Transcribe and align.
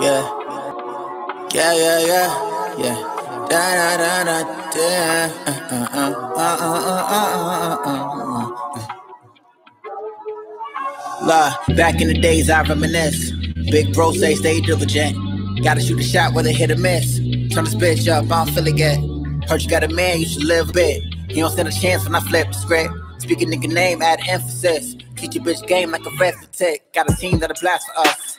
Yeah. 0.00 0.24
Yeah, 1.54 1.74
yeah, 1.74 1.98
yeah. 2.00 2.76
Yeah. 2.78 2.98
Da 3.50 3.62
da 3.76 3.96
da 3.98 4.24
da 4.24 4.38
da. 4.72 4.88
Uh 5.46 5.52
uh 5.70 5.88
uh 5.94 6.14
uh 6.36 6.56
uh 6.66 7.02
uh 7.06 7.78
uh 7.86 8.46
uh. 8.76 8.86
La, 11.22 11.54
back 11.76 12.00
in 12.00 12.08
the 12.08 12.14
days 12.18 12.48
I 12.50 12.62
reminisce. 12.62 13.32
Big 13.70 13.92
bro 13.94 14.12
say 14.12 14.34
stay 14.34 14.60
diligent. 14.60 15.16
Gotta 15.62 15.80
shoot 15.80 16.00
a 16.00 16.02
shot 16.02 16.34
whether 16.34 16.50
hit 16.50 16.70
or 16.70 16.76
miss. 16.76 17.18
Turn 17.52 17.64
this 17.64 17.74
bitch 17.74 18.08
up, 18.08 18.24
I 18.32 18.44
don't 18.44 18.54
feel 18.54 18.66
it 18.68 18.78
yet. 18.78 18.98
Heard 19.48 19.62
you 19.62 19.68
got 19.68 19.84
a 19.84 19.88
man, 19.88 20.20
you 20.20 20.26
should 20.26 20.44
live 20.44 20.70
a 20.70 20.72
bit. 20.72 21.02
He 21.28 21.40
don't 21.40 21.50
stand 21.50 21.68
a 21.68 21.72
chance 21.72 22.04
when 22.04 22.14
I 22.14 22.20
flip 22.20 22.48
the 22.48 22.54
script. 22.54 22.94
Speak 23.18 23.42
a 23.42 23.44
nigga 23.44 23.68
name, 23.72 24.02
add 24.02 24.20
emphasis. 24.28 24.96
Teach 25.20 25.34
your 25.34 25.44
bitch 25.44 25.66
game 25.66 25.90
like 25.90 26.06
a 26.06 26.08
arithmetic. 26.08 26.90
Got 26.94 27.10
a 27.10 27.14
team 27.14 27.40
that'll 27.40 27.54
blast 27.60 27.86
for 27.88 28.00
us. 28.00 28.38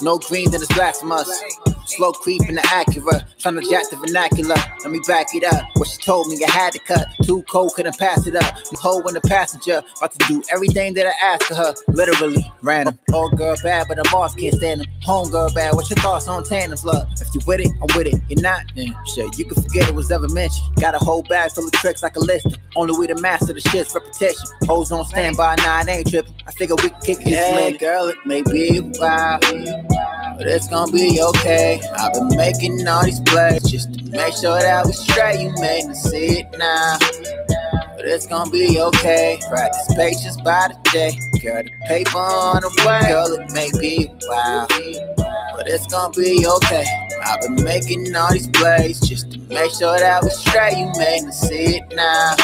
No 0.00 0.16
green, 0.16 0.50
then 0.50 0.62
it's 0.62 0.72
blasphemous. 0.72 1.28
Slow 1.96 2.12
creep 2.12 2.48
in 2.48 2.54
the 2.54 2.62
Acura, 2.62 3.22
trying 3.38 3.56
to 3.56 3.68
jack 3.68 3.90
the 3.90 3.96
vernacular. 3.96 4.54
Let 4.82 4.90
me 4.90 5.00
back 5.06 5.26
it 5.34 5.44
up. 5.44 5.62
What 5.74 5.88
she 5.88 5.98
told 5.98 6.28
me, 6.28 6.42
I 6.42 6.50
had 6.50 6.72
to 6.72 6.78
cut. 6.78 7.06
Too 7.24 7.42
cold, 7.42 7.74
couldn't 7.74 7.98
pass 7.98 8.26
it 8.26 8.34
up. 8.34 8.64
The 8.70 8.78
hoe 8.80 9.00
in 9.00 9.14
the 9.14 9.20
passenger, 9.20 9.82
about 9.98 10.12
to 10.12 10.18
do 10.26 10.42
everything 10.50 10.94
that 10.94 11.06
I 11.06 11.12
asked 11.22 11.50
of 11.50 11.58
her. 11.58 11.74
Literally, 11.88 12.50
random. 12.62 12.98
Old 13.12 13.36
girl 13.36 13.56
bad, 13.62 13.88
but 13.88 13.98
the 13.98 14.08
boss 14.10 14.34
can't 14.34 14.54
stand 14.54 14.80
them. 14.80 14.86
Home 15.02 15.30
girl 15.30 15.52
bad, 15.52 15.74
what's 15.74 15.90
your 15.90 15.98
thoughts 15.98 16.28
on 16.28 16.44
tandems, 16.44 16.82
love? 16.82 17.06
If 17.20 17.34
you 17.34 17.42
with 17.46 17.60
it, 17.60 17.68
I'm 17.82 17.94
with 17.94 18.06
it. 18.06 18.20
You're 18.30 18.40
not, 18.40 18.62
then 18.74 18.96
shit, 19.14 19.38
you 19.38 19.44
can 19.44 19.62
forget 19.62 19.86
it 19.86 19.94
was 19.94 20.10
ever 20.10 20.28
mentioned. 20.28 20.74
Got 20.76 20.94
a 20.94 20.98
whole 20.98 21.22
bag 21.24 21.50
full 21.50 21.66
of 21.66 21.72
tricks 21.72 22.02
like 22.02 22.16
a 22.16 22.20
list. 22.20 22.46
Only 22.74 22.98
way 22.98 23.06
to 23.08 23.20
master 23.20 23.52
the 23.52 23.60
shit's 23.60 23.94
repetition. 23.94 24.46
Hoes 24.64 24.90
on 24.92 25.04
standby, 25.04 25.56
nah, 25.56 25.82
it 25.82 25.88
ain't 25.88 26.08
tripping. 26.08 26.34
I 26.46 26.52
figure 26.52 26.76
we 26.76 26.88
can 26.88 27.00
kick 27.02 27.18
it. 27.20 27.28
Yeah, 27.28 27.70
girl, 27.72 28.06
it 28.06 28.16
may 28.24 28.40
be 28.40 28.78
a 28.78 28.82
while, 28.82 29.40
but 30.38 30.46
it's 30.46 30.68
gonna 30.68 30.90
be 30.90 31.20
okay. 31.20 31.81
I've 31.96 32.12
been 32.12 32.36
making 32.36 32.86
all 32.86 33.04
these 33.04 33.20
plays 33.20 33.62
just 33.70 33.92
to 33.94 34.04
make 34.10 34.34
sure 34.34 34.58
that 34.60 34.86
we 34.86 34.92
straight. 34.92 35.40
You 35.40 35.52
made 35.60 35.86
me 35.86 35.94
see 35.94 36.40
it 36.40 36.46
now. 36.58 36.98
But 37.96 38.06
it's 38.06 38.26
gonna 38.26 38.50
be 38.50 38.80
okay. 38.80 39.38
Practice 39.48 39.94
patience 39.94 40.40
by 40.40 40.68
the 40.68 40.90
day. 40.90 41.12
Girl, 41.40 41.62
the 41.62 41.70
paper 41.86 42.18
on 42.18 42.62
the 42.62 42.70
way. 42.86 43.08
Girl, 43.08 43.32
it 43.38 43.52
may 43.52 43.70
be 43.78 44.06
a 44.06 44.26
while, 44.28 44.66
but 45.56 45.68
it's 45.68 45.86
gonna 45.86 46.12
be 46.12 46.46
okay. 46.46 46.84
I've 47.24 47.40
been 47.40 47.62
making 47.62 48.14
all 48.16 48.32
these 48.32 48.48
plays 48.48 49.00
just 49.00 49.30
to 49.32 49.38
make 49.40 49.72
sure 49.72 49.98
that 49.98 50.22
we 50.22 50.30
straight. 50.30 50.76
You 50.76 50.90
made 50.98 51.24
me 51.24 51.32
see 51.32 51.76
it 51.76 51.84
now. 51.94 52.34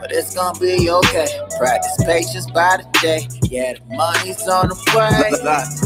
But 0.00 0.12
it's 0.12 0.34
gonna 0.34 0.58
be 0.58 0.90
okay. 0.90 1.28
Practice 1.58 1.96
patience 2.04 2.50
by 2.50 2.78
the 2.78 2.98
day. 3.00 3.28
Yeah, 3.44 3.74
the 3.74 3.96
money's 3.96 4.46
on 4.48 4.68
the 4.68 4.74
way. 4.96 5.30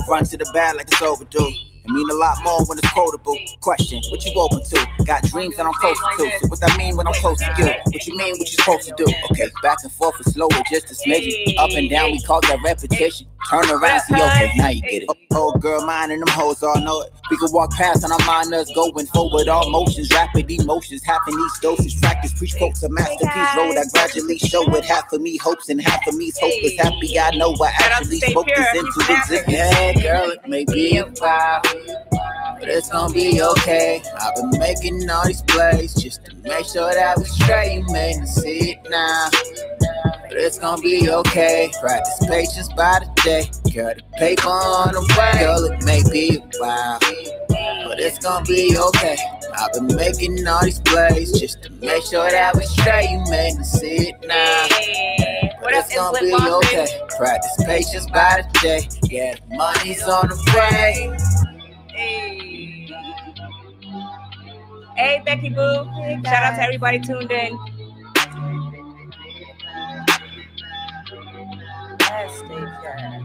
Run 0.09 0.25
to 0.25 0.37
the 0.37 0.51
bag 0.55 0.77
like 0.77 0.89
it's 0.89 1.03
overdue. 1.03 1.53
It 1.89 1.93
mean 1.93 2.11
a 2.11 2.15
lot 2.15 2.37
more 2.45 2.63
when 2.67 2.77
it's 2.77 2.91
quotable. 2.93 3.39
Question, 3.63 4.03
what 4.11 4.23
you 4.23 4.33
open 4.39 4.63
to? 4.63 5.05
Got 5.07 5.23
dreams 5.23 5.57
that 5.57 5.65
I'm 5.65 5.73
close 5.73 5.97
to. 5.99 6.31
So 6.39 6.49
what 6.49 6.61
that 6.61 6.77
mean 6.77 6.99
when 6.99 7.07
I'm 7.07 7.15
close 7.15 7.39
to 7.39 7.55
you? 7.57 7.65
What 7.65 8.07
you 8.07 8.15
mean, 8.15 8.33
what 8.33 8.41
you 8.41 8.59
supposed 8.59 8.89
to 8.89 8.95
do? 8.95 9.07
Okay, 9.31 9.49
back 9.63 9.79
and 9.83 9.91
forth 9.93 10.21
is 10.21 10.35
slower, 10.35 10.51
just 10.71 10.91
a 10.91 10.95
smidgen. 10.95 11.57
Up 11.57 11.71
and 11.71 11.89
down, 11.89 12.13
we 12.13 12.21
call 12.21 12.43
that 12.43 12.61
repetition. 12.63 13.27
Turn 13.51 13.71
around, 13.71 14.01
see, 14.01 14.15
okay, 14.15 14.53
now 14.57 14.69
you 14.69 14.83
get 14.83 15.03
it. 15.05 15.09
Oh, 15.31 15.53
girl, 15.59 15.85
mine 15.87 16.11
and 16.11 16.21
them 16.21 16.29
hoes 16.29 16.63
all 16.63 16.81
know 16.81 17.01
it. 17.03 17.13
We 17.31 17.37
can 17.39 17.51
walk 17.53 17.71
past 17.73 18.05
and 18.05 18.13
our 18.13 18.27
mind 18.27 18.53
us 18.53 18.71
going 18.75 19.07
forward. 19.07 19.49
All 19.49 19.71
motions, 19.71 20.11
rapid 20.13 20.51
emotions, 20.51 21.03
half 21.05 21.21
in 21.29 21.35
each 21.35 21.61
dosage. 21.63 22.01
Practice, 22.01 22.35
preach 22.35 22.57
quotes, 22.57 22.83
a 22.83 22.89
masterpiece. 22.89 23.57
Road, 23.57 23.77
I 23.77 23.85
gradually 23.93 24.39
show 24.39 24.65
it. 24.75 24.85
Half 24.85 25.13
of 25.13 25.21
me 25.23 25.37
hopes 25.37 25.69
and 25.69 25.81
half 25.81 26.07
of 26.07 26.17
me's 26.17 26.39
hopeless. 26.39 26.79
Happy, 26.79 27.19
I 27.19 27.31
know 27.37 27.55
I 27.61 27.73
actually 27.79 28.21
spoke 28.21 28.47
this 28.47 28.75
into 28.75 29.01
existence. 29.01 29.45
Yeah, 29.49 29.93
girl, 29.95 30.31
it 30.31 30.47
may 30.49 30.65
be 30.65 30.99
a 30.99 31.05
while 31.05 31.63
but 32.59 32.69
it's 32.69 32.89
gonna 32.89 33.13
be 33.13 33.41
okay. 33.41 34.03
I've 34.21 34.35
been 34.35 34.59
making 34.59 35.09
all 35.11 35.27
these 35.27 35.43
plays 35.43 35.95
just 35.95 36.25
to 36.27 36.37
make 36.37 36.67
sure 36.67 36.93
that 36.93 37.19
we 37.19 37.25
straight. 37.25 37.79
You 37.79 37.93
made 37.93 38.21
me 38.21 38.27
see 38.27 38.73
it 38.73 38.79
now, 38.91 39.31
but 40.29 40.37
it's 40.37 40.59
gonna 40.59 40.81
be 40.83 41.11
okay. 41.11 41.71
Practice 41.81 42.27
patience 42.29 42.73
by 42.75 43.01
the 43.01 43.23
day. 43.23 43.51
Girl, 43.73 43.95
the 43.95 44.03
paper 44.17 44.49
on 44.49 44.93
the 44.93 45.01
way. 45.19 45.41
Girl, 45.41 45.65
it 45.65 45.85
may 45.85 46.03
be 46.11 46.37
a 46.37 46.61
while, 46.61 46.99
but 47.89 47.99
it's 47.99 48.19
gonna 48.19 48.45
be 48.45 48.77
okay. 48.79 49.17
I've 49.57 49.73
been 49.73 49.97
making 49.97 50.47
all 50.47 50.63
these 50.65 50.81
plays 50.81 51.39
just 51.39 51.63
to 51.63 51.73
make 51.73 52.05
sure 52.05 52.31
that 52.31 52.55
we 52.55 52.65
straight. 52.65 53.11
You 53.11 53.25
made 53.31 53.57
me 53.57 53.65
see 53.65 54.11
it 54.11 54.17
now. 54.27 54.67
But 55.61 55.73
it's 55.75 55.95
gonna 55.95 56.21
be 56.21 56.33
okay. 56.35 56.87
Practice 57.17 57.65
patience 57.65 58.07
by 58.11 58.45
the 58.53 58.59
day. 58.61 58.89
Yeah, 59.05 59.35
the 59.49 59.57
money's 59.57 60.03
on 60.03 60.29
the 60.29 60.37
way. 60.55 61.17
Hey. 61.89 62.89
Hey, 64.97 65.23
Becky 65.25 65.49
Boo. 65.49 65.85
Shout 66.25 66.43
out 66.43 66.57
to 66.57 66.63
everybody 66.63 66.99
tuned 67.01 67.31
in. 67.31 67.59
Yes. 72.97 73.23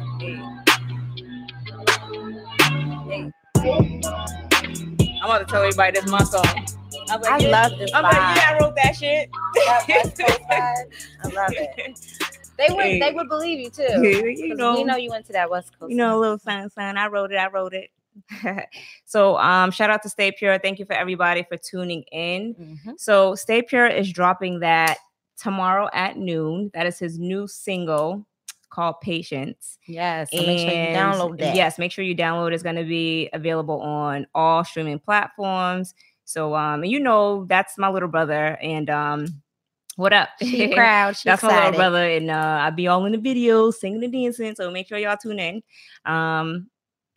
Hey. 3.07 3.31
Hey. 3.61 4.01
I'm 5.21 5.29
about 5.29 5.39
to 5.39 5.45
tell 5.45 5.61
everybody 5.61 5.91
this 5.93 6.05
is 6.05 6.11
my 6.11 6.23
song. 6.23 6.43
I'm 7.09 7.21
I 7.25 7.37
yeah. 7.39 7.47
love 7.49 7.77
this 7.79 7.91
I'm 7.93 8.03
like, 8.03 8.13
yeah, 8.13 8.45
I 8.49 8.57
wrote 8.59 8.75
that 8.75 8.95
shit. 8.95 9.29
Coast 9.31 10.17
vibe. 10.17 10.49
I 10.49 11.27
love 11.29 11.51
it. 11.51 11.99
They 12.57 12.67
would 12.73 12.83
Hey. 12.83 12.99
they 12.99 13.11
would 13.11 13.29
believe 13.29 13.59
you 13.59 13.69
too. 13.69 13.83
you 14.07 14.49
'cause 14.49 14.57
know, 14.57 14.75
we 14.75 14.83
know 14.83 14.95
you 14.97 15.09
went 15.09 15.25
to 15.27 15.33
that 15.33 15.49
West 15.49 15.71
Coast. 15.79 15.91
you 15.91 15.97
know, 15.97 16.17
a 16.17 16.19
little 16.19 16.37
sign, 16.39 16.69
sign. 16.69 16.97
I 16.97 17.07
wrote 17.07 17.31
it. 17.31 17.37
I 17.37 17.47
wrote 17.47 17.73
it. 17.73 17.89
so, 19.05 19.37
um, 19.37 19.71
shout 19.71 19.89
out 19.89 20.03
to 20.03 20.09
Stay 20.09 20.31
Pure. 20.31 20.59
Thank 20.59 20.77
you 20.79 20.85
for 20.85 20.93
everybody 20.93 21.43
for 21.49 21.57
tuning 21.57 22.03
in. 22.11 22.53
Mhm. 22.55 22.99
So, 22.99 23.33
Stay 23.35 23.61
Pure 23.63 23.87
is 23.87 24.11
dropping 24.11 24.59
that 24.59 24.97
tomorrow 25.37 25.89
at 25.93 26.17
noon. 26.17 26.69
That 26.75 26.85
is 26.85 26.99
his 26.99 27.17
new 27.17 27.47
single 27.47 28.25
called 28.73 28.99
Patience. 29.01 29.77
Yes. 29.85 30.29
So 30.31 30.37
make 30.37 30.59
sure 30.59 30.69
you 30.69 30.73
And 30.73 30.97
download 30.97 31.37
that. 31.39 31.55
Yes, 31.55 31.77
make 31.77 31.91
sure 31.91 32.03
you 32.03 32.15
download. 32.15 32.53
It's 32.53 32.63
going 32.63 32.75
to 32.75 32.83
be 32.83 33.29
available 33.33 33.79
on 33.81 34.25
all 34.33 34.63
streaming 34.63 34.99
platforms. 34.99 35.93
So, 36.25 36.55
um, 36.55 36.83
you 36.83 36.99
know, 36.99 37.45
that's 37.45 37.77
my 37.77 37.89
little 37.89 38.09
brother. 38.09 38.57
And 38.61 38.89
um, 38.89 39.27
what 39.95 40.11
up? 40.11 40.29
She 40.41 40.67
proud. 40.73 41.15
She 41.15 41.29
that's 41.29 41.43
my 41.43 41.65
little 41.65 41.73
brother, 41.73 42.09
and 42.09 42.31
uh, 42.31 42.59
I 42.61 42.69
be 42.71 42.87
all 42.87 43.05
in 43.05 43.11
the 43.11 43.17
videos, 43.19 43.75
singing 43.75 44.03
and 44.03 44.11
dancing. 44.11 44.55
So 44.55 44.71
make 44.71 44.87
sure 44.87 44.97
y'all 44.97 45.17
tune 45.21 45.37
in, 45.37 45.61
um, 46.05 46.67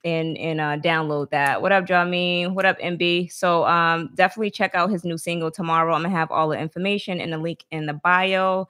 and 0.05 0.37
and 0.37 0.61
uh, 0.61 0.77
download 0.77 1.31
that. 1.31 1.63
What 1.63 1.73
up, 1.73 1.87
Jamie? 1.87 2.47
What 2.49 2.67
up, 2.67 2.79
MB? 2.81 3.33
So 3.33 3.65
um, 3.65 4.11
definitely 4.15 4.51
check 4.51 4.75
out 4.75 4.91
his 4.91 5.05
new 5.05 5.17
single 5.17 5.51
tomorrow. 5.51 5.95
I'm 5.95 6.03
gonna 6.03 6.15
have 6.15 6.31
all 6.31 6.51
the 6.51 6.59
information 6.59 7.19
and 7.21 7.33
the 7.33 7.39
link 7.39 7.65
in 7.71 7.87
the 7.87 7.95
bio, 7.95 8.69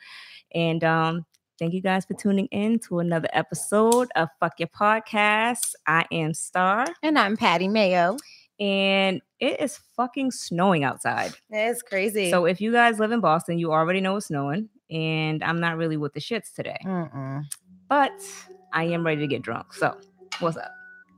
and 0.55 0.85
um, 0.85 1.27
thank 1.59 1.72
you 1.75 1.81
guys 1.81 2.05
for 2.05 2.15
tuning 2.15 2.47
in 2.47 2.78
to 2.81 2.99
another 3.00 3.28
episode 3.33 4.09
of 4.17 4.28
Fuck 4.41 4.59
Your 4.61 4.69
Podcast. 4.69 5.75
I 5.87 6.05
am 6.12 6.34
Star, 6.34 6.87
And 7.03 7.19
I'm 7.19 7.37
Patty 7.37 7.69
Mayo. 7.69 8.17
and 8.61 9.21
it 9.41 9.61
is 9.61 9.78
fucking 9.97 10.31
snowing 10.31 10.84
outside. 10.84 11.33
It's 11.50 11.83
crazy. 11.83 12.31
So 12.31 12.47
if 12.47 12.61
you 12.61 12.72
guys 12.72 12.99
live 12.99 13.12
in 13.12 13.21
Boston, 13.21 13.59
you 13.59 13.72
already 13.72 14.00
know 14.00 14.17
it's 14.17 14.27
snowing, 14.27 14.69
and 14.91 15.43
I'm 15.44 15.61
not 15.61 15.77
really 15.77 15.97
with 15.97 16.15
the 16.15 16.21
shits 16.21 16.55
today, 16.55 16.78
Mm-mm. 16.84 17.44
but 17.88 18.12
I 18.73 18.84
am 18.84 19.05
ready 19.05 19.21
to 19.23 19.27
get 19.27 19.43
drunk. 19.43 19.73
So 19.75 19.97
what's 20.41 20.56
up? 20.56 20.73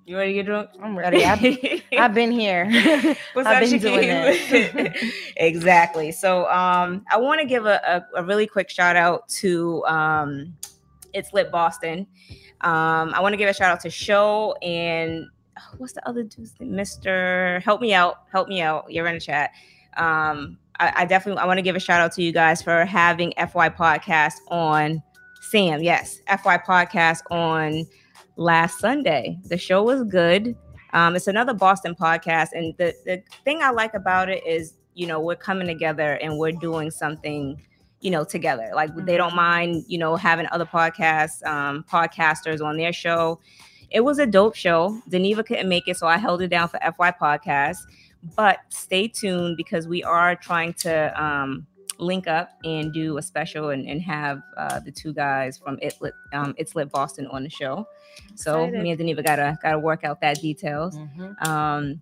You 0.08 0.16
ready 0.16 0.30
to 0.30 0.34
get 0.36 0.46
drunk? 0.46 0.70
I'm 0.82 0.96
ready. 0.96 1.22
I've, 1.22 1.82
I've 1.98 2.14
been 2.14 2.30
here. 2.30 2.64
What's 3.34 3.46
I've 3.46 3.62
up, 3.62 3.70
been 3.70 3.78
doing 3.78 4.08
it. 4.08 5.04
exactly. 5.36 6.12
So 6.12 6.48
um, 6.48 7.04
I 7.10 7.18
want 7.18 7.42
to 7.42 7.46
give 7.46 7.66
a, 7.66 8.06
a, 8.14 8.20
a 8.22 8.24
really 8.24 8.46
quick 8.46 8.70
shout 8.70 8.96
out 8.96 9.28
to 9.40 9.84
um, 9.84 10.56
It's 11.12 11.34
Lit 11.34 11.52
Boston. 11.52 12.06
Um, 12.62 13.12
I 13.12 13.20
want 13.20 13.34
to 13.34 13.36
give 13.36 13.50
a 13.50 13.52
shout 13.52 13.70
out 13.70 13.80
to 13.80 13.90
Show 13.90 14.54
and 14.62 15.26
oh, 15.58 15.74
what's 15.76 15.92
the 15.92 16.08
other 16.08 16.22
dude's 16.22 16.58
name? 16.58 16.72
Mr. 16.72 17.62
Help 17.62 17.82
me 17.82 17.92
out. 17.92 18.22
Help 18.32 18.48
me 18.48 18.62
out. 18.62 18.90
You're 18.90 19.06
in 19.08 19.16
the 19.16 19.20
chat. 19.20 19.50
Um, 19.98 20.56
I, 20.80 20.90
I 21.02 21.04
definitely 21.04 21.42
I 21.42 21.44
want 21.44 21.58
to 21.58 21.62
give 21.62 21.76
a 21.76 21.80
shout 21.80 22.00
out 22.00 22.12
to 22.12 22.22
you 22.22 22.32
guys 22.32 22.62
for 22.62 22.86
having 22.86 23.34
FY 23.36 23.68
podcast 23.68 24.36
on 24.48 25.02
Sam. 25.50 25.82
Yes, 25.82 26.20
FY 26.28 26.56
podcast 26.66 27.20
on 27.30 27.84
last 28.38 28.78
Sunday. 28.78 29.38
The 29.44 29.58
show 29.58 29.82
was 29.82 30.04
good. 30.04 30.56
Um, 30.94 31.16
it's 31.16 31.26
another 31.26 31.52
Boston 31.52 31.94
podcast, 31.94 32.48
and 32.52 32.74
the 32.78 32.94
the 33.04 33.22
thing 33.44 33.62
I 33.62 33.70
like 33.70 33.92
about 33.92 34.30
it 34.30 34.46
is, 34.46 34.74
you 34.94 35.06
know, 35.06 35.20
we're 35.20 35.36
coming 35.36 35.66
together 35.66 36.14
and 36.14 36.38
we're 36.38 36.52
doing 36.52 36.90
something, 36.90 37.60
you 38.00 38.10
know, 38.10 38.24
together. 38.24 38.70
Like 38.74 38.94
they 39.04 39.18
don't 39.18 39.34
mind, 39.34 39.84
you 39.86 39.98
know, 39.98 40.16
having 40.16 40.46
other 40.50 40.64
podcasts, 40.64 41.44
um, 41.44 41.84
podcasters 41.90 42.64
on 42.64 42.78
their 42.78 42.92
show. 42.94 43.38
It 43.90 44.00
was 44.00 44.18
a 44.18 44.26
dope 44.26 44.54
show. 44.54 44.98
Deneva 45.10 45.44
couldn't 45.44 45.68
make 45.68 45.88
it, 45.88 45.98
so 45.98 46.06
I 46.06 46.16
held 46.16 46.40
it 46.40 46.48
down 46.48 46.68
for 46.68 46.78
FY 46.80 47.10
podcast. 47.12 47.78
But 48.34 48.60
stay 48.70 49.08
tuned 49.08 49.56
because 49.56 49.86
we 49.86 50.02
are 50.02 50.34
trying 50.36 50.72
to 50.74 51.22
um, 51.22 51.66
link 51.98 52.26
up 52.26 52.50
and 52.64 52.92
do 52.92 53.18
a 53.18 53.22
special 53.22 53.70
and, 53.70 53.86
and 53.88 54.00
have 54.02 54.40
uh, 54.56 54.80
the 54.80 54.90
two 54.92 55.12
guys 55.12 55.58
from 55.58 55.78
It 55.82 55.94
Lit, 56.00 56.14
um, 56.32 56.54
It's 56.56 56.74
Lit 56.74 56.90
Boston 56.90 57.26
on 57.28 57.42
the 57.42 57.50
show. 57.50 57.86
So 58.34 58.64
Excited. 58.64 58.82
me 58.82 58.90
and 58.92 59.00
Deneva 59.00 59.24
gotta 59.24 59.58
gotta 59.62 59.78
work 59.78 60.04
out 60.04 60.20
that 60.20 60.40
details. 60.40 60.96
Mhm. 60.96 61.46
Um, 61.46 62.00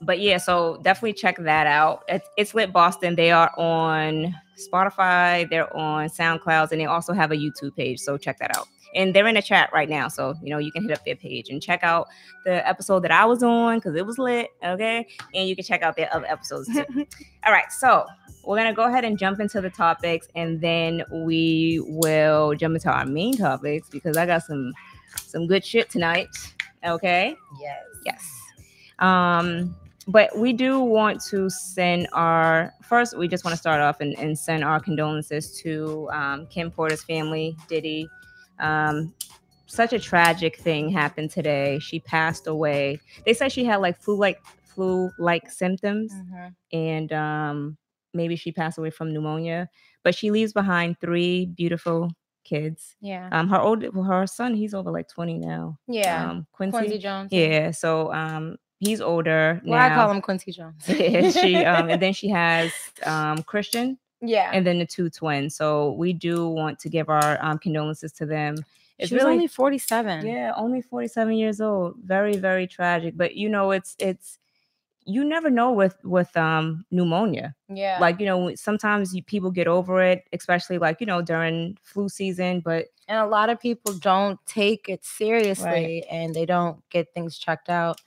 but 0.00 0.20
yeah, 0.20 0.38
so 0.38 0.78
definitely 0.82 1.14
check 1.14 1.36
that 1.38 1.66
out. 1.66 2.02
It's, 2.08 2.28
it's 2.36 2.54
Lit 2.54 2.72
Boston. 2.72 3.14
They 3.14 3.30
are 3.30 3.50
on 3.58 4.34
Spotify, 4.70 5.48
they're 5.48 5.74
on 5.76 6.08
SoundCloud, 6.08 6.72
and 6.72 6.80
they 6.80 6.86
also 6.86 7.12
have 7.12 7.32
a 7.32 7.36
YouTube 7.36 7.74
page. 7.76 8.00
So 8.00 8.16
check 8.16 8.38
that 8.38 8.56
out. 8.56 8.66
And 8.94 9.14
they're 9.14 9.26
in 9.26 9.34
the 9.34 9.42
chat 9.42 9.70
right 9.72 9.88
now, 9.88 10.08
so 10.08 10.34
you 10.42 10.50
know 10.50 10.58
you 10.58 10.70
can 10.72 10.82
hit 10.82 10.92
up 10.92 11.04
their 11.04 11.16
page 11.16 11.50
and 11.50 11.62
check 11.62 11.82
out 11.82 12.08
the 12.44 12.66
episode 12.66 13.00
that 13.00 13.10
I 13.10 13.24
was 13.24 13.42
on 13.42 13.78
because 13.78 13.94
it 13.96 14.06
was 14.06 14.18
lit. 14.18 14.50
Okay, 14.64 15.06
and 15.34 15.48
you 15.48 15.56
can 15.56 15.64
check 15.64 15.82
out 15.82 15.96
their 15.96 16.14
other 16.14 16.26
episodes 16.26 16.68
too. 16.68 16.84
All 17.46 17.52
right, 17.52 17.70
so 17.72 18.06
we're 18.44 18.56
gonna 18.56 18.72
go 18.72 18.84
ahead 18.84 19.04
and 19.04 19.18
jump 19.18 19.40
into 19.40 19.60
the 19.60 19.70
topics, 19.70 20.28
and 20.34 20.60
then 20.60 21.02
we 21.10 21.80
will 21.84 22.54
jump 22.54 22.74
into 22.74 22.90
our 22.90 23.06
main 23.06 23.36
topics 23.36 23.88
because 23.90 24.16
I 24.16 24.26
got 24.26 24.42
some 24.42 24.72
some 25.16 25.46
good 25.46 25.64
shit 25.64 25.90
tonight. 25.90 26.28
Okay. 26.84 27.36
Yes. 27.60 27.84
Yes. 28.04 28.40
Um, 28.98 29.74
but 30.06 30.36
we 30.38 30.52
do 30.52 30.80
want 30.80 31.22
to 31.26 31.48
send 31.48 32.08
our 32.12 32.72
first. 32.82 33.16
We 33.16 33.26
just 33.26 33.44
want 33.44 33.54
to 33.54 33.58
start 33.58 33.80
off 33.80 34.00
and, 34.00 34.16
and 34.18 34.38
send 34.38 34.62
our 34.62 34.78
condolences 34.78 35.58
to 35.60 36.08
um, 36.12 36.46
Kim 36.48 36.70
Porter's 36.70 37.02
family, 37.02 37.56
Diddy. 37.68 38.08
Um, 38.58 39.14
such 39.66 39.92
a 39.92 39.98
tragic 39.98 40.56
thing 40.58 40.88
happened 40.90 41.30
today. 41.30 41.78
She 41.80 41.98
passed 42.00 42.46
away. 42.46 43.00
They 43.26 43.34
said 43.34 43.50
she 43.50 43.64
had 43.64 43.76
like 43.76 44.00
flu-like 44.00 44.40
flu-like 44.64 45.50
symptoms, 45.50 46.12
Mhm. 46.12 46.54
and 46.72 47.12
um, 47.12 47.76
maybe 48.12 48.36
she 48.36 48.52
passed 48.52 48.78
away 48.78 48.90
from 48.90 49.12
pneumonia. 49.12 49.68
But 50.02 50.14
she 50.14 50.30
leaves 50.30 50.52
behind 50.52 51.00
three 51.00 51.46
beautiful 51.46 52.10
kids. 52.44 52.94
Yeah. 53.00 53.28
Um, 53.32 53.48
her 53.48 53.58
old 53.60 53.82
her 53.82 54.26
son, 54.26 54.54
he's 54.54 54.74
over 54.74 54.90
like 54.90 55.08
twenty 55.08 55.38
now. 55.38 55.78
yeah. 55.88 56.30
Um, 56.30 56.46
Quincy 56.52 56.98
Jones. 56.98 57.30
yeah, 57.32 57.70
so 57.70 58.12
um 58.12 58.56
he's 58.80 59.00
older 59.00 59.62
Well, 59.64 59.80
I 59.80 59.94
call 59.94 60.10
him 60.10 60.20
Quincy 60.20 60.52
Jones. 60.52 60.84
Yeah, 60.88 61.30
she 61.30 61.56
um 61.64 61.88
and 61.88 62.02
then 62.02 62.12
she 62.20 62.28
has 62.28 62.70
um 63.04 63.42
Christian 63.44 63.98
yeah. 64.28 64.50
and 64.52 64.66
then 64.66 64.78
the 64.78 64.86
two 64.86 65.10
twins. 65.10 65.54
So 65.54 65.92
we 65.92 66.12
do 66.12 66.48
want 66.48 66.78
to 66.80 66.88
give 66.88 67.08
our 67.08 67.38
um 67.44 67.58
condolences 67.58 68.12
to 68.14 68.26
them. 68.26 68.56
It's 68.98 69.08
she 69.08 69.14
was 69.14 69.24
really 69.24 69.34
only 69.34 69.46
47. 69.48 70.26
yeah, 70.26 70.52
only 70.56 70.80
47 70.80 71.34
years 71.34 71.60
old. 71.60 71.96
Very 72.04 72.36
very 72.36 72.66
tragic, 72.66 73.16
but 73.16 73.34
you 73.34 73.48
know 73.48 73.70
it's 73.70 73.96
it's 73.98 74.38
you 75.06 75.22
never 75.24 75.50
know 75.50 75.72
with 75.72 75.96
with 76.04 76.34
um 76.36 76.84
pneumonia. 76.90 77.54
Yeah. 77.68 77.98
Like 78.00 78.20
you 78.20 78.26
know 78.26 78.54
sometimes 78.54 79.14
you, 79.14 79.22
people 79.22 79.50
get 79.50 79.66
over 79.66 80.02
it, 80.02 80.24
especially 80.32 80.78
like 80.78 81.00
you 81.00 81.06
know 81.06 81.22
during 81.22 81.76
flu 81.82 82.08
season, 82.08 82.60
but 82.60 82.86
and 83.08 83.18
a 83.18 83.26
lot 83.26 83.50
of 83.50 83.60
people 83.60 83.92
don't 83.94 84.38
take 84.46 84.88
it 84.88 85.04
seriously 85.04 86.04
and 86.10 86.34
they 86.34 86.46
don't 86.46 86.82
get 86.88 87.12
things 87.12 87.36
checked 87.36 87.68
out 87.68 88.00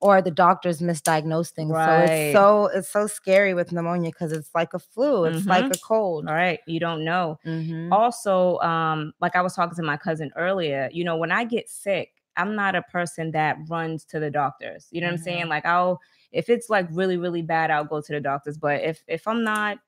or 0.00 0.22
the 0.22 0.30
doctors 0.30 0.80
misdiagnose 0.80 1.50
things. 1.50 1.70
So 1.84 2.00
it's 2.00 2.32
so 2.32 2.66
it's 2.66 2.88
so 2.88 3.06
scary 3.06 3.54
with 3.54 3.70
pneumonia 3.72 4.10
because 4.10 4.32
it's 4.32 4.50
like 4.54 4.72
a 4.74 4.78
flu 4.78 5.24
it's 5.24 5.46
like 5.46 5.66
a 5.70 5.78
cold. 5.78 6.26
All 6.28 6.34
right, 6.34 6.60
you 6.66 6.80
don't 6.80 7.04
know. 7.04 7.38
Mhm. 7.46 7.92
also 7.92 8.58
um 8.60 9.12
like 9.20 9.34
i 9.36 9.42
was 9.42 9.54
talking 9.54 9.74
to 9.76 9.82
my 9.82 9.96
cousin 9.96 10.30
earlier 10.36 10.88
you 10.92 11.02
know 11.04 11.16
when 11.16 11.32
i 11.32 11.42
get 11.44 11.68
sick 11.68 12.10
i'm 12.36 12.54
not 12.54 12.74
a 12.76 12.82
person 12.82 13.32
that 13.32 13.56
runs 13.68 14.04
to 14.04 14.20
the 14.20 14.30
doctors 14.30 14.86
you 14.92 15.00
know 15.00 15.08
what 15.08 15.12
i'm 15.12 15.18
saying? 15.18 15.48
Like 15.48 15.66
i'll 15.66 16.00
if 16.32 16.48
it's 16.48 16.70
like 16.70 16.86
really 16.92 17.16
really 17.16 17.42
bad 17.42 17.70
i'll 17.70 17.84
go 17.84 18.00
to 18.00 18.12
the 18.12 18.20
doctors 18.20 18.56
but 18.58 18.80
if 18.82 19.02
if 19.08 19.26
i'm 19.26 19.42
not 19.42 19.78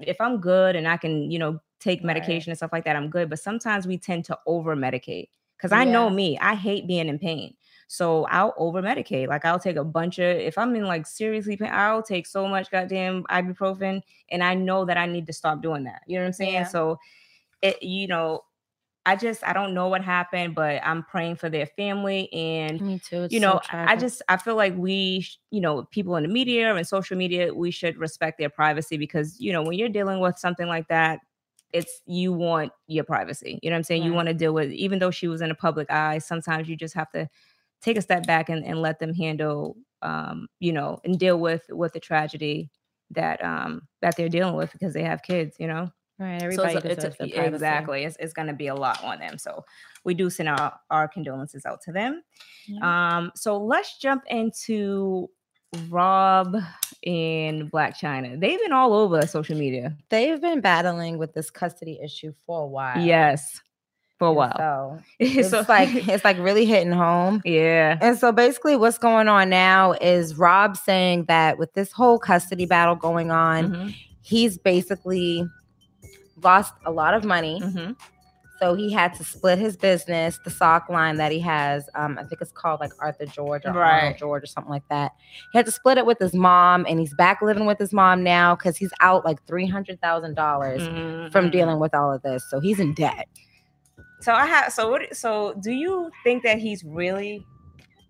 if 0.00 0.20
i'm 0.20 0.40
good 0.40 0.76
and 0.76 0.88
i 0.88 0.96
can 0.96 1.30
you 1.30 1.38
know 1.38 1.60
take 1.80 1.98
Right. 2.00 2.06
medication 2.06 2.50
and 2.50 2.56
stuff 2.56 2.72
like 2.72 2.84
that 2.84 2.96
i'm 2.96 3.10
good 3.10 3.28
but 3.30 3.38
sometimes 3.38 3.86
we 3.86 3.98
tend 3.98 4.24
to 4.26 4.38
over 4.46 4.74
medicate 4.74 5.28
because 5.56 5.72
i 5.72 5.84
know 5.84 6.10
me 6.10 6.38
i 6.40 6.54
hate 6.54 6.86
being 6.86 7.08
in 7.08 7.18
pain 7.18 7.54
so 7.88 8.24
I'll 8.26 8.54
over 8.56 8.82
medicate. 8.82 9.28
Like 9.28 9.44
I'll 9.44 9.58
take 9.58 9.76
a 9.76 9.84
bunch 9.84 10.18
of 10.18 10.36
if 10.36 10.58
I'm 10.58 10.74
in 10.74 10.84
like 10.84 11.06
seriously 11.06 11.56
pain, 11.56 11.70
I'll 11.72 12.02
take 12.02 12.26
so 12.26 12.46
much 12.46 12.70
goddamn 12.70 13.24
ibuprofen, 13.24 14.02
and 14.30 14.42
I 14.42 14.54
know 14.54 14.84
that 14.84 14.96
I 14.96 15.06
need 15.06 15.26
to 15.26 15.32
stop 15.32 15.62
doing 15.62 15.84
that. 15.84 16.02
You 16.06 16.16
know 16.16 16.22
what 16.22 16.28
I'm 16.28 16.32
saying? 16.32 16.52
Yeah. 16.54 16.64
So 16.64 16.98
it, 17.62 17.82
you 17.82 18.06
know, 18.06 18.42
I 19.06 19.16
just 19.16 19.44
I 19.46 19.52
don't 19.52 19.74
know 19.74 19.88
what 19.88 20.02
happened, 20.02 20.54
but 20.54 20.80
I'm 20.84 21.02
praying 21.02 21.36
for 21.36 21.50
their 21.50 21.66
family 21.66 22.32
and 22.32 22.80
me 22.80 22.98
too 22.98 23.24
it's 23.24 23.34
you 23.34 23.40
know, 23.40 23.60
I 23.70 23.92
I 23.92 23.96
just 23.96 24.22
I 24.28 24.38
feel 24.38 24.56
like 24.56 24.74
we, 24.76 25.26
you 25.50 25.60
know, 25.60 25.84
people 25.84 26.16
in 26.16 26.22
the 26.22 26.28
media 26.28 26.74
and 26.74 26.86
social 26.86 27.16
media, 27.16 27.52
we 27.52 27.70
should 27.70 27.96
respect 27.98 28.38
their 28.38 28.48
privacy 28.48 28.96
because 28.96 29.38
you 29.38 29.52
know 29.52 29.62
when 29.62 29.78
you're 29.78 29.90
dealing 29.90 30.20
with 30.20 30.38
something 30.38 30.66
like 30.66 30.88
that, 30.88 31.20
it's 31.72 32.00
you 32.06 32.32
want 32.32 32.72
your 32.86 33.04
privacy. 33.04 33.58
You 33.62 33.68
know 33.68 33.74
what 33.74 33.78
I'm 33.78 33.84
saying? 33.84 34.04
You 34.04 34.14
want 34.14 34.28
to 34.28 34.34
deal 34.34 34.54
with 34.54 34.70
even 34.70 34.98
though 35.00 35.10
she 35.10 35.28
was 35.28 35.42
in 35.42 35.50
a 35.50 35.54
public 35.54 35.90
eye. 35.90 36.18
Sometimes 36.18 36.68
you 36.68 36.76
just 36.76 36.94
have 36.94 37.10
to 37.10 37.28
take 37.84 37.96
a 37.98 38.02
step 38.02 38.26
back 38.26 38.48
and, 38.48 38.64
and 38.64 38.80
let 38.80 38.98
them 38.98 39.12
handle, 39.14 39.76
um, 40.02 40.48
you 40.60 40.72
know, 40.72 40.98
and 41.04 41.18
deal 41.18 41.38
with 41.38 41.62
with 41.68 41.92
the 41.92 42.00
tragedy 42.00 42.70
that 43.10 43.44
um 43.44 43.82
that 44.00 44.16
they're 44.16 44.28
dealing 44.30 44.56
with 44.56 44.72
because 44.72 44.94
they 44.94 45.02
have 45.02 45.22
kids. 45.22 45.56
You 45.58 45.68
know 45.68 45.90
right 46.18 46.40
so 46.40 46.44
everybody 46.44 46.76
it's, 46.76 46.84
a- 46.84 46.90
it's 46.90 47.04
a- 47.04 47.18
their 47.18 47.26
yeah, 47.26 47.34
privacy. 47.34 47.54
exactly 47.56 48.04
it's, 48.04 48.16
it's 48.20 48.32
going 48.32 48.46
to 48.46 48.54
be 48.54 48.68
a 48.68 48.74
lot 48.74 49.02
on 49.02 49.18
them 49.18 49.36
so 49.36 49.64
we 50.04 50.14
do 50.14 50.30
send 50.30 50.48
our, 50.48 50.72
our 50.90 51.08
condolences 51.08 51.66
out 51.66 51.80
to 51.82 51.90
them 51.90 52.22
Yeah. 52.68 53.16
um 53.16 53.32
so 53.34 53.58
let's 53.58 53.98
jump 53.98 54.22
into 54.28 55.28
rob 55.88 56.54
and 57.04 57.68
Blac 57.72 57.96
Chyna 57.98 58.38
they've 58.38 58.60
been 58.60 58.72
all 58.72 58.94
over 58.94 59.26
social 59.26 59.56
media 59.58 59.96
they've 60.08 60.40
been 60.40 60.60
battling 60.60 61.18
with 61.18 61.32
this 61.34 61.50
custody 61.50 61.98
issue 62.00 62.32
for 62.46 62.62
a 62.62 62.66
while 62.66 63.04
yes 63.04 63.60
for 64.24 64.30
a 64.30 64.32
while 64.32 64.56
so 64.56 65.02
it's 65.18 65.50
So- 65.50 65.64
like 65.68 65.88
it's 66.08 66.24
like 66.24 66.38
really 66.38 66.64
hitting 66.66 66.92
home 66.92 67.42
yeah 67.46 67.98
And 68.00 68.18
so 68.18 68.32
basically, 68.32 68.76
what's 68.76 68.98
going 68.98 69.28
on 69.28 69.48
now 69.50 69.92
is 69.92 70.36
Rob 70.36 70.76
saying 70.76 71.24
that 71.26 71.58
with 71.58 71.72
this 71.74 71.92
whole 71.92 72.18
custody 72.18 72.66
battle 72.66 72.94
going 72.96 73.30
on, 73.30 73.70
Mhm, 73.72 73.94
he's 74.22 74.58
basically 74.58 75.44
lost 76.42 76.74
a 76.84 76.90
lot 76.90 77.14
of 77.14 77.24
money. 77.24 77.60
mhm. 77.62 77.96
So 78.60 78.74
he 78.74 78.92
had 78.92 79.12
to 79.14 79.24
split 79.24 79.58
his 79.58 79.76
business, 79.76 80.38
the 80.44 80.50
sock 80.50 80.88
line 80.88 81.16
that 81.16 81.32
he 81.32 81.40
has. 81.40 81.88
Um, 81.96 82.16
I 82.18 82.22
think 82.24 82.40
it's 82.40 82.52
called 82.52 82.78
like 82.80 82.92
Arthur 83.00 83.26
George 83.26 83.62
or 83.66 83.72
Right. 83.72 84.02
Arnold 84.04 84.16
George 84.18 84.44
or 84.44 84.46
something 84.46 84.70
like 84.70 84.86
that. 84.90 85.10
He 85.52 85.58
had 85.58 85.66
to 85.66 85.72
split 85.72 85.98
it 85.98 86.06
with 86.06 86.18
his 86.20 86.34
mom, 86.34 86.86
and 86.88 87.00
he's 87.00 87.12
back 87.14 87.42
living 87.42 87.66
with 87.66 87.78
his 87.78 87.92
mom 87.92 88.22
now 88.22 88.54
because 88.54 88.76
he's 88.76 88.92
out 89.00 89.24
like 89.24 89.44
three 89.46 89.66
hundred 89.66 90.00
thousand 90.00 90.34
dollars 90.34 90.82
Mhm, 90.82 91.32
from 91.32 91.48
mhm. 91.48 91.52
dealing 91.52 91.78
with 91.80 91.94
all 91.94 92.12
of 92.12 92.22
this. 92.22 92.44
So 92.48 92.60
he's 92.60 92.78
in 92.78 92.94
debt. 92.94 93.26
So 94.24 94.32
i 94.32 94.46
have 94.46 94.72
so 94.72 94.90
what 94.90 95.14
so 95.16 95.54
do 95.62 95.72
you 95.72 96.10
think 96.24 96.42
that 96.42 96.58
he's 96.58 96.82
really 96.84 97.46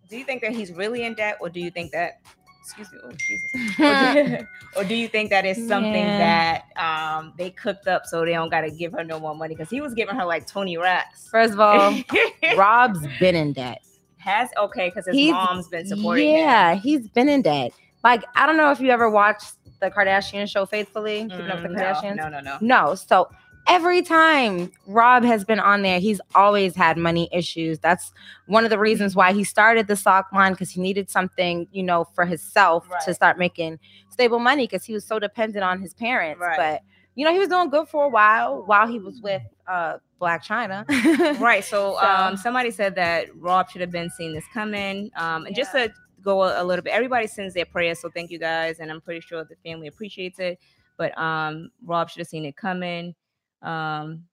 do 0.08 0.16
you 0.16 0.24
think 0.24 0.40
that 0.42 0.52
he's 0.52 0.72
really 0.72 1.04
in 1.04 1.14
debt 1.14 1.36
or 1.40 1.48
do 1.48 1.60
you 1.60 1.70
think 1.70 1.90
that 1.92 2.20
excuse 2.60 2.90
me 2.92 2.98
oh 3.04 3.10
jesus 3.26 3.50
or 3.80 3.94
do, 4.38 4.38
or 4.76 4.84
do 4.84 4.94
you 4.94 5.08
think 5.08 5.30
that 5.30 5.44
is 5.44 5.56
something 5.68 5.92
Yeah. 5.94 6.62
that 6.76 7.18
um 7.18 7.32
they 7.36 7.50
cooked 7.50 7.86
up 7.88 8.06
so 8.06 8.24
they 8.24 8.32
don't 8.32 8.48
got 8.50 8.62
to 8.62 8.70
give 8.70 8.92
her 8.92 9.04
no 9.04 9.18
more 9.20 9.34
money 9.34 9.54
because 9.54 9.70
he 9.70 9.80
was 9.80 9.92
giving 9.94 10.14
her 10.16 10.24
like 10.24 10.46
20 10.46 10.76
racks 10.78 11.28
First 11.30 11.54
of 11.54 11.60
all, 11.60 11.94
Rob's 12.56 13.00
been 13.20 13.34
in 13.34 13.52
debt. 13.52 13.80
has 14.18 14.48
okay 14.58 14.88
because 14.88 15.06
his 15.06 15.14
He's- 15.16 15.32
mom's 15.34 15.68
been 15.68 15.86
supporting 15.86 16.28
him. 16.30 16.36
Yeah, 16.36 16.74
he's 16.76 17.08
been 17.08 17.28
in 17.28 17.42
debt. 17.42 17.72
Like, 18.02 18.22
I 18.36 18.46
don't 18.46 18.56
know 18.58 18.70
if 18.70 18.80
you 18.80 18.90
ever 18.90 19.08
watched 19.10 19.54
the 19.80 19.90
Kardashian 19.90 20.48
show 20.48 20.64
Faithfully, 20.66 21.22
Keeping 21.30 21.48
Up 21.50 21.62
with 21.62 21.72
the 21.72 21.78
Mm, 21.78 21.94
Kardashians. 21.94 22.16
no, 22.16 22.28
no, 22.28 22.40
no, 22.40 22.58
no. 22.60 22.86
No, 22.88 22.94
so 22.94 23.28
every 23.66 24.02
time 24.02 24.70
Rob 24.86 25.24
has 25.24 25.44
been 25.44 25.60
on 25.60 25.82
there, 25.82 25.98
he's 26.00 26.20
always 26.34 26.74
had 26.74 26.96
money 26.96 27.28
issues. 27.32 27.78
That's 27.78 28.12
one 28.46 28.64
of 28.64 28.70
the 28.70 28.78
reasons 28.78 29.16
why 29.16 29.32
he 29.32 29.44
started 29.44 29.86
the 29.86 29.96
sock 29.96 30.32
line 30.32 30.52
because 30.52 30.70
he 30.70 30.80
needed 30.80 31.10
something, 31.10 31.66
you 31.72 31.82
know, 31.82 32.04
for 32.14 32.24
himself 32.24 32.86
to 33.04 33.14
start 33.14 33.38
making 33.38 33.78
stable 34.10 34.38
money 34.38 34.64
because 34.66 34.84
he 34.84 34.92
was 34.92 35.04
so 35.04 35.18
dependent 35.18 35.64
on 35.64 35.80
his 35.80 35.94
parents. 35.94 36.40
Right. 36.40 36.56
But 36.56 36.82
you 37.16 37.24
know, 37.24 37.32
he 37.32 37.38
was 37.38 37.48
doing 37.48 37.70
good 37.70 37.88
for 37.88 38.04
a 38.04 38.08
while 38.08 38.64
while 38.64 38.86
he 38.88 38.98
was 38.98 39.20
with 39.22 39.42
uh 39.68 39.98
Blac 40.20 40.44
Chyna. 40.44 40.84
Right. 41.40 41.64
So, 41.64 41.96
So- 42.00 42.06
um, 42.06 42.36
somebody 42.36 42.70
said 42.70 42.94
that 42.96 43.28
Rob 43.36 43.70
should 43.70 43.80
have 43.80 43.90
been 43.90 44.10
seeing 44.10 44.32
this 44.32 44.44
coming. 44.52 45.10
Um, 45.16 45.46
and 45.46 45.54
just 45.54 45.72
to 45.72 45.92
go 46.22 46.42
a, 46.42 46.62
a 46.62 46.64
little 46.64 46.82
bit, 46.82 46.92
everybody 46.92 47.26
sends 47.26 47.54
their 47.54 47.66
prayers, 47.66 48.00
so 48.00 48.08
thank 48.08 48.30
you 48.30 48.38
guys, 48.38 48.78
and 48.80 48.90
I'm 48.90 49.00
pretty 49.00 49.20
sure 49.20 49.44
the 49.44 49.56
family 49.64 49.86
appreciates 49.88 50.38
it. 50.38 50.58
But 50.96 51.16
um, 51.18 51.70
Rob 51.84 52.08
should 52.08 52.20
have 52.20 52.28
seen 52.28 52.44
it 52.46 52.56
coming. 52.56 53.14
Um, 53.64 54.24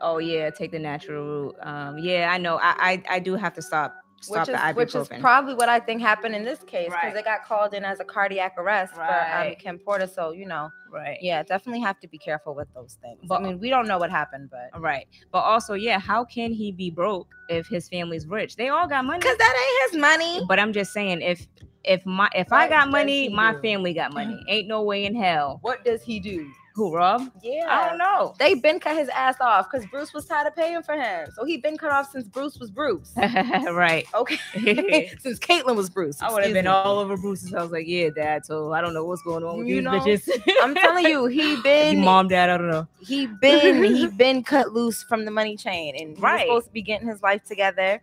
oh 0.00 0.18
yeah, 0.18 0.50
take 0.50 0.72
the 0.72 0.78
natural 0.78 1.24
route. 1.24 1.56
Um, 1.62 1.98
yeah, 1.98 2.30
I 2.32 2.38
know. 2.38 2.56
I 2.56 2.74
I, 2.78 3.16
I 3.16 3.18
do 3.18 3.34
have 3.36 3.54
to 3.54 3.62
stop 3.62 3.94
stop 4.20 4.46
which 4.46 4.54
is, 4.56 4.76
which 4.76 4.94
is 4.94 5.08
probably 5.20 5.54
what 5.54 5.68
I 5.68 5.80
think 5.80 6.00
happened 6.00 6.34
in 6.36 6.44
this 6.44 6.60
case 6.62 6.86
because 6.86 7.02
Right. 7.06 7.14
they 7.14 7.22
got 7.22 7.44
called 7.44 7.74
in 7.74 7.84
as 7.84 7.98
a 7.98 8.04
cardiac 8.04 8.54
arrest 8.56 8.94
for 8.94 9.02
um, 9.02 9.08
Right. 9.08 9.58
Kim 9.58 9.78
Porter. 9.80 10.06
So 10.06 10.30
you 10.30 10.46
know, 10.46 10.70
right. 10.90 11.18
yeah, 11.20 11.42
definitely 11.42 11.80
have 11.80 11.98
to 12.00 12.08
be 12.08 12.18
careful 12.18 12.54
with 12.54 12.68
those 12.72 12.96
things. 13.02 13.18
But- 13.28 13.40
I 13.40 13.42
mean, 13.42 13.58
we 13.58 13.68
don't 13.68 13.88
know 13.88 13.98
what 13.98 14.10
happened, 14.10 14.50
but 14.50 14.80
Right. 14.80 15.06
But 15.32 15.40
also, 15.40 15.74
yeah, 15.74 15.98
how 15.98 16.24
can 16.24 16.52
he 16.52 16.70
be 16.72 16.88
broke 16.90 17.28
if 17.48 17.66
his 17.66 17.88
family's 17.88 18.26
rich? 18.26 18.54
They 18.56 18.68
all 18.68 18.86
got 18.86 19.04
money. 19.04 19.18
because 19.18 19.36
that 19.38 19.54
ain't 19.84 19.92
his 19.92 20.00
money. 20.00 20.44
But 20.46 20.58
I'm 20.60 20.72
just 20.72 20.92
saying, 20.92 21.20
if 21.20 21.46
if 21.84 22.06
my 22.06 22.28
if 22.32 22.52
I 22.52 22.68
got 22.68 22.90
money, 22.90 23.28
my 23.28 23.52
do? 23.54 23.60
family 23.60 23.92
got 23.92 24.12
money. 24.14 24.40
Ain't 24.48 24.68
no 24.68 24.82
way 24.84 25.04
in 25.04 25.16
hell. 25.16 25.58
What 25.62 25.84
does 25.84 26.00
he 26.04 26.20
do? 26.20 26.48
Who, 26.74 26.94
Rob? 26.94 27.30
Yeah. 27.42 27.66
I 27.68 27.88
don't 27.88 27.98
know. 27.98 28.34
They 28.38 28.54
been 28.54 28.80
cut 28.80 28.96
his 28.96 29.08
ass 29.10 29.36
off 29.40 29.70
because 29.70 29.86
Bruce 29.90 30.14
was 30.14 30.24
tired 30.24 30.46
of 30.46 30.56
paying 30.56 30.82
for 30.82 30.94
him. 30.94 31.28
So 31.36 31.44
he 31.44 31.58
been 31.58 31.76
cut 31.76 31.90
off 31.90 32.10
since 32.10 32.26
Bruce 32.26 32.58
was 32.58 32.70
Bruce. 32.70 33.12
right. 33.16 34.06
Okay. 34.14 34.38
since 35.20 35.38
Caitlyn 35.38 35.76
was 35.76 35.90
Bruce. 35.90 36.20
I 36.22 36.32
would 36.32 36.42
have 36.44 36.52
been 36.54 36.64
me. 36.64 36.70
all 36.70 36.98
over 36.98 37.16
Bruce's 37.16 37.50
house 37.50 37.60
I 37.60 37.62
was 37.64 37.72
like, 37.72 37.86
yeah, 37.86 38.08
dad. 38.08 38.46
So 38.46 38.72
I 38.72 38.80
don't 38.80 38.94
know 38.94 39.04
what's 39.04 39.22
going 39.22 39.44
on 39.44 39.58
with 39.58 39.68
You 39.68 39.76
these 39.76 39.84
know, 39.84 39.90
bitches. 39.92 40.56
I'm 40.62 40.74
telling 40.74 41.04
you, 41.06 41.26
he 41.26 41.60
been 41.62 42.00
mom, 42.00 42.28
dad, 42.28 42.48
I 42.50 42.56
don't 42.56 42.70
know. 42.70 42.86
he 43.00 43.26
been 43.26 43.84
he 43.84 44.06
been 44.08 44.42
cut 44.42 44.72
loose 44.72 45.02
from 45.02 45.24
the 45.24 45.30
money 45.30 45.56
chain 45.56 45.94
and 45.98 46.10
he's 46.10 46.18
Right. 46.20 46.46
supposed 46.46 46.66
to 46.68 46.72
be 46.72 46.82
getting 46.82 47.06
his 47.08 47.22
life 47.22 47.44
together. 47.44 48.02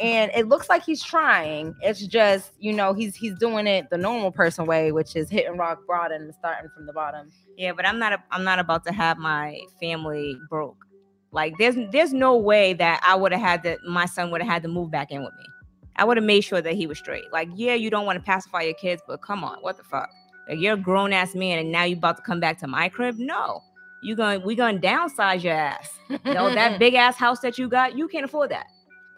And 0.00 0.30
it 0.34 0.48
looks 0.48 0.68
like 0.68 0.84
he's 0.84 1.02
trying. 1.02 1.74
It's 1.80 2.06
just, 2.06 2.52
you 2.58 2.72
know, 2.72 2.94
he's 2.94 3.14
he's 3.14 3.34
doing 3.34 3.66
it 3.66 3.90
the 3.90 3.98
normal 3.98 4.32
person 4.32 4.66
way, 4.66 4.92
which 4.92 5.14
is 5.14 5.30
hitting 5.30 5.56
rock 5.56 5.80
bottom 5.86 6.22
and 6.22 6.34
starting 6.34 6.70
from 6.74 6.86
the 6.86 6.92
bottom. 6.92 7.30
Yeah, 7.56 7.72
but 7.72 7.86
I'm 7.86 7.98
not. 7.98 8.12
A, 8.12 8.22
I'm 8.30 8.44
not 8.44 8.58
about 8.58 8.84
to 8.86 8.92
have 8.92 9.18
my 9.18 9.58
family 9.80 10.36
broke. 10.48 10.84
Like, 11.30 11.54
there's 11.58 11.76
there's 11.92 12.12
no 12.12 12.36
way 12.36 12.72
that 12.74 13.00
I 13.06 13.14
would 13.14 13.32
have 13.32 13.40
had 13.40 13.62
that. 13.64 13.78
My 13.84 14.06
son 14.06 14.30
would 14.30 14.42
have 14.42 14.50
had 14.50 14.62
to 14.62 14.68
move 14.68 14.90
back 14.90 15.10
in 15.10 15.22
with 15.22 15.34
me. 15.34 15.44
I 15.96 16.04
would 16.04 16.16
have 16.16 16.26
made 16.26 16.40
sure 16.40 16.60
that 16.60 16.74
he 16.74 16.86
was 16.86 16.98
straight. 16.98 17.32
Like, 17.32 17.48
yeah, 17.54 17.74
you 17.74 17.88
don't 17.88 18.06
want 18.06 18.16
to 18.16 18.22
pacify 18.22 18.62
your 18.62 18.74
kids, 18.74 19.00
but 19.06 19.22
come 19.22 19.44
on, 19.44 19.58
what 19.60 19.76
the 19.76 19.84
fuck? 19.84 20.10
Like, 20.48 20.58
you're 20.58 20.74
a 20.74 20.76
grown 20.76 21.12
ass 21.12 21.34
man, 21.34 21.58
and 21.58 21.70
now 21.70 21.84
you're 21.84 21.98
about 21.98 22.16
to 22.16 22.22
come 22.22 22.40
back 22.40 22.58
to 22.60 22.66
my 22.66 22.88
crib? 22.88 23.16
No, 23.18 23.62
you 24.02 24.16
going 24.16 24.42
we 24.42 24.54
gonna 24.54 24.78
downsize 24.78 25.42
your 25.42 25.54
ass. 25.54 25.98
You 26.08 26.18
know 26.34 26.52
that 26.52 26.78
big 26.80 26.94
ass 26.94 27.16
house 27.16 27.40
that 27.40 27.58
you 27.58 27.68
got, 27.68 27.96
you 27.96 28.08
can't 28.08 28.24
afford 28.24 28.50
that. 28.50 28.66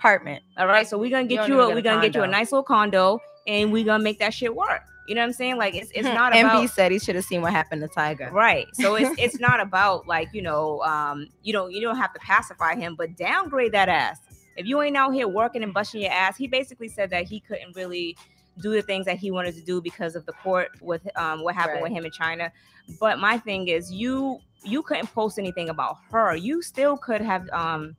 Apartment. 0.06 0.44
All 0.56 0.68
right, 0.68 0.86
so 0.86 0.96
we're 0.98 1.10
gonna 1.10 1.26
get 1.26 1.48
you 1.48 1.54
even 1.54 1.72
a 1.72 1.74
we're 1.74 1.82
gonna 1.82 2.00
get 2.00 2.14
you 2.14 2.22
a 2.22 2.28
nice 2.28 2.52
little 2.52 2.62
condo, 2.62 3.20
and 3.46 3.72
we're 3.72 3.84
gonna 3.84 4.04
make 4.04 4.20
that 4.20 4.32
shit 4.32 4.54
work. 4.54 4.82
You 5.08 5.14
know 5.14 5.20
what 5.20 5.26
I'm 5.26 5.32
saying? 5.32 5.56
Like, 5.56 5.74
it's 5.74 5.90
it's 5.94 6.04
not 6.04 6.32
MB 6.32 6.40
about 6.40 6.70
said 6.70 6.92
he 6.92 6.98
should 7.00 7.16
have 7.16 7.24
seen 7.24 7.42
what 7.42 7.52
happened 7.52 7.82
to 7.82 7.88
Tiger. 7.88 8.30
right 8.32 8.66
so 8.74 8.94
it's 8.94 9.10
it's 9.18 9.40
not 9.40 9.60
about 9.60 10.06
like 10.06 10.28
you 10.32 10.42
know 10.42 10.80
um 10.82 11.26
you 11.42 11.52
don't 11.52 11.72
you 11.72 11.80
don't 11.80 11.96
have 11.96 12.12
to 12.12 12.20
pacify 12.20 12.74
him 12.76 12.94
but 12.96 13.16
downgrade 13.16 13.72
that 13.72 13.88
ass 13.88 14.18
if 14.56 14.66
you 14.66 14.80
ain't 14.80 14.96
out 14.96 15.12
here 15.12 15.28
working 15.28 15.62
and 15.62 15.74
busting 15.74 16.02
your 16.02 16.12
ass 16.12 16.36
he 16.36 16.46
basically 16.46 16.88
said 16.88 17.10
that 17.10 17.24
he 17.24 17.40
couldn't 17.40 17.74
really 17.74 18.16
do 18.60 18.72
the 18.72 18.82
things 18.82 19.06
that 19.06 19.16
he 19.16 19.30
wanted 19.30 19.54
to 19.54 19.62
do 19.62 19.80
because 19.80 20.16
of 20.16 20.24
the 20.26 20.32
court 20.32 20.70
with 20.80 21.06
um 21.16 21.42
what 21.42 21.54
happened 21.54 21.82
with 21.82 21.92
him 21.92 22.04
in 22.04 22.10
Chyna 22.10 22.50
but 23.00 23.18
my 23.18 23.38
thing 23.38 23.68
is 23.68 23.92
you 23.92 24.38
you 24.64 24.82
couldn't 24.82 25.12
post 25.14 25.38
anything 25.38 25.68
about 25.68 25.96
her 26.10 26.34
you 26.36 26.62
still 26.62 26.96
could 26.96 27.20
have 27.20 27.48
um 27.50 27.96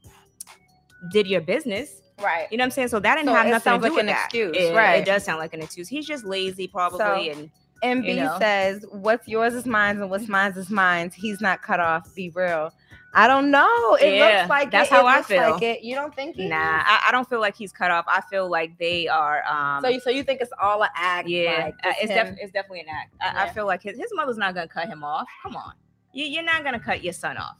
did 1.11 1.27
your 1.27 1.41
business 1.41 2.01
Right. 2.19 2.47
you 2.49 2.57
know 2.57 2.63
what 2.63 2.65
i'm 2.67 2.71
saying 2.71 2.87
so 2.87 2.99
that 2.99 3.15
didn't 3.15 3.27
So 3.29 3.33
have 3.35 3.45
nothing 3.47 3.73
to 3.73 3.77
do 3.77 3.83
like 3.83 3.91
with 3.91 3.99
an 4.01 4.05
that. 4.07 4.25
excuse, 4.25 4.57
it, 4.57 4.75
right. 4.75 4.95
it 5.01 5.05
does 5.05 5.23
sound 5.23 5.37
like 5.39 5.53
an 5.53 5.61
excuse 5.61 5.87
he's 5.87 6.07
just 6.07 6.23
lazy 6.25 6.67
probably 6.67 7.29
and 7.29 7.49
MB 7.83 8.05
you 8.07 8.15
know. 8.15 8.35
says, 8.39 8.83
"What's 8.91 9.27
yours 9.27 9.53
is 9.53 9.67
mine, 9.67 10.01
and 10.01 10.09
what's 10.09 10.27
mine 10.27 10.51
is 10.53 10.71
mine. 10.71 11.11
He's 11.15 11.41
not 11.41 11.61
cut 11.61 11.79
off. 11.79 12.11
Be 12.15 12.31
real." 12.31 12.73
I 13.13 13.27
don't 13.27 13.51
know. 13.51 13.93
It 14.01 14.15
Yeah, 14.15 14.37
looks 14.39 14.49
like 14.49 14.71
that's 14.71 14.89
it. 14.89 14.95
how 14.95 15.05
It 15.07 15.11
I 15.11 15.21
feel. 15.21 15.51
Like 15.51 15.61
it. 15.61 15.83
You 15.83 15.93
don't 15.93 16.15
think? 16.15 16.37
he 16.37 16.49
Nah? 16.49 16.55
I, 16.57 17.03
I 17.07 17.11
don't 17.11 17.29
feel 17.29 17.39
like 17.39 17.55
he's 17.55 17.71
cut 17.71 17.91
off. 17.91 18.05
I 18.07 18.21
feel 18.21 18.49
like 18.49 18.79
they 18.79 19.07
are. 19.07 19.43
Um, 19.45 19.83
So, 19.83 19.89
you, 19.89 19.99
so 19.99 20.09
you 20.09 20.23
think 20.23 20.41
it's 20.41 20.51
all 20.59 20.81
an 20.81 20.89
act? 20.95 21.27
yeah, 21.29 21.65
like, 21.65 21.75
uh, 21.83 21.93
it's, 22.01 22.11
def- 22.11 22.37
it's 22.41 22.51
definitely 22.51 22.79
an 22.79 22.87
act. 22.89 23.13
I, 23.21 23.43
I 23.45 23.49
feel 23.49 23.67
like 23.67 23.83
his, 23.83 23.95
his 23.95 24.09
mother's 24.15 24.37
not 24.37 24.55
gonna 24.55 24.67
cut 24.67 24.87
him 24.87 25.03
off. 25.03 25.27
Come 25.43 25.55
on, 25.55 25.73
you, 26.13 26.25
you're 26.25 26.41
not 26.43 26.63
gonna 26.63 26.79
cut 26.79 27.03
your 27.03 27.13
son 27.13 27.37
off. 27.37 27.57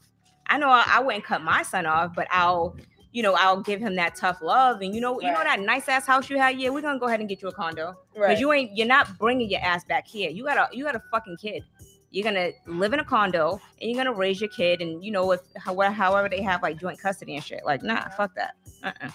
I 0.48 0.58
know 0.58 0.68
I, 0.68 0.82
I 0.84 1.00
wouldn't 1.00 1.22
cut 1.22 1.42
my 1.44 1.62
son 1.62 1.86
off, 1.86 2.12
but 2.16 2.26
I'll, 2.32 2.76
you 3.12 3.22
know, 3.22 3.34
I'll 3.34 3.62
give 3.62 3.80
him 3.80 3.96
that 3.96 4.16
tough 4.16 4.42
love. 4.42 4.80
And 4.80 4.94
you 4.94 5.00
know, 5.00 5.20
you 5.20 5.28
know 5.28 5.42
that 5.42 5.60
nice 5.60 5.88
ass 5.88 6.06
house 6.06 6.28
you 6.28 6.38
had. 6.38 6.58
Yeah, 6.60 6.70
we're 6.70 6.82
gonna 6.82 6.98
go 6.98 7.06
ahead 7.06 7.20
and 7.20 7.28
get 7.28 7.42
you 7.42 7.48
a 7.48 7.52
condo 7.52 7.96
because 8.12 8.28
right. 8.28 8.38
you 8.38 8.52
ain't. 8.52 8.76
You're 8.76 8.86
not 8.86 9.18
bringing 9.18 9.50
your 9.50 9.60
ass 9.60 9.84
back 9.84 10.06
here. 10.06 10.30
You 10.30 10.44
got 10.44 10.56
a 10.56 10.76
you 10.76 10.84
got 10.84 10.94
a 10.94 11.02
fucking 11.10 11.36
kid. 11.38 11.64
You're 12.10 12.24
gonna 12.24 12.50
live 12.66 12.92
in 12.92 13.00
a 13.00 13.04
condo 13.04 13.60
and 13.80 13.90
you're 13.90 14.02
gonna 14.02 14.16
raise 14.16 14.40
your 14.40 14.50
kid, 14.50 14.80
and 14.80 15.04
you 15.04 15.10
know 15.10 15.32
if 15.32 15.40
how, 15.56 15.78
however 15.90 16.28
they 16.28 16.42
have 16.42 16.62
like 16.62 16.78
joint 16.78 17.00
custody 17.00 17.34
and 17.34 17.44
shit. 17.44 17.64
Like, 17.64 17.82
nah, 17.82 18.08
fuck 18.10 18.34
that. 18.34 18.54
Uh-uh. 18.82 19.10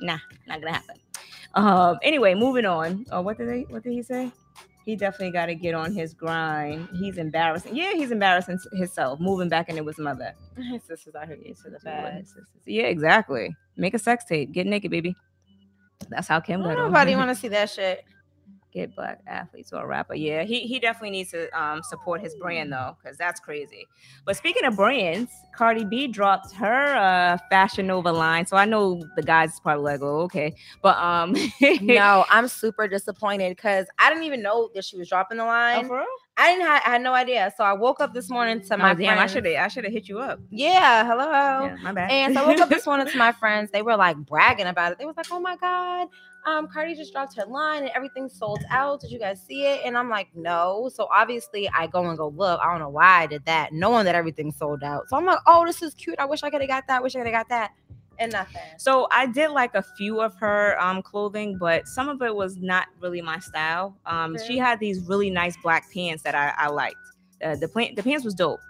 Nah, 0.00 0.18
not 0.46 0.60
gonna 0.60 0.72
happen. 0.72 0.96
Um. 1.54 1.98
Anyway, 2.02 2.34
moving 2.34 2.66
on. 2.66 3.06
Oh, 3.10 3.20
what 3.20 3.38
did 3.38 3.48
they? 3.48 3.62
What 3.68 3.82
did 3.82 3.92
he 3.92 4.02
say? 4.02 4.32
He 4.84 4.96
definitely 4.96 5.30
got 5.30 5.46
to 5.46 5.54
get 5.54 5.74
on 5.74 5.94
his 5.94 6.12
grind. 6.12 6.88
He's 6.92 7.16
embarrassing. 7.16 7.74
Yeah, 7.74 7.92
he's 7.92 8.10
embarrassing 8.10 8.58
himself, 8.72 9.18
moving 9.18 9.48
back 9.48 9.68
into 9.70 9.84
his 9.84 9.98
mother. 9.98 10.34
His 10.56 10.82
sisters 10.84 11.14
out 11.14 11.26
here 11.26 11.36
to 11.36 11.70
the 11.70 11.78
bad. 11.82 12.26
Yeah, 12.66 12.84
exactly. 12.84 13.56
Make 13.76 13.94
a 13.94 13.98
sex 13.98 14.24
tape. 14.24 14.52
Get 14.52 14.66
naked, 14.66 14.90
baby. 14.90 15.16
That's 16.10 16.28
how 16.28 16.40
Kim 16.40 16.62
got. 16.62 16.76
Nobody 16.76 17.16
want 17.16 17.30
to 17.30 17.34
see 17.34 17.48
that 17.48 17.70
shit. 17.70 18.04
Get 18.74 18.94
black 18.96 19.20
athletes 19.26 19.72
or 19.72 19.82
a 19.84 19.86
rapper. 19.86 20.14
Yeah, 20.14 20.42
he 20.42 20.60
he 20.60 20.78
definitely 20.80 21.10
needs 21.10 21.30
to 21.30 21.48
um 21.58 21.82
support 21.82 22.20
his 22.20 22.34
brand 22.34 22.72
though, 22.72 22.96
because 23.02 23.16
that's 23.16 23.40
crazy. 23.40 23.86
But 24.26 24.36
speaking 24.36 24.64
of 24.64 24.76
brands, 24.76 25.30
Cardi 25.54 25.84
B 25.84 26.08
dropped 26.08 26.52
her 26.56 26.94
uh 26.96 27.38
Fashion 27.50 27.86
Nova 27.86 28.12
line. 28.12 28.46
So 28.46 28.56
I 28.56 28.64
know 28.64 29.02
the 29.16 29.22
guys 29.22 29.54
is 29.54 29.60
probably 29.60 29.84
like, 29.84 30.00
oh, 30.02 30.22
okay. 30.22 30.54
But 30.82 30.96
um 30.98 31.34
no, 31.80 32.24
I'm 32.28 32.48
super 32.48 32.88
disappointed 32.88 33.50
because 33.56 33.86
I 33.98 34.10
didn't 34.10 34.24
even 34.24 34.42
know 34.42 34.70
that 34.74 34.84
she 34.84 34.96
was 34.96 35.08
dropping 35.08 35.38
the 35.38 35.44
Oh, 35.44 35.48
line. 35.48 35.88
real? 35.88 36.04
I 36.36 36.50
didn't 36.50 36.66
have, 36.66 36.82
I 36.84 36.90
had 36.90 37.02
no 37.02 37.12
idea. 37.14 37.52
So 37.56 37.62
I 37.62 37.74
woke 37.74 38.00
up 38.00 38.12
this 38.12 38.28
morning 38.28 38.60
to 38.62 38.76
my 38.76 38.90
Oh, 38.90 38.94
damn, 38.94 39.20
I 39.20 39.26
should 39.26 39.44
have 39.46 39.54
I 39.64 39.68
should 39.68 39.84
have 39.84 39.92
hit 39.92 40.08
you 40.08 40.18
up. 40.18 40.40
Yeah, 40.50 41.06
hello. 41.06 41.66
Yeah, 41.66 41.76
my 41.80 41.92
bad. 41.92 42.10
And 42.10 42.34
so 42.34 42.42
I 42.44 42.48
woke 42.48 42.60
up 42.60 42.68
this 42.68 42.86
morning 42.88 43.06
to 43.06 43.16
my 43.16 43.30
friends. 43.30 43.70
They 43.70 43.82
were 43.82 43.96
like 43.96 44.16
bragging 44.16 44.66
about 44.66 44.90
it. 44.90 44.98
They 44.98 45.04
was 45.06 45.16
like, 45.16 45.26
"Oh 45.30 45.38
my 45.38 45.54
god, 45.56 46.08
um, 46.46 46.68
Cardi 46.68 46.94
just 46.94 47.12
dropped 47.12 47.36
her 47.36 47.44
line 47.46 47.82
and 47.82 47.90
everything 47.94 48.28
sold 48.28 48.64
out. 48.70 49.00
Did 49.00 49.10
you 49.10 49.18
guys 49.18 49.40
see 49.46 49.66
it?" 49.66 49.80
And 49.84 49.96
I'm 49.96 50.08
like, 50.10 50.28
"No." 50.34 50.90
So 50.94 51.08
obviously, 51.12 51.68
I 51.70 51.86
go 51.86 52.06
and 52.08 52.16
go 52.18 52.28
look. 52.28 52.60
I 52.62 52.70
don't 52.70 52.80
know 52.80 52.88
why 52.90 53.22
I 53.22 53.26
did 53.26 53.44
that, 53.46 53.72
knowing 53.72 54.04
that 54.04 54.14
everything 54.14 54.52
sold 54.52 54.82
out. 54.82 55.08
So 55.08 55.16
I'm 55.16 55.24
like, 55.26 55.38
"Oh, 55.46 55.64
this 55.66 55.82
is 55.82 55.94
cute. 55.94 56.18
I 56.18 56.24
wish 56.26 56.42
I 56.42 56.50
could 56.50 56.60
have 56.60 56.68
got 56.70 56.86
that. 56.88 57.02
Wish 57.02 57.14
I 57.16 57.20
could 57.20 57.26
have 57.26 57.34
got 57.34 57.48
that." 57.48 57.72
And 58.18 58.30
nothing. 58.32 58.60
So 58.78 59.08
I 59.10 59.26
did 59.26 59.50
like 59.50 59.74
a 59.74 59.82
few 59.82 60.20
of 60.20 60.34
her 60.36 60.80
um 60.80 61.02
clothing, 61.02 61.58
but 61.58 61.88
some 61.88 62.08
of 62.08 62.22
it 62.22 62.34
was 62.34 62.56
not 62.58 62.86
really 63.00 63.20
my 63.20 63.38
style. 63.40 63.96
Um, 64.06 64.34
Okay. 64.36 64.46
she 64.46 64.58
had 64.58 64.78
these 64.78 65.00
really 65.08 65.30
nice 65.30 65.56
black 65.62 65.90
pants 65.92 66.22
that 66.22 66.34
I, 66.34 66.52
I 66.56 66.68
liked. 66.68 66.96
Uh, 67.42 67.56
the 67.56 67.66
plant, 67.68 67.96
the 67.96 68.02
pants 68.02 68.24
was 68.24 68.34
dope. 68.34 68.60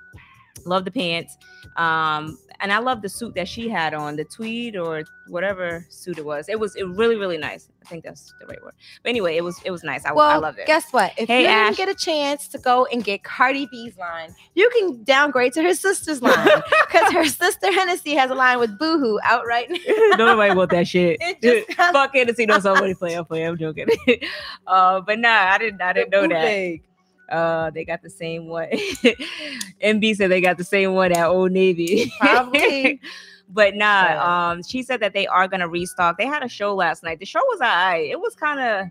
Love 0.65 0.85
the 0.87 0.91
pants. 0.91 1.37
Um, 1.77 2.39
and 2.61 2.73
I 2.73 2.79
love 2.79 3.03
the 3.03 3.09
suit 3.09 3.35
that 3.35 3.49
she 3.49 3.69
had 3.69 3.95
on, 3.95 4.17
the 4.17 4.25
tweed 4.25 4.77
or 4.77 5.05
whatever 5.29 5.87
suit 5.91 6.19
it 6.19 6.25
was. 6.25 6.49
It 6.49 6.59
was 6.61 6.75
it 6.77 6.85
really 6.89 7.17
really 7.17 7.39
nice. 7.39 7.69
I 7.85 7.87
think 7.89 8.03
that's 8.05 8.33
the 8.41 8.47
right 8.47 8.63
word. 8.63 8.73
But 9.03 9.11
anyway, 9.11 9.37
it 9.37 9.45
was 9.45 9.61
it 9.65 9.71
was 9.71 9.85
nice. 9.85 10.05
I, 10.07 10.13
Well, 10.13 10.29
I 10.29 10.37
love 10.37 10.57
it. 10.59 10.67
guess 10.67 10.91
what? 10.93 11.13
If 11.19 11.29
Hey, 11.29 11.43
you 11.43 11.49
Ash. 11.49 11.77
didn't 11.77 11.77
get 11.77 11.89
a 11.89 11.95
chance 12.05 12.49
to 12.49 12.59
go 12.59 12.87
and 12.87 13.05
get 13.05 13.23
Cardi 13.25 13.67
B's 13.71 13.97
line, 13.99 14.35
you 14.55 14.71
can 14.71 15.03
downgrade 15.05 15.53
to 15.55 15.63
her 15.63 15.75
sister's 15.75 16.23
line 16.23 16.49
because 16.87 17.13
her 17.13 17.25
sister 17.43 17.71
Hennessy 17.73 18.15
has 18.15 18.31
a 18.31 18.35
line 18.35 18.59
with 18.59 18.79
Boohoo 18.79 19.19
out 19.25 19.47
right 19.47 19.69
now. 19.71 19.79
Nobody 20.17 20.55
want 20.55 20.71
that 20.71 20.89
shit. 20.89 21.21
Fuck 21.77 22.15
Hennessy, 22.15 22.47
no 22.47 22.59
somebody 22.59 22.95
play. 22.95 23.15
I'm 23.15 23.25
playing. 23.27 23.49
I'm 23.49 23.59
joking. 23.59 23.87
uh, 24.67 25.01
but 25.01 25.19
nah, 25.19 25.29
I 25.53 25.59
didn't. 25.59 25.83
I 25.83 25.93
didn't 25.93 26.11
know 26.11 26.27
that. 26.29 26.79
Uh, 27.31 27.71
they 27.71 27.85
got 27.85 28.03
the 28.03 28.11
same 28.11 28.49
one. 28.49 28.69
MB 29.83 30.17
said 30.17 30.31
they 30.31 30.41
got 30.41 30.59
the 30.59 30.65
same 30.65 30.95
one 30.95 31.13
at 31.13 31.27
Old 31.27 31.53
Navy. 31.53 32.13
Probably. 32.21 33.01
but 33.49 33.75
nah, 33.75 34.05
Yeah. 34.05 34.51
um, 34.51 34.63
she 34.63 34.83
said 34.83 35.01
that 35.01 35.13
they 35.15 35.27
are 35.27 35.49
gonna 35.49 35.69
restock. 35.69 36.19
They 36.19 36.27
had 36.27 36.43
a 36.43 36.49
show 36.49 36.75
last 36.75 37.03
night. 37.03 37.19
The 37.21 37.27
show 37.27 37.41
was 37.45 37.61
alright. 37.61 38.11
It 38.11 38.21
was 38.21 38.35
kind 38.35 38.61
of, 38.61 38.89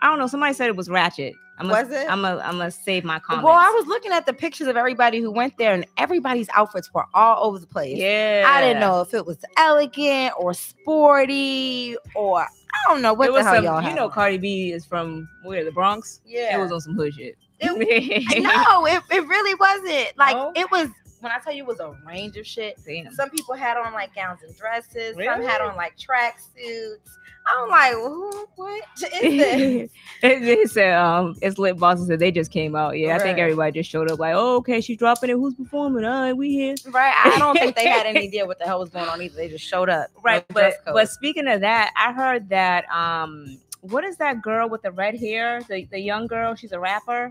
I 0.00 0.08
don't 0.08 0.18
know. 0.18 0.26
Somebody 0.26 0.54
said 0.54 0.68
it 0.68 0.76
was 0.76 0.88
ratchet. 0.88 1.34
I'm 1.58 1.68
Was 1.68 1.90
it? 1.90 2.08
I'm 2.10 2.22
gonna, 2.22 2.40
I'm 2.42 2.56
gonna 2.58 2.70
save 2.70 3.04
my 3.04 3.18
comments. 3.20 3.44
Well, 3.44 3.54
I 3.54 3.68
was 3.70 3.86
looking 3.86 4.10
at 4.10 4.24
the 4.26 4.32
pictures 4.32 4.66
of 4.66 4.76
everybody 4.76 5.20
who 5.20 5.30
went 5.30 5.58
there, 5.58 5.74
and 5.74 5.86
everybody's 5.98 6.48
outfits 6.54 6.92
were 6.92 7.04
all 7.14 7.44
over 7.46 7.58
the 7.58 7.66
place. 7.66 7.98
Yeah, 7.98 8.44
I 8.48 8.60
didn't 8.62 8.80
know 8.80 9.00
if 9.02 9.12
it 9.14 9.26
was 9.26 9.36
elegant 9.58 10.32
or 10.38 10.54
sporty 10.54 11.96
or 12.16 12.40
I 12.40 12.48
don't 12.88 13.02
know 13.02 13.12
what 13.12 13.26
it 13.28 13.32
the 13.32 13.32
was 13.34 13.44
hell 13.44 13.54
some, 13.56 13.64
y'all 13.64 13.82
you 13.82 13.94
know. 13.94 14.08
Cardi 14.08 14.38
B 14.38 14.72
is 14.72 14.84
from 14.86 15.28
where 15.44 15.62
the 15.64 15.70
Bronx. 15.70 16.20
Yeah, 16.24 16.56
It 16.56 16.60
was 16.60 16.72
on 16.72 16.80
some 16.80 16.94
hood 16.94 17.14
shit. 17.14 17.36
It- 17.62 18.42
no, 18.42 18.86
it, 18.86 19.02
it 19.10 19.26
really 19.26 19.54
wasn't. 19.54 20.16
Like 20.18 20.36
No? 20.36 20.52
it 20.56 20.70
was 20.70 20.88
when 21.20 21.30
I 21.30 21.38
tell 21.38 21.52
you 21.52 21.62
it 21.62 21.68
was 21.68 21.78
a 21.80 21.94
range 22.06 22.36
of 22.36 22.46
shit. 22.46 22.76
Damn. 22.84 23.12
Some 23.14 23.30
people 23.30 23.54
had 23.54 23.76
on 23.76 23.92
like 23.92 24.14
gowns 24.14 24.42
and 24.42 24.56
dresses. 24.56 25.14
Some 25.16 25.42
had 25.42 25.60
on 25.60 25.76
like 25.76 25.96
track 25.96 26.40
suits. 26.56 27.18
I'm 27.44 27.68
like, 27.70 27.92
who, 27.94 28.46
what 28.54 28.84
is 29.02 29.10
this? 29.20 29.90
they 30.20 30.64
said 30.66 30.94
um 30.94 31.34
it's 31.42 31.58
lit 31.58 31.76
bosses 31.76 32.06
said 32.06 32.18
they 32.20 32.30
just 32.30 32.50
came 32.52 32.74
out. 32.76 32.96
Yeah, 32.98 33.16
I 33.16 33.18
think 33.18 33.38
everybody 33.38 33.72
just 33.80 33.90
showed 33.90 34.10
up 34.10 34.18
like, 34.20 34.34
oh, 34.36 34.56
okay, 34.58 34.80
she's 34.80 34.96
dropping 34.96 35.30
it. 35.30 35.34
Who's 35.34 35.54
performing? 35.54 36.04
All 36.04 36.20
right, 36.22 36.32
we 36.32 36.52
here. 36.52 36.74
right? 36.90 37.14
I 37.24 37.36
don't 37.38 37.56
think 37.58 37.74
they 37.76 37.88
had 37.88 38.06
any 38.06 38.26
idea 38.28 38.46
what 38.46 38.58
the 38.60 38.64
hell 38.64 38.78
was 38.80 38.90
going 38.90 39.08
on 39.08 39.20
either. 39.22 39.34
They 39.36 39.48
just 39.48 39.64
showed 39.64 39.88
up. 39.88 40.08
Right. 40.22 40.44
No 40.50 40.54
But 40.54 40.74
but 40.84 41.08
speaking 41.08 41.46
of 41.48 41.60
that, 41.62 41.92
I 41.96 42.12
heard 42.12 42.48
that 42.50 42.84
um 42.92 43.58
what 43.80 44.04
is 44.04 44.16
that 44.18 44.40
girl 44.42 44.68
with 44.68 44.82
the 44.82 44.92
red 44.92 45.18
hair? 45.18 45.62
The 45.68 45.84
the 45.90 45.98
young 45.98 46.28
girl, 46.28 46.54
she's 46.54 46.70
a 46.72 46.78
rapper. 46.78 47.30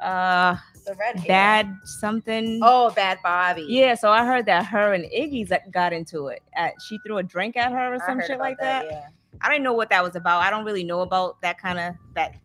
Uh 0.00 0.56
the 0.86 0.94
red 0.94 1.16
hair. 1.16 1.26
bad 1.28 1.76
something. 1.84 2.60
Oh, 2.62 2.92
Bhad 2.96 3.18
Bhabie. 3.24 3.66
Yeah, 3.68 3.94
so 3.94 4.10
I 4.10 4.24
heard 4.24 4.46
that 4.46 4.66
her 4.66 4.94
and 4.94 5.04
Iggy 5.04 5.48
got 5.72 5.92
into 5.92 6.28
it. 6.28 6.42
At, 6.54 6.74
she 6.80 6.98
threw 7.04 7.18
a 7.18 7.22
drink 7.22 7.56
at 7.56 7.72
her 7.72 7.94
or 7.94 7.98
some 8.06 8.22
shit 8.26 8.38
like 8.38 8.58
that. 8.60 8.86
Yeah. 8.88 9.08
I 9.40 9.50
didn't 9.50 9.64
know 9.64 9.74
what 9.74 9.90
that 9.90 10.02
was 10.02 10.16
about. 10.16 10.42
I 10.42 10.50
don't 10.50 10.64
really 10.64 10.84
know 10.84 11.00
about 11.00 11.40
that 11.42 11.58
kind 11.60 11.78
of 11.78 11.94
that 12.14 12.36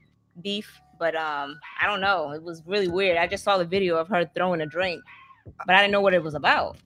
beef, 0.41 0.81
but 1.00 1.15
um, 1.15 1.60
I 1.79 1.88
don't 1.88 2.01
know. 2.01 2.31
It 2.31 2.43
was 2.43 2.63
really 2.65 2.88
weird. 2.88 3.17
I 3.17 3.27
just 3.27 3.43
saw 3.43 3.58
the 3.58 3.65
video 3.65 3.96
of 3.96 4.08
her 4.10 4.29
throwing 4.36 4.62
a 4.62 4.65
drink, 4.65 5.01
but 5.65 5.75
I 5.75 5.81
didn't 5.81 5.91
know 5.91 6.01
what 6.01 6.13
it 6.13 6.24
was 6.24 6.34
about. 6.34 6.77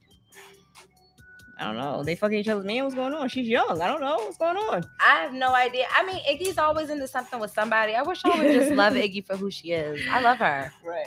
I 1.58 1.64
don't 1.64 1.76
know. 1.76 2.02
They 2.02 2.14
fucking 2.16 2.38
each 2.38 2.48
other's 2.48 2.66
man. 2.66 2.84
What's 2.84 2.94
going 2.94 3.14
on? 3.14 3.28
She's 3.28 3.48
young. 3.48 3.80
I 3.80 3.86
don't 3.88 4.00
know 4.02 4.16
what's 4.16 4.36
going 4.36 4.56
on. 4.56 4.84
I 5.00 5.22
have 5.22 5.32
no 5.32 5.54
idea. 5.54 5.86
I 5.94 6.04
mean, 6.04 6.20
Iggy's 6.28 6.58
always 6.58 6.90
into 6.90 7.08
something 7.08 7.40
with 7.40 7.50
somebody. 7.50 7.94
I 7.94 8.02
wish 8.02 8.22
I 8.24 8.38
would 8.38 8.52
just 8.52 8.72
love 8.72 8.92
Iggy 8.94 9.24
for 9.26 9.36
who 9.36 9.50
she 9.50 9.72
is. 9.72 10.00
I 10.10 10.20
love 10.20 10.36
her. 10.38 10.70
Right. 10.84 11.06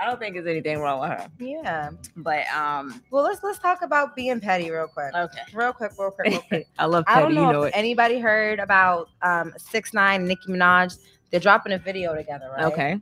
I 0.00 0.06
don't 0.06 0.20
think 0.20 0.34
there's 0.36 0.46
anything 0.46 0.78
wrong 0.78 1.00
with 1.00 1.10
her. 1.10 1.28
Yeah. 1.40 1.90
But 2.16 2.46
um, 2.54 3.02
Well, 3.10 3.24
let's 3.24 3.42
let's 3.42 3.58
talk 3.58 3.82
about 3.82 4.14
being 4.14 4.38
petty 4.38 4.70
real 4.70 4.86
quick. 4.86 5.12
okay. 5.12 5.40
Real 5.52 5.72
quick, 5.72 5.90
real 5.98 6.12
quick, 6.12 6.30
real 6.30 6.40
quick. 6.42 6.68
I 6.78 6.84
love 6.84 7.02
I 7.08 7.20
don't 7.20 7.34
know, 7.34 7.46
you 7.48 7.52
know 7.52 7.62
if 7.64 7.74
it. 7.74 7.76
anybody 7.76 8.20
heard 8.20 8.60
about 8.60 9.08
um 9.22 9.52
six 9.56 9.92
nine 9.92 10.24
Nicki 10.28 10.48
Minaj. 10.48 10.96
They're 11.30 11.40
dropping 11.40 11.72
a 11.72 11.78
video 11.78 12.14
together, 12.14 12.48
right? 12.56 12.66
Okay. 12.66 13.00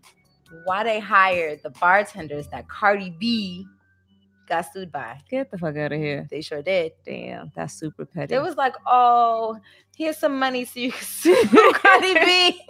Why 0.64 0.82
they 0.84 0.98
hired 0.98 1.62
the 1.62 1.70
bartenders 1.70 2.48
that 2.48 2.66
Cardi 2.68 3.10
B 3.20 3.66
got 4.46 4.72
sued 4.72 4.92
by. 4.92 5.20
Get 5.28 5.50
the 5.50 5.58
fuck 5.58 5.76
out 5.76 5.92
of 5.92 5.98
here. 5.98 6.26
They 6.30 6.40
sure 6.40 6.62
did. 6.62 6.92
Damn, 7.04 7.52
that's 7.54 7.74
super 7.74 8.04
petty. 8.04 8.34
It 8.34 8.42
was 8.42 8.56
like, 8.56 8.74
oh, 8.86 9.58
here's 9.96 10.16
some 10.16 10.38
money 10.38 10.64
so 10.64 10.80
you 10.80 10.92
can 10.92 11.02
sue 11.04 11.72
Cardi 11.74 12.14
B. 12.14 12.60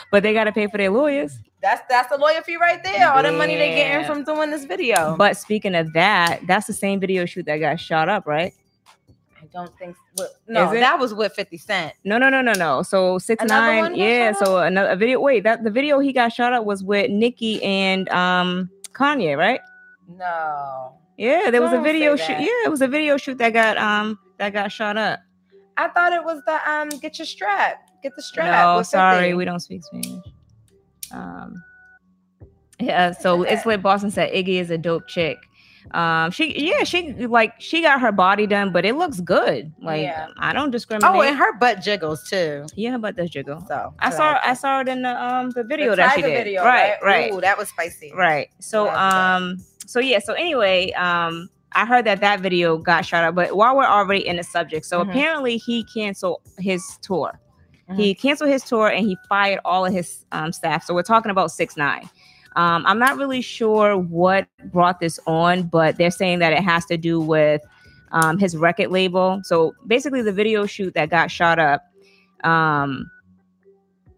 but 0.10 0.22
they 0.22 0.32
got 0.32 0.44
to 0.44 0.52
pay 0.52 0.66
for 0.66 0.78
their 0.78 0.90
lawyers. 0.90 1.38
that's 1.62 1.82
that's 1.88 2.08
the 2.10 2.18
lawyer 2.18 2.42
fee 2.42 2.56
right 2.56 2.82
there. 2.82 3.10
All 3.10 3.22
the 3.22 3.32
money 3.32 3.56
they're 3.56 3.76
getting 3.76 4.06
from 4.06 4.24
doing 4.24 4.50
this 4.50 4.64
video. 4.64 5.16
But 5.16 5.36
speaking 5.36 5.74
of 5.74 5.92
that, 5.92 6.40
that's 6.46 6.66
the 6.66 6.74
same 6.74 7.00
video 7.00 7.24
shoot 7.26 7.46
that 7.46 7.58
got 7.58 7.78
shot 7.80 8.08
up, 8.08 8.26
right? 8.26 8.52
I 9.40 9.46
don't 9.52 9.76
think 9.78 9.96
well, 10.16 10.28
no, 10.48 10.70
that 10.72 10.98
was 10.98 11.14
with 11.14 11.32
50 11.32 11.56
Cent. 11.58 11.94
No, 12.04 12.18
no, 12.18 12.28
no, 12.28 12.42
no, 12.42 12.52
no. 12.52 12.82
So 12.82 13.18
six 13.18 13.42
Another 13.42 13.82
nine, 13.82 13.94
yeah. 13.94 14.32
So 14.32 14.58
another 14.58 14.96
video. 14.96 15.20
Wait, 15.20 15.44
that 15.44 15.64
the 15.64 15.70
video 15.70 16.00
he 16.00 16.12
got 16.12 16.32
shot 16.32 16.52
up 16.52 16.64
was 16.64 16.82
with 16.82 17.10
Nicki 17.10 17.62
and 17.62 18.08
um 18.10 18.68
Kanye, 18.92 19.38
right? 19.38 19.60
No. 20.08 20.94
Yeah, 21.16 21.50
there 21.50 21.60
was 21.62 21.72
a 21.72 21.80
video 21.80 22.16
shoot. 22.16 22.38
Yeah, 22.38 22.64
it 22.64 22.70
was 22.70 22.80
a 22.80 22.88
video 22.88 23.16
shoot 23.16 23.38
that 23.38 23.52
got 23.52 23.76
um 23.76 24.18
that 24.38 24.52
got 24.52 24.72
shot 24.72 24.96
up. 24.96 25.20
I 25.76 25.88
thought 25.88 26.12
it 26.12 26.24
was 26.24 26.40
the 26.46 26.70
um 26.70 26.88
get 27.00 27.18
your 27.18 27.26
strap. 27.26 27.76
Get 28.02 28.14
the 28.16 28.22
strap. 28.22 28.46
no, 28.66 28.76
with 28.78 28.86
sorry, 28.86 29.34
we 29.34 29.44
don't 29.44 29.60
speak 29.60 29.82
Spanish. 29.84 30.24
Um, 31.10 31.62
yeah. 32.78 33.12
So 33.12 33.42
it's 33.42 33.62
that? 33.64 33.66
lit. 33.68 33.82
Boston 33.82 34.10
said 34.10 34.32
Iggy 34.32 34.60
is 34.60 34.70
a 34.70 34.78
dope 34.78 35.06
chick. 35.08 35.36
Um, 35.92 36.30
she 36.30 36.68
yeah, 36.68 36.84
she 36.84 37.12
like 37.26 37.54
she 37.60 37.80
got 37.82 38.00
her 38.00 38.12
body 38.12 38.46
done, 38.46 38.72
but 38.72 38.84
it 38.84 38.94
looks 38.94 39.20
good. 39.20 39.72
Like 39.82 40.02
Yeah. 40.02 40.28
I 40.38 40.52
don't 40.52 40.70
discriminate. 40.70 41.16
Oh, 41.16 41.22
and 41.22 41.36
her 41.36 41.56
butt 41.58 41.80
jiggles 41.80 42.28
too. 42.28 42.66
yeah, 42.76 42.92
her 42.92 42.98
butt 42.98 43.16
does 43.16 43.30
jiggle. 43.30 43.64
So 43.66 43.94
I 43.98 44.10
saw 44.10 44.32
like 44.32 44.40
I 44.44 44.54
saw 44.54 44.80
it 44.80 44.88
in 44.88 45.02
the 45.02 45.22
um 45.22 45.50
the 45.50 45.62
The 45.62 45.68
video 45.68 45.96
that 45.96 46.14
she 46.14 46.22
did. 46.22 46.36
video, 46.36 46.62
right, 46.62 46.96
right, 47.02 47.32
Ooh, 47.32 47.40
that 47.40 47.56
was 47.58 47.68
spicy. 47.70 48.12
right. 48.14 48.48
So 48.60 48.84
Yeah, 48.84 48.94
I 48.96 49.36
um 49.36 49.64
so 49.88 50.00
yeah, 50.00 50.18
so 50.18 50.34
anyway, 50.34 50.92
um 50.92 51.48
I 51.72 51.84
heard 51.84 52.04
that 52.06 52.20
that 52.20 52.40
video 52.40 52.78
got 52.78 53.04
shot 53.04 53.24
up, 53.24 53.34
but 53.34 53.54
while 53.56 53.76
we're 53.76 53.84
already 53.84 54.26
in 54.26 54.36
the 54.36 54.42
subject, 54.42 54.86
so 54.86 55.00
Mhm. 55.00 55.10
apparently 55.10 55.56
he 55.58 55.84
canceled 55.84 56.40
his 56.58 56.82
tour. 57.02 57.38
Mm-hmm. 57.88 58.00
He 58.00 58.14
canceled 58.14 58.50
his 58.50 58.64
tour 58.64 58.88
and 58.88 59.06
he 59.06 59.16
fired 59.28 59.60
all 59.64 59.84
of 59.84 59.92
his 59.92 60.24
um, 60.32 60.52
staff. 60.52 60.84
So 60.84 60.94
we're 60.94 61.02
talking 61.02 61.30
about 61.30 61.50
six 61.50 61.76
nine. 61.76 62.08
Um, 62.56 62.84
I'm 62.86 62.98
not 62.98 63.16
really 63.18 63.40
sure 63.42 63.96
what 63.96 64.48
brought 64.72 64.98
this 65.00 65.20
on, 65.26 65.64
but 65.64 65.96
they're 65.96 66.10
saying 66.10 66.38
that 66.40 66.52
it 66.52 66.64
has 66.64 66.84
to 66.86 66.96
do 66.96 67.20
with 67.20 67.60
um, 68.12 68.38
his 68.38 68.56
record 68.56 68.90
label. 68.90 69.40
So 69.44 69.74
basically, 69.86 70.22
the 70.22 70.32
video 70.32 70.66
shoot 70.66 70.94
that 70.94 71.10
got 71.10 71.30
shot 71.30 71.58
up, 71.58 71.82
um, 72.44 73.10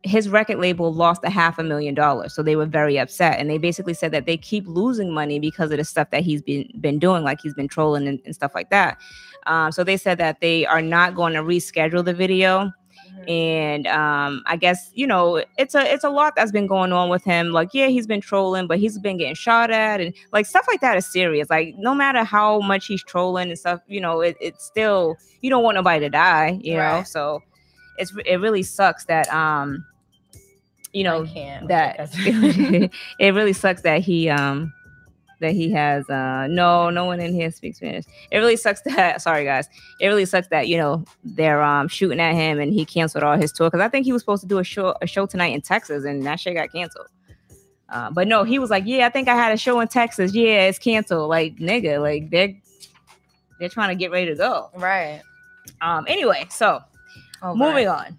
his 0.03 0.29
record 0.29 0.59
label 0.59 0.93
lost 0.93 1.23
a 1.25 1.31
half 1.31 1.59
a 1.59 1.63
million 1.63 1.95
dollars. 1.95 2.35
So 2.35 2.43
they 2.43 2.57
were 2.57 2.67
very 2.67 2.99
upset, 2.99 3.39
and 3.39 3.51
they 3.51 3.59
basically 3.59 3.95
said 3.95 4.13
that 4.13 4.27
they 4.27 4.37
keep 4.37 4.67
losing 4.67 5.13
money 5.13 5.39
because 5.39 5.71
of 5.71 5.79
the 5.79 5.85
stuff 5.85 6.11
that 6.11 6.23
he's 6.23 6.41
been 6.43 6.71
been 6.81 6.99
doing, 6.99 7.23
like 7.23 7.41
he's 7.43 7.55
been 7.55 7.69
trolling 7.69 8.09
and, 8.09 8.21
and 8.25 8.35
stuff 8.35 8.53
like 8.55 8.71
that. 8.71 8.99
Um, 9.47 9.73
so 9.73 9.85
they 9.85 9.97
said 9.97 10.19
that 10.19 10.41
they 10.41 10.67
are 10.67 10.83
not 10.83 11.15
going 11.15 11.33
to 11.35 11.43
reschedule 11.43 12.05
the 12.05 12.15
video 12.15 12.73
Mhm. 13.11 13.31
and 13.31 13.87
um 13.89 14.43
i 14.47 14.57
guess 14.57 14.91
you 14.95 15.07
know 15.07 15.43
it's 15.59 15.75
a 15.75 15.81
it's 15.93 16.05
a 16.05 16.11
lot 16.11 16.35
that's 16.37 16.53
been 16.53 16.67
going 16.67 16.93
on 16.93 17.09
with 17.09 17.25
him 17.25 17.51
like 17.51 17.71
yeah 17.73 17.87
he's 17.89 18.07
been 18.07 18.21
trolling 18.21 18.67
but 18.67 18.79
he's 18.79 18.99
been 18.99 19.17
getting 19.17 19.35
shot 19.35 19.71
at 19.71 20.01
and 20.01 20.15
like 20.33 20.47
stuff 20.47 20.65
like 20.69 20.81
that 20.81 20.97
is 20.97 21.11
serious 21.11 21.49
like 21.51 21.75
no 21.79 21.95
matter 21.95 22.23
how 22.23 22.61
much 22.61 22.87
he's 22.87 23.03
trolling 23.03 23.49
and 23.49 23.59
stuff 23.59 23.81
you 23.89 24.01
know 24.01 24.21
it, 24.21 24.37
it's 24.41 24.65
still 24.65 25.17
you 25.41 25.51
don't 25.51 25.65
want 25.65 25.75
nobody 25.75 25.99
to 26.01 26.11
die 26.11 26.59
you 26.63 26.75
know 26.77 27.03
so 27.03 27.43
it's 27.99 28.13
it 28.27 28.37
really 28.37 28.63
sucks 28.63 29.07
that 29.07 29.33
um 29.33 29.85
you 30.93 31.05
know 31.05 31.25
that 31.69 32.11
it 33.19 33.35
really 33.35 33.53
sucks 33.53 33.83
that 33.83 34.01
he 34.01 34.29
um 34.29 34.73
that 35.41 35.53
he 35.53 35.71
has 35.71 36.09
uh 36.11 36.47
no 36.51 36.91
no 36.91 37.05
one 37.07 37.19
in 37.21 37.33
here 37.33 37.51
speaks 37.51 37.79
Spanish. 37.79 38.05
It 38.31 38.39
really 38.39 38.57
sucks 38.57 38.83
that 38.83 39.23
sorry 39.23 39.45
guys. 39.45 39.69
It 40.01 40.09
really 40.09 40.27
sucks 40.27 40.49
that 40.49 40.69
you 40.69 40.77
know 40.77 41.05
they're 41.25 41.63
um 41.63 41.89
shooting 41.89 42.21
at 42.21 42.35
him 42.35 42.61
and 42.61 42.73
he 42.73 42.85
canceled 42.85 43.25
all 43.25 43.37
his 43.37 43.53
tour 43.53 43.69
because 43.71 43.81
I 43.81 43.89
think 43.89 44.05
he 44.05 44.13
was 44.13 44.21
supposed 44.23 44.43
to 44.43 44.49
do 44.49 44.59
a 44.59 44.65
show 44.65 44.95
a 45.01 45.07
show 45.07 45.27
tonight 45.27 45.55
in 45.55 45.61
Texas 45.63 46.05
and 46.05 46.25
that 46.27 46.41
shit 46.41 46.55
got 46.55 46.71
canceled. 46.73 47.07
Uh, 47.89 48.09
but 48.11 48.29
no, 48.29 48.45
he 48.45 48.61
was 48.61 48.71
like, 48.71 48.85
yeah, 48.87 49.05
I 49.07 49.09
think 49.11 49.27
I 49.29 49.35
had 49.35 49.53
a 49.53 49.57
show 49.57 49.81
in 49.81 49.89
Texas. 49.89 50.33
Yeah, 50.33 50.67
it's 50.69 50.79
canceled. 50.79 51.29
Like 51.29 51.57
nigga, 51.57 52.01
like 52.01 52.31
they're 52.31 52.55
they're 53.59 53.69
trying 53.69 53.89
to 53.89 53.95
get 53.97 54.11
ready 54.11 54.27
to 54.27 54.35
go. 54.35 54.71
right. 54.77 55.23
Um. 55.81 56.05
Anyway, 56.09 56.47
so 56.51 56.81
Oh, 57.43 57.55
moving 57.55 57.87
right. 57.87 58.07
on. 58.07 58.19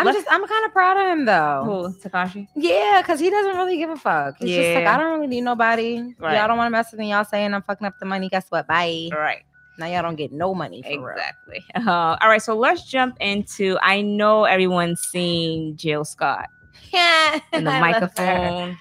I'm 0.00 0.06
Let's- 0.06 0.18
just 0.18 0.32
I'm 0.32 0.46
kind 0.46 0.64
of 0.64 0.72
proud 0.72 0.96
of 0.96 1.06
him 1.18 1.24
though. 1.26 1.62
Who 1.92 2.08
Tekashi? 2.08 2.48
Yeah, 2.56 3.00
because 3.02 3.20
he 3.20 3.30
doesn't 3.30 3.56
really 3.56 3.76
give 3.76 3.90
a 3.90 3.96
fuck. 3.96 4.36
He's 4.38 4.48
just 4.56 4.74
like, 4.74 4.82
Yeah. 4.84 4.94
I 4.94 4.98
don't 4.98 5.12
really 5.14 5.26
need 5.26 5.42
nobody. 5.42 6.14
Right. 6.18 6.36
Y'all 6.36 6.48
don't 6.48 6.56
want 6.58 6.66
to 6.66 6.70
mess 6.70 6.90
with 6.90 7.00
me. 7.00 7.10
Y'all 7.10 7.24
saying 7.24 7.52
I'm 7.54 7.62
fucking 7.62 7.86
up 7.86 7.98
the 8.00 8.06
money. 8.06 8.28
Guess 8.28 8.46
what? 8.50 8.66
Bye. 8.66 9.08
Right. 9.12 9.42
Now 9.78 9.86
y'all 9.86 10.02
don't 10.02 10.16
get 10.16 10.30
no 10.32 10.54
money 10.54 10.82
for 10.82 10.88
real. 11.06 11.16
Exactly. 11.16 11.64
Uh, 11.74 12.16
all 12.20 12.28
right, 12.28 12.42
so 12.42 12.54
let's 12.54 12.84
jump 12.84 13.16
into. 13.20 13.78
I 13.82 14.02
know 14.02 14.44
everyone's 14.44 15.00
seen 15.00 15.76
Jill 15.76 16.04
Scott 16.04 16.48
Yeah. 16.92 17.40
in 17.52 17.64
the 17.64 17.70
microphone. 17.70 18.76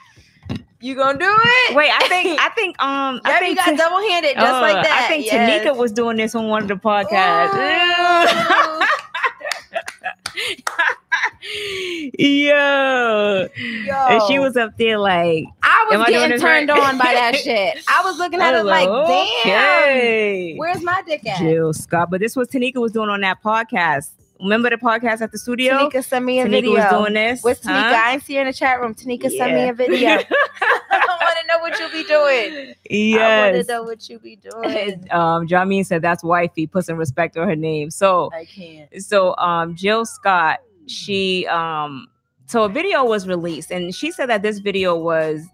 You 0.82 0.95
gonna 0.95 1.17
do 1.19 1.25
it? 1.29 1.75
Wait, 1.75 1.91
I 1.93 2.08
think 2.08 2.39
I 2.39 2.49
think 2.55 2.82
um 2.82 3.19
I 3.25 3.38
think 3.39 3.49
you 3.49 3.55
got 3.58 3.65
Ta- 3.65 3.89
double 3.89 3.99
handed 4.10 4.36
just 4.36 4.47
uh, 4.47 4.62
like 4.62 4.82
that. 4.86 5.01
I 5.03 5.08
think 5.10 5.25
yes. 5.25 5.65
Tanika 5.65 5.75
was 5.75 5.91
doing 5.91 6.15
this 6.15 6.36
on 6.36 6.47
one 6.47 6.62
of 6.63 6.67
the 6.69 6.75
podcasts. 6.75 7.51
Ooh. 11.45 12.10
Yo. 12.19 13.47
Yo, 13.58 13.93
And 14.10 14.21
she 14.27 14.39
was 14.39 14.55
up 14.58 14.77
there 14.77 14.97
like 14.97 15.45
I 15.63 15.88
was 15.89 15.99
I 16.01 16.10
getting 16.10 16.29
this 16.32 16.41
turned 16.41 16.69
right? 16.69 16.79
on 16.79 16.97
by 16.97 17.13
that 17.13 17.36
shit. 17.43 17.84
I 17.88 18.01
was 18.03 18.17
looking 18.17 18.41
at 18.41 18.53
it 18.53 18.58
was 18.58 18.65
like, 18.65 18.88
damn. 18.88 19.88
okay. 19.88 20.55
Where's 20.58 20.82
my 20.84 21.01
dick 21.05 21.25
at? 21.27 21.39
Jill 21.39 21.73
Scott. 21.73 22.10
But 22.12 22.19
this 22.21 22.36
was 22.36 22.47
Tanika 22.49 22.75
was 22.77 22.91
doing 22.91 23.10
on 23.10 23.21
that 23.21 23.41
podcast. 23.43 24.10
Remember 24.41 24.69
the 24.69 24.77
podcast 24.77 25.19
at 25.21 25.32
the 25.34 25.38
studio? 25.38 25.89
Tanika 25.89 26.03
sent 26.03 26.23
me 26.23 26.39
a 26.39 26.45
Tanika 26.45 26.51
video. 26.51 26.71
was 26.75 26.89
doing 26.91 27.13
this. 27.13 27.43
What's 27.43 27.60
Tanika? 27.60 27.89
huh? 27.89 28.01
I 28.05 28.13
ain't 28.13 28.23
see 28.23 28.36
her 28.36 28.41
in 28.41 28.47
the 28.47 28.53
chat 28.53 28.79
room. 28.79 28.95
Tanika 28.95 29.29
sent 29.29 29.53
me 29.53 29.67
a 29.67 29.73
video. 29.73 30.10
I 30.91 31.17
want 31.21 31.38
to 31.41 31.47
know 31.47 31.60
what 31.60 31.77
you 31.79 31.89
be 31.91 32.08
doing. 32.08 32.73
Yes. 32.89 33.19
I 33.21 33.51
want 33.53 33.67
to 33.67 33.73
know 33.73 33.84
what 33.84 34.10
you 34.10 34.19
be 34.19 34.38
doing. 34.38 35.05
um, 35.12 35.45
Jameen 35.47 35.86
said 35.86 36.01
that's 36.01 36.23
wifey. 36.23 36.67
Put 36.67 36.86
some 36.86 36.95
respect 36.97 37.36
on 37.38 37.47
her 37.49 37.55
name. 37.55 37.91
So, 37.91 38.29
I 38.34 38.45
can't. 38.45 38.89
so 39.03 39.36
um, 39.38 39.75
Jill 39.75 40.05
Scott, 40.05 40.60
she 40.89 41.47
um, 41.47 42.08
so 42.45 42.63
a 42.63 42.69
video 42.69 43.06
was 43.06 43.28
released, 43.28 43.71
and 43.71 43.93
she 43.93 44.12
said 44.12 44.28
that 44.28 44.41
this 44.41 44.60
video 44.60 44.95
was. 44.95 45.45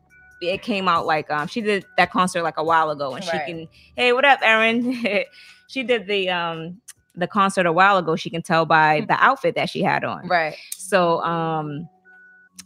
It 0.41 0.61
came 0.61 0.89
out 0.89 1.05
like 1.05 1.31
um 1.31 1.47
she 1.47 1.61
did 1.61 1.85
that 1.97 2.11
concert 2.11 2.43
like 2.43 2.57
a 2.57 2.63
while 2.63 2.91
ago, 2.91 3.15
and 3.15 3.23
she 3.23 3.31
can 3.31 3.67
hey 3.95 4.11
what 4.11 4.25
up 4.25 4.39
Erin? 4.41 5.05
she 5.67 5.81
did 5.81 6.07
the 6.07 6.29
um 6.29 6.81
the 7.15 7.25
concert 7.25 7.65
a 7.65 7.71
while 7.71 7.97
ago. 7.97 8.15
She 8.17 8.29
can 8.29 8.41
tell 8.41 8.65
by 8.65 9.05
the 9.07 9.15
outfit 9.23 9.55
that 9.55 9.69
she 9.69 9.81
had 9.81 10.03
on. 10.03 10.27
Right. 10.27 10.57
So 10.75 11.23
um 11.23 11.87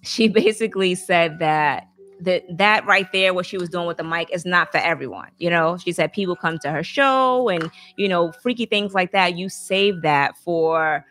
she 0.02 0.28
basically 0.28 0.96
said 0.96 1.40
that 1.40 1.88
that 2.22 2.44
that 2.50 2.86
right 2.86 3.12
there 3.12 3.34
what 3.34 3.46
she 3.46 3.58
was 3.58 3.70
doing 3.70 3.88
with 3.88 3.98
the 3.98 4.04
mic 4.04 4.30
is 4.34 4.46
not 4.46 4.72
for 4.72 4.78
everyone 4.80 5.30
you 5.38 5.50
know 5.50 5.78
she 5.78 5.92
said 5.92 6.12
people 6.12 6.36
come 6.36 6.58
to 6.60 6.70
her 6.70 6.84
show 6.84 7.48
and 7.48 7.72
you 7.96 8.08
know 8.10 8.32
freaky 8.32 8.66
things 8.66 8.94
like 8.94 9.12
that 9.12 9.38
you 9.38 9.48
save 9.48 10.02
that 10.02 10.38
for 10.38 11.06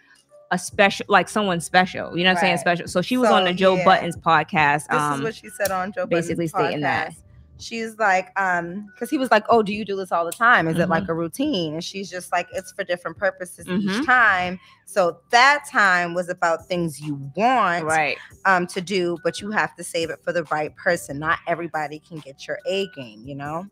a 0.50 0.58
special 0.58 1.04
like 1.08 1.28
someone 1.28 1.60
special 1.60 2.16
you 2.16 2.24
know 2.24 2.30
what 2.30 2.38
i'm 2.38 2.40
saying 2.40 2.56
special 2.58 2.88
so 2.88 3.02
she 3.02 3.16
was 3.16 3.30
on 3.30 3.44
the 3.44 3.52
joe 3.52 3.76
yeah. 3.76 3.84
Budden's 3.84 4.16
podcast 4.16 4.88
This 4.88 4.98
um 5.00 5.14
is 5.20 5.20
what 5.24 5.34
she 5.34 5.48
said 5.50 5.70
on 5.70 5.92
Joe 5.92 6.06
basically 6.06 6.46
Budden's 6.48 6.50
stating 6.52 6.80
that. 6.82 7.12
She's 7.60 7.98
like, 7.98 8.28
um, 8.40 8.86
because 8.94 9.10
he 9.10 9.18
was 9.18 9.32
like, 9.32 9.44
"Oh, 9.48 9.64
do 9.64 9.74
you 9.74 9.84
do 9.84 9.96
this 9.96 10.12
all 10.12 10.24
the 10.24 10.30
time? 10.30 10.68
Is 10.68 10.78
it 10.78 10.86
Mhm. 10.86 10.90
like 10.90 11.08
a 11.08 11.12
routine?" 11.12 11.74
And 11.74 11.82
she's 11.82 12.08
just 12.08 12.30
like, 12.30 12.46
"It's 12.52 12.70
for 12.70 12.84
different 12.84 13.18
purposes 13.18 13.66
Mhm. 13.66 13.80
each 13.82 14.06
time." 14.06 14.60
So 14.84 15.18
that 15.30 15.64
time 15.68 16.14
was 16.14 16.28
about 16.28 16.66
things 16.68 17.00
you 17.00 17.16
want 17.34 17.84
right 17.84 18.16
um 18.44 18.68
to 18.68 18.80
do, 18.80 19.18
but 19.24 19.40
you 19.40 19.50
have 19.50 19.74
to 19.74 19.82
save 19.82 20.08
it 20.10 20.20
for 20.22 20.32
the 20.32 20.44
right 20.52 20.72
person. 20.76 21.18
Not 21.18 21.40
everybody 21.48 21.98
can 21.98 22.20
get 22.20 22.46
your 22.46 22.60
A 22.64 22.86
game, 22.94 23.24
you 23.26 23.34
know. 23.34 23.66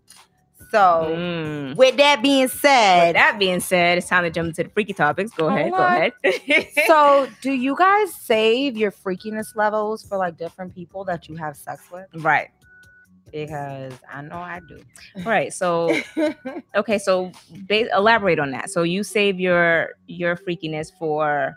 So, 0.70 1.14
Mm. 1.16 1.76
with 1.76 1.96
that 1.98 2.22
being 2.22 2.42
With 2.44 2.52
said, 2.52 3.14
that 3.14 3.38
being 3.38 3.60
said, 3.60 3.98
it's 3.98 4.08
time 4.08 4.24
to 4.24 4.30
jump 4.30 4.48
into 4.48 4.64
the 4.64 4.68
freaky 4.70 4.92
topics. 4.92 5.30
Go 5.32 5.46
ahead. 5.48 5.70
Go 5.70 5.76
ahead. 5.76 6.12
so 6.86 7.28
do 7.40 7.52
you 7.52 7.76
guys 7.76 8.12
save 8.14 8.76
your 8.76 8.90
freakiness 8.90 9.54
levels 9.56 10.02
for 10.02 10.18
like 10.18 10.36
different 10.36 10.74
people 10.74 11.04
that 11.04 11.28
you 11.28 11.36
have 11.36 11.56
sex 11.56 11.82
with? 11.92 12.06
right. 12.16 12.48
Because 13.32 13.92
I 14.12 14.22
know 14.22 14.36
I 14.36 14.60
do. 14.68 14.80
Right. 15.24 15.52
So 15.52 15.94
okay. 16.76 16.98
So 16.98 17.32
ba- 17.68 17.92
elaborate 17.94 18.38
on 18.38 18.50
that. 18.52 18.70
So 18.70 18.82
you 18.84 19.02
save 19.02 19.40
your 19.40 19.90
your 20.06 20.36
freakiness 20.36 20.92
for 20.98 21.56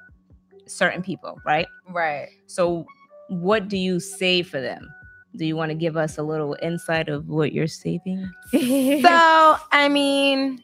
certain 0.66 1.02
people, 1.04 1.40
right? 1.46 1.68
right. 1.90 2.30
So 2.48 2.86
what 3.30 3.70
do 3.70 3.78
you 3.78 4.00
save 4.00 4.50
for 4.50 4.60
them? 4.60 4.90
Do 5.36 5.46
you 5.46 5.56
want 5.56 5.70
to 5.70 5.76
give 5.76 5.96
us 5.96 6.18
a 6.18 6.24
little 6.24 6.58
insight 6.62 7.08
of 7.10 7.30
what 7.30 7.54
you're 7.54 7.68
saving? 7.68 8.32
So, 8.52 9.56
I 9.72 9.88
mean, 9.90 10.64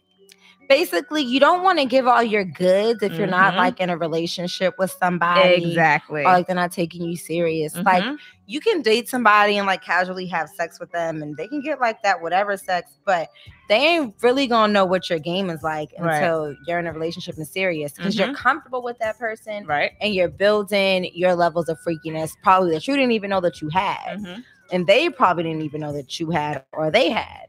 basically, 0.67 1.21
you 1.21 1.39
don't 1.39 1.63
want 1.63 1.77
to 1.79 1.85
give 1.85 2.07
all 2.07 2.23
your 2.23 2.43
goods 2.43 3.03
if 3.03 3.13
you're 3.13 3.27
not 3.27 3.53
Mhm. 3.53 3.57
like 3.57 3.79
in 3.79 3.89
a 3.91 3.97
relationship 3.97 4.75
with 4.79 4.91
somebody. 4.99 5.63
exactly. 5.71 6.21
Or 6.23 6.31
like 6.33 6.47
they're 6.47 6.55
not 6.55 6.71
taking 6.71 7.03
you 7.03 7.15
serious. 7.15 7.75
Like 7.75 8.03
Mhm. 8.03 8.17
you 8.47 8.59
can 8.59 8.81
date 8.81 9.07
somebody 9.07 9.57
and 9.57 9.67
like 9.67 9.83
casually 9.83 10.25
have 10.27 10.49
sex 10.49 10.79
with 10.79 10.91
them 10.91 11.21
and 11.21 11.37
they 11.37 11.47
can 11.47 11.61
get 11.61 11.79
like 11.79 12.01
that 12.01 12.21
whatever 12.23 12.57
sex, 12.57 12.97
but 13.05 13.29
they 13.69 13.75
ain't 13.77 14.15
really 14.23 14.47
gonna 14.47 14.73
know 14.73 14.85
what 14.85 15.07
your 15.09 15.19
game 15.19 15.49
is 15.51 15.61
like 15.61 15.89
Right. 15.99 16.15
until 16.17 16.55
you're 16.67 16.79
in 16.79 16.87
a 16.87 16.93
relationship 16.93 17.37
and 17.37 17.47
serious 17.47 17.93
because 17.93 18.17
you're 18.17 18.33
comfortable 18.33 18.81
with 18.81 18.97
that 18.99 19.17
person 19.19 19.65
right. 19.67 19.91
and 20.01 20.13
you're 20.15 20.29
building 20.29 21.09
your 21.13 21.35
levels 21.35 21.69
of 21.69 21.77
freakiness 21.81 22.31
probably 22.43 22.71
that 22.71 22.87
you 22.87 22.95
didn't 22.95 23.11
even 23.11 23.29
know 23.29 23.41
that 23.41 23.61
you 23.61 23.69
had 23.69 24.17
Mhm. 24.19 24.43
And 24.71 24.87
they 24.87 25.09
probably 25.09 25.43
didn't 25.43 25.61
even 25.61 25.81
know 25.81 25.93
that 25.93 26.19
you 26.19 26.31
had 26.31 26.63
or 26.73 26.91
they 26.91 27.09
had. 27.09 27.47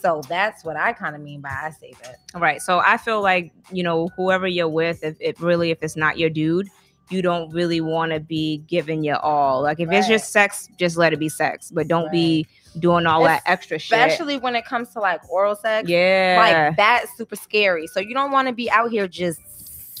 So 0.00 0.22
that's 0.28 0.64
what 0.64 0.76
I 0.76 0.92
kind 0.92 1.16
of 1.16 1.22
mean 1.22 1.40
by 1.40 1.48
I 1.50 1.70
save 1.70 1.96
it. 2.04 2.16
Right. 2.34 2.62
So 2.62 2.78
I 2.78 2.96
feel 2.98 3.20
like, 3.20 3.52
you 3.72 3.82
know, 3.82 4.08
whoever 4.16 4.46
you're 4.46 4.68
with, 4.68 5.02
if 5.02 5.16
it 5.20 5.40
really, 5.40 5.70
if 5.70 5.82
it's 5.82 5.96
not 5.96 6.18
your 6.18 6.30
dude, 6.30 6.68
you 7.10 7.22
don't 7.22 7.50
really 7.52 7.80
want 7.80 8.12
to 8.12 8.20
be 8.20 8.58
giving 8.68 9.02
your 9.02 9.18
all. 9.18 9.62
Like 9.62 9.80
if 9.80 9.90
it's 9.90 10.06
just 10.06 10.30
sex, 10.30 10.68
just 10.78 10.96
let 10.96 11.12
it 11.12 11.18
be 11.18 11.28
sex, 11.28 11.70
but 11.72 11.88
don't 11.88 12.12
be 12.12 12.46
doing 12.78 13.06
all 13.06 13.24
that 13.24 13.42
extra 13.46 13.78
shit. 13.78 13.98
Especially 13.98 14.38
when 14.38 14.54
it 14.54 14.64
comes 14.64 14.90
to 14.90 15.00
like 15.00 15.20
oral 15.30 15.56
sex. 15.56 15.88
yeah. 15.88 16.66
Like 16.68 16.76
that's 16.76 17.16
super 17.16 17.36
scary. 17.36 17.86
So 17.88 17.98
you 17.98 18.14
don't 18.14 18.30
want 18.30 18.46
to 18.46 18.54
be 18.54 18.70
out 18.70 18.90
here 18.90 19.08
just 19.08 19.40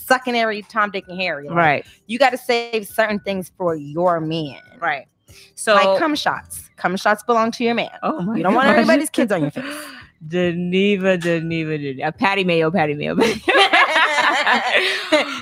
sucking 0.06 0.36
every 0.36 0.62
Tom, 0.62 0.90
Dick, 0.90 1.04
and 1.08 1.20
Harry. 1.20 1.48
Like, 1.48 1.56
right. 1.56 1.86
You 2.06 2.18
got 2.18 2.30
to 2.30 2.38
save 2.38 2.86
certain 2.86 3.20
things 3.20 3.52
for 3.56 3.74
your 3.74 4.20
man. 4.20 4.60
Right. 4.80 5.06
So 5.54 5.74
like 5.74 5.98
cum 5.98 6.14
shots. 6.14 6.68
Cum 6.76 6.96
shots 6.96 7.22
belong 7.22 7.50
to 7.52 7.64
your 7.64 7.74
man. 7.74 7.90
oh 8.02 8.20
my 8.22 8.36
You 8.36 8.42
don't 8.42 8.54
want 8.54 8.66
gosh. 8.68 8.76
everybody's 8.78 9.10
kids 9.10 9.32
on 9.32 9.42
your 9.42 9.50
face. 9.50 9.64
Geneva, 10.28 11.16
Geneva, 11.16 11.78
Geneva. 11.78 12.12
Patty 12.12 12.42
Mayo, 12.44 12.70
Patty 12.70 12.94
Mayo. 12.94 13.16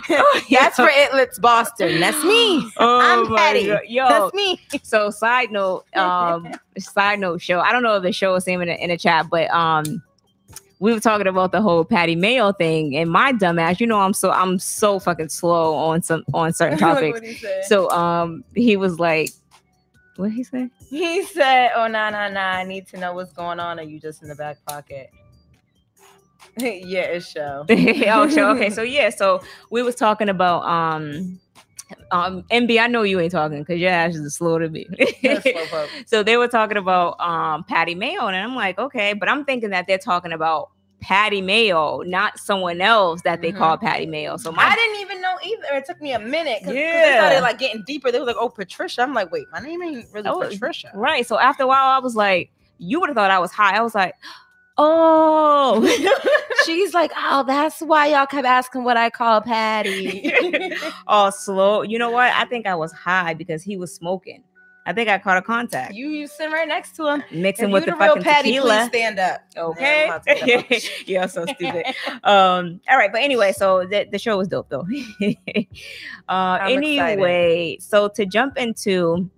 Oh, 0.08 0.40
That's 0.50 0.76
for 0.76 0.88
It's 0.90 1.14
Lit 1.14 1.30
Boston. 1.40 2.00
That's 2.00 2.22
me. 2.24 2.68
Oh 2.78 3.00
I'm 3.00 3.34
Patty. 3.34 3.66
God. 3.66 3.80
Yo, 3.88 4.08
That's 4.08 4.34
me. 4.34 4.60
so 4.82 5.10
side 5.10 5.50
note, 5.50 5.84
um, 5.96 6.52
side 6.78 7.18
note 7.20 7.40
show. 7.40 7.60
I 7.60 7.72
don't 7.72 7.82
know 7.82 7.96
if 7.96 8.02
the 8.02 8.12
show 8.12 8.32
was 8.32 8.46
name 8.46 8.62
in 8.62 8.68
the, 8.68 8.82
in 8.82 8.90
the 8.90 8.96
chat, 8.96 9.26
but 9.30 9.50
um, 9.50 10.02
we 10.78 10.92
were 10.92 11.00
talking 11.00 11.26
about 11.26 11.52
the 11.52 11.60
whole 11.60 11.84
Patty 11.84 12.16
Mayo 12.16 12.52
thing, 12.52 12.96
and 12.96 13.10
my 13.10 13.32
dumbass, 13.32 13.80
you 13.80 13.86
know, 13.86 14.00
I'm 14.00 14.12
so 14.12 14.30
I'm 14.30 14.58
so 14.58 14.98
fucking 14.98 15.28
slow 15.28 15.74
on 15.74 16.02
some 16.02 16.24
on 16.34 16.52
certain 16.52 16.78
topics. 16.78 17.20
So 17.68 17.90
um, 17.90 18.44
he 18.54 18.76
was 18.76 18.98
like, 18.98 19.30
what 20.18 20.30
he 20.32 20.44
say? 20.44 20.70
he 20.88 21.22
said, 21.24 21.70
"Oh 21.74 21.86
nah 21.86 22.10
nah 22.10 22.28
nah, 22.28 22.40
I 22.40 22.64
need 22.64 22.86
to 22.88 22.98
know 22.98 23.14
what's 23.14 23.32
going 23.32 23.60
on. 23.60 23.78
Are 23.78 23.82
you 23.82 24.00
just 24.00 24.22
in 24.22 24.28
the 24.28 24.34
back 24.34 24.64
pocket?" 24.66 25.10
yeah, 26.58 27.00
it's 27.00 27.30
show. 27.30 27.64
oh, 27.70 28.28
sure. 28.28 28.50
Okay, 28.56 28.70
so 28.78 28.82
yeah, 28.82 29.10
so 29.10 29.42
we 29.70 29.82
was 29.82 29.94
talking 29.94 30.28
about 30.28 30.62
um. 30.62 31.40
Um, 32.10 32.42
MB, 32.50 32.80
I 32.80 32.88
know 32.88 33.02
you 33.02 33.20
ain't 33.20 33.30
talking 33.30 33.60
because 33.60 33.78
your 33.78 33.90
ass 33.90 34.16
is 34.16 34.34
slow 34.34 34.58
to 34.58 34.68
me. 34.68 34.88
So 36.06 36.24
they 36.24 36.36
were 36.36 36.48
talking 36.48 36.78
about 36.78 37.14
um 37.20 37.62
Patty 37.62 37.94
Mayo, 37.94 38.26
and 38.26 38.36
I'm 38.36 38.56
like, 38.56 38.76
okay, 38.76 39.12
but 39.12 39.28
I'm 39.28 39.44
thinking 39.44 39.70
that 39.70 39.86
they're 39.86 39.96
talking 39.96 40.32
about 40.32 40.70
Patty 41.00 41.40
Mayo, 41.40 42.02
not 42.06 42.38
someone 42.38 42.80
else 42.80 43.22
that 43.22 43.42
they 43.42 43.52
Mhm. 43.52 43.58
call 43.58 43.76
Patty 43.78 44.06
Mayo. 44.06 44.36
So 44.36 44.52
I 44.56 44.74
didn't 44.74 45.00
even 45.00 45.20
know 45.20 45.36
either. 45.44 45.76
It 45.76 45.84
took 45.86 46.00
me 46.00 46.12
a 46.12 46.18
minute 46.18 46.60
because 46.60 46.74
they 46.74 47.12
started 47.14 47.40
like 47.42 47.58
getting 47.58 47.82
deeper. 47.86 48.10
They 48.10 48.18
were 48.18 48.24
like, 48.24 48.36
"Oh, 48.38 48.48
Patricia." 48.48 49.02
I'm 49.02 49.14
like, 49.14 49.30
"Wait, 49.30 49.46
my 49.52 49.60
name 49.60 49.82
ain't 49.82 50.06
really 50.12 50.28
Oh, 50.28 50.40
Patricia." 50.40 50.90
right. 50.94 51.26
So 51.26 51.38
after 51.38 51.62
a 51.64 51.66
while, 51.66 51.84
I 51.86 51.98
was 51.98 52.16
like, 52.16 52.50
you 52.78 52.98
would 53.00 53.08
have 53.08 53.16
thought 53.16 53.30
I 53.30 53.38
was 53.38 53.52
high. 53.52 53.76
I 53.76 53.82
was 53.82 53.94
like, 53.94 54.14
oh, 54.78 55.82
She's 56.66 56.94
like, 56.94 57.12
"Oh, 57.16 57.44
that's 57.46 57.80
why 57.80 58.06
y'all 58.08 58.26
kept 58.26 58.46
asking 58.46 58.84
what 58.84 58.96
I 58.96 59.10
call 59.10 59.40
Patty." 59.40 60.32
oh, 61.06 61.30
slow. 61.30 61.82
You 61.82 61.98
know 61.98 62.10
what? 62.10 62.32
I 62.34 62.44
think 62.46 62.66
I 62.66 62.74
was 62.74 62.92
high 62.92 63.34
because 63.34 63.62
he 63.62 63.76
was 63.76 63.94
smoking. 63.94 64.42
I 64.86 64.92
think 64.92 65.08
I 65.08 65.18
caught 65.18 65.36
a 65.36 65.42
contact 65.42 65.94
you 65.94 66.08
you 66.08 66.26
sitting 66.28 66.52
right 66.52 66.68
next 66.68 66.94
to 66.96 67.08
him. 67.08 67.24
mixing 67.32 67.66
If 67.66 67.72
with 67.72 67.86
you 67.86 67.92
the, 67.92 67.98
the 67.98 68.04
real 68.04 68.08
fucking 68.14 68.22
Patty, 68.22 68.48
tequila. 68.52 68.78
please 68.78 68.88
stand 68.88 69.18
up. 69.18 69.40
Okay. 69.56 70.04
I'm 70.04 70.10
about 70.10 70.24
to 70.26 70.34
get 70.46 70.72
up. 70.72 70.82
You're 71.08 71.28
so 71.28 71.44
stupid. 71.46 71.86
um 72.24 72.80
all 72.88 72.96
right 72.96 73.10
but 73.12 73.20
anyway 73.22 73.52
so 73.52 73.84
the, 73.84 74.06
the 74.10 74.18
show 74.18 74.38
was 74.38 74.48
dope 74.48 74.68
though 74.68 74.86
uh 75.22 75.32
I'm 76.28 76.78
anyway 76.78 77.78
so 77.80 78.08
to 78.08 78.24
jump 78.26 78.56
into 78.56 79.28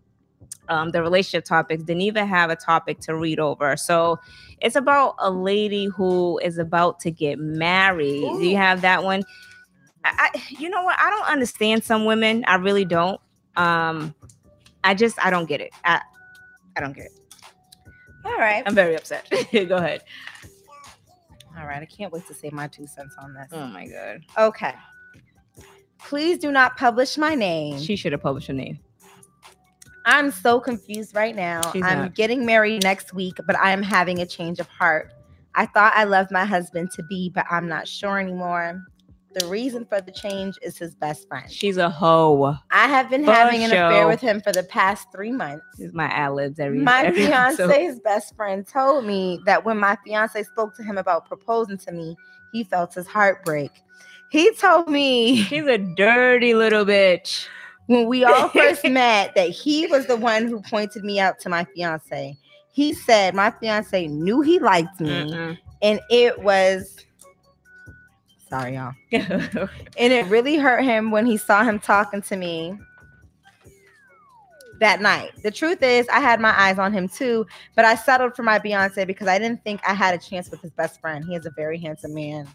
um 0.69 0.91
the 0.91 1.01
relationship 1.03 1.45
topics 1.45 1.83
didn't 1.83 2.03
even 2.03 2.27
have 2.27 2.51
a 2.51 2.57
topic 2.57 3.01
to 3.01 3.17
read 3.17 3.41
over 3.41 3.77
so 3.77 4.19
it's 4.61 4.77
about 4.77 5.15
a 5.19 5.31
lady 5.31 5.87
who 5.87 6.39
is 6.41 6.59
about 6.59 7.01
to 7.01 7.11
get 7.11 7.39
married 7.39 8.21
do 8.39 8.47
you 8.47 8.57
have 8.57 8.83
that 8.83 9.03
one 9.03 9.23
I, 10.05 10.31
I 10.35 10.43
you 10.51 10.69
know 10.69 10.83
what 10.83 10.97
i 11.01 11.09
don't 11.11 11.27
understand 11.27 11.85
some 11.85 12.05
women 12.05 12.45
i 12.47 12.57
really 12.57 12.85
don't 12.85 13.19
um 13.57 14.15
i 14.85 14.95
just 14.95 15.19
i 15.25 15.31
don't 15.31 15.47
get 15.47 15.61
it 15.61 15.73
i 15.85 16.01
i 16.77 16.81
don't 16.81 16.95
get 16.95 17.07
it 17.07 17.13
All 18.25 18.37
right. 18.37 18.63
i'm 18.67 18.75
very 18.75 18.95
upset 18.97 19.29
go 19.53 19.77
ahead 19.77 20.03
All 21.59 21.67
right. 21.67 21.83
I 21.83 21.87
can't 21.87 22.13
wait 22.13 22.27
to 22.29 22.35
say 22.35 22.51
my 22.53 22.69
two 22.69 22.87
cents 22.87 23.15
on 23.19 23.35
this. 23.35 23.49
oh 23.53 23.67
my 23.67 23.87
god 23.89 24.21
Okay. 24.39 24.75
Please 25.99 26.39
do 26.39 26.53
not 26.53 26.77
publish 26.77 27.19
my 27.19 27.35
name. 27.35 27.79
she 27.79 27.97
should 27.97 28.13
have 28.13 28.23
published 28.23 28.47
her 28.49 28.55
name 28.55 28.79
I'm 30.05 30.31
so 30.31 30.59
confused 30.59 31.15
right 31.15 31.37
now. 31.37 31.61
She's 31.71 31.85
I'm 31.85 31.99
not. 32.05 32.15
getting 32.15 32.47
married 32.47 32.83
next 32.83 33.13
week, 33.13 33.35
but 33.47 33.59
I 33.59 33.73
am 33.73 33.83
having 33.83 34.21
a 34.23 34.27
change 34.27 34.59
of 34.59 34.67
heart. 34.67 35.13
I 35.55 35.67
thought 35.67 35.93
I 35.95 36.05
loved 36.05 36.31
my 36.31 36.47
husband 36.47 36.91
to 36.93 37.03
be, 37.03 37.29
but 37.35 37.45
I'm 37.51 37.69
not 37.69 37.87
sure 37.87 38.19
anymore. 38.19 38.83
The 39.39 39.47
reason 39.47 39.85
for 39.85 40.01
the 40.01 40.11
change 40.11 40.57
is 40.63 40.77
his 40.79 40.95
best 40.95 41.29
friend. 41.29 41.51
She's 41.51 41.77
a 41.77 41.89
hoe. 41.89 42.57
I 42.73 42.89
have 42.89 43.09
been 43.09 43.25
For 43.25 43.33
having 43.33 43.63
an 43.63 43.71
affair 43.71 44.07
with 44.09 44.21
him 44.21 44.41
for 44.41 44.53
the 44.53 44.65
past 44.65 45.07
three 45.13 45.31
months. 45.31 45.65
This 45.77 45.89
is 45.89 45.95
my 45.95 46.07
ad 46.07 46.33
libs 46.33 46.59
every 46.59 46.81
My 46.81 47.05
every 47.05 47.27
fiance's 47.27 48.01
best 48.05 48.35
friend 48.35 48.67
told 48.67 49.05
me 49.05 49.41
that 49.47 49.65
when 49.65 49.79
my 49.79 49.97
fiance 50.05 50.43
spoke 50.43 50.75
to 50.77 50.83
him 50.83 50.99
about 50.99 51.27
proposing 51.27 51.79
to 51.79 51.93
me, 51.93 52.17
he 52.53 52.65
felt 52.65 52.95
his 52.95 53.07
heart 53.07 53.45
break. 53.45 53.71
He 54.31 54.53
told 54.55 54.89
me 54.89 55.37
he's 55.37 55.67
a 55.67 55.79
dirty 55.79 56.55
little 56.55 56.85
bitch. 56.85 57.47
when 57.87 58.07
we 58.09 58.25
all 58.25 58.49
first 58.49 58.85
met 58.89 59.35
that 59.37 59.51
he 59.51 59.87
was 59.87 60.07
the 60.07 60.17
one 60.17 60.49
who 60.49 60.61
pointed 60.63 61.05
me 61.05 61.21
out 61.21 61.39
to 61.41 61.49
my 61.49 61.65
fiance. 61.77 62.37
He 62.73 62.93
said 62.93 63.35
my 63.35 63.53
fiance 63.53 64.07
knew 64.09 64.41
he 64.41 64.59
liked 64.59 65.01
me, 65.01 65.11
Mm-mm. 65.11 65.59
and 65.83 66.01
it 66.11 66.43
was 66.43 67.05
sorry, 68.49 68.75
y'all. 68.75 68.95
And 69.97 70.13
it 70.13 70.27
really 70.27 70.57
hurt 70.57 70.85
him 70.85 71.11
when 71.11 71.27
he 71.27 71.37
saw 71.37 71.65
him 71.65 71.79
talking 71.79 72.23
to 72.23 72.37
me 72.37 72.79
that 74.81 75.01
night. 75.01 75.33
The 75.43 75.51
truth 75.51 75.83
is, 75.83 76.09
I 76.09 76.21
had 76.21 76.41
my 76.41 76.59
eyes 76.59 76.79
on 76.79 76.93
him 76.93 77.09
too, 77.09 77.47
but 77.75 77.85
I 77.85 77.95
settled 77.95 78.37
for 78.37 78.43
my 78.43 78.59
Beyonce 78.59 79.07
because 79.07 79.27
I 79.29 79.39
didn't 79.39 79.63
think 79.65 79.81
I 79.87 79.95
had 79.95 80.15
a 80.15 80.19
chance 80.19 80.51
with 80.51 80.61
his 80.61 80.71
best 80.73 81.01
friend. 81.01 81.25
He 81.25 81.35
is 81.35 81.47
a 81.47 81.51
very 81.51 81.79
handsome 81.79 82.15
man. 82.15 82.49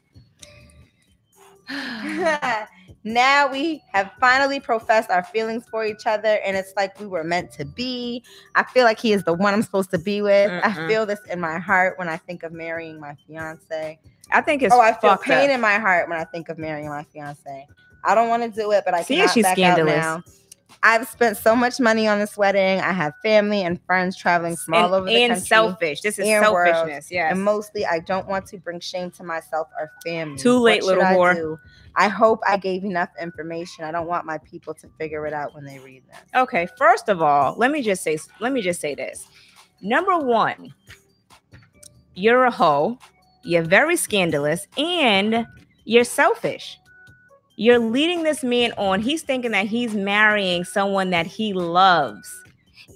now 3.03 3.51
we 3.51 3.81
have 3.93 4.11
finally 4.19 4.59
professed 4.59 5.09
our 5.09 5.23
feelings 5.23 5.65
for 5.69 5.85
each 5.85 6.05
other, 6.05 6.39
and 6.45 6.55
it's 6.55 6.73
like 6.75 6.99
we 6.99 7.07
were 7.07 7.23
meant 7.23 7.51
to 7.53 7.65
be. 7.65 8.23
I 8.55 8.63
feel 8.63 8.83
like 8.83 8.99
he 8.99 9.13
is 9.13 9.23
the 9.23 9.33
one 9.33 9.53
I'm 9.53 9.63
supposed 9.63 9.91
to 9.91 9.97
be 9.99 10.21
with. 10.21 10.51
I 10.51 10.69
Mm-mm. 10.69 10.87
feel 10.87 11.05
this 11.05 11.21
in 11.29 11.39
my 11.39 11.59
heart 11.59 11.97
when 11.97 12.09
I 12.09 12.17
think 12.17 12.43
of 12.43 12.51
marrying 12.51 12.99
my 12.99 13.15
fiance. 13.27 13.99
I 14.31 14.41
think 14.41 14.61
it's 14.61 14.73
oh, 14.73 14.79
I 14.81 14.93
feel 14.93 15.17
pain 15.17 15.49
up. 15.49 15.55
in 15.55 15.61
my 15.61 15.75
heart 15.75 16.09
when 16.09 16.17
I 16.17 16.23
think 16.23 16.49
of 16.49 16.57
marrying 16.57 16.89
my 16.89 17.03
fiance. 17.03 17.67
I 18.03 18.15
don't 18.15 18.29
want 18.29 18.43
to 18.43 18.49
do 18.49 18.71
it, 18.71 18.83
but 18.85 18.93
I 18.93 19.03
See, 19.03 19.15
cannot 19.17 19.33
she's 19.33 19.43
back 19.43 19.55
scandalous. 19.57 19.95
out 19.95 20.17
now. 20.27 20.33
I've 20.85 21.07
spent 21.07 21.37
so 21.37 21.55
much 21.55 21.79
money 21.79 22.09
on 22.09 22.19
this 22.19 22.35
wedding. 22.37 22.81
I 22.81 22.91
have 22.91 23.13
family 23.23 23.61
and 23.61 23.79
friends 23.85 24.17
traveling 24.17 24.57
from 24.57 24.73
all 24.73 24.85
and, 24.87 24.93
over 24.95 25.05
the 25.05 25.15
and 25.15 25.31
country. 25.31 25.47
selfish. 25.47 26.01
This 26.01 26.19
is 26.19 26.27
and 26.27 26.45
world. 26.51 26.75
selfishness. 26.75 27.09
Yes. 27.09 27.31
And 27.31 27.41
mostly, 27.41 27.85
I 27.85 27.99
don't 27.99 28.27
want 28.27 28.47
to 28.47 28.57
bring 28.57 28.81
shame 28.81 29.09
to 29.11 29.23
myself 29.23 29.69
or 29.79 29.89
family. 30.03 30.37
Too 30.37 30.57
late, 30.59 30.83
little 30.83 31.03
I 31.03 31.13
whore. 31.13 31.35
do? 31.35 31.57
I 31.95 32.09
hope 32.09 32.41
I 32.45 32.57
gave 32.57 32.83
enough 32.83 33.09
information. 33.21 33.85
I 33.85 33.91
don't 33.91 34.07
want 34.07 34.25
my 34.25 34.39
people 34.39 34.73
to 34.73 34.89
figure 34.99 35.25
it 35.25 35.31
out 35.31 35.55
when 35.55 35.63
they 35.63 35.79
read 35.79 36.03
this. 36.09 36.17
okay. 36.35 36.67
First 36.77 37.07
of 37.07 37.21
all, 37.21 37.55
let 37.57 37.71
me 37.71 37.81
just 37.81 38.03
say 38.03 38.17
let 38.41 38.51
me 38.51 38.61
just 38.61 38.81
say 38.81 38.93
this. 38.93 39.27
Number 39.81 40.17
one, 40.17 40.73
you're 42.15 42.43
a 42.43 42.51
hoe, 42.51 42.97
you're 43.43 43.63
very 43.63 43.95
scandalous, 43.95 44.67
and 44.77 45.45
you're 45.85 46.03
selfish. 46.03 46.77
You're 47.55 47.79
leading 47.79 48.23
this 48.23 48.43
man 48.43 48.71
on. 48.77 49.01
He's 49.01 49.21
thinking 49.21 49.51
that 49.51 49.67
he's 49.67 49.93
marrying 49.93 50.63
someone 50.63 51.11
that 51.11 51.27
he 51.27 51.53
loves. 51.53 52.43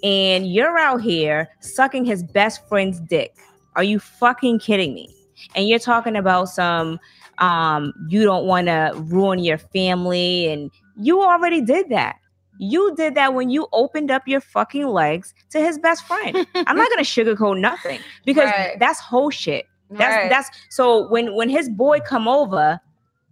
And 0.03 0.51
you're 0.51 0.77
out 0.77 1.01
here 1.01 1.49
sucking 1.59 2.05
his 2.05 2.23
best 2.23 2.67
friend's 2.67 2.99
dick. 2.99 3.33
Are 3.75 3.83
you 3.83 3.99
fucking 3.99 4.59
kidding 4.59 4.93
me? 4.93 5.13
And 5.55 5.67
you're 5.69 5.79
talking 5.79 6.15
about 6.15 6.49
some 6.49 6.99
um 7.37 7.93
you 8.09 8.23
don't 8.23 8.45
want 8.45 8.65
to 8.65 8.91
ruin 8.95 9.37
your 9.39 9.59
family 9.59 10.47
and 10.47 10.71
you 10.99 11.21
already 11.21 11.61
did 11.61 11.89
that. 11.89 12.15
You 12.57 12.95
did 12.95 13.13
that 13.13 13.35
when 13.35 13.51
you 13.51 13.67
opened 13.73 14.09
up 14.09 14.27
your 14.27 14.41
fucking 14.41 14.87
legs 14.87 15.35
to 15.51 15.59
his 15.59 15.77
best 15.77 16.03
friend. 16.07 16.35
I'm 16.55 16.75
not 16.77 16.89
gonna 16.89 17.03
sugarcoat 17.03 17.59
nothing 17.59 17.99
because 18.25 18.49
Right. 18.49 18.77
that's 18.79 18.99
whole 18.99 19.29
shit. 19.29 19.67
That's 19.89 20.15
Right. 20.15 20.29
that's 20.29 20.49
so 20.69 21.07
when 21.09 21.33
when 21.35 21.49
his 21.49 21.69
boy 21.69 21.99
come 22.01 22.27
over, 22.27 22.79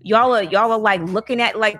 y'all 0.01 0.33
are 0.35 0.43
y'all 0.43 0.71
are 0.71 0.77
like 0.79 1.01
looking 1.01 1.41
at 1.41 1.57
like, 1.59 1.79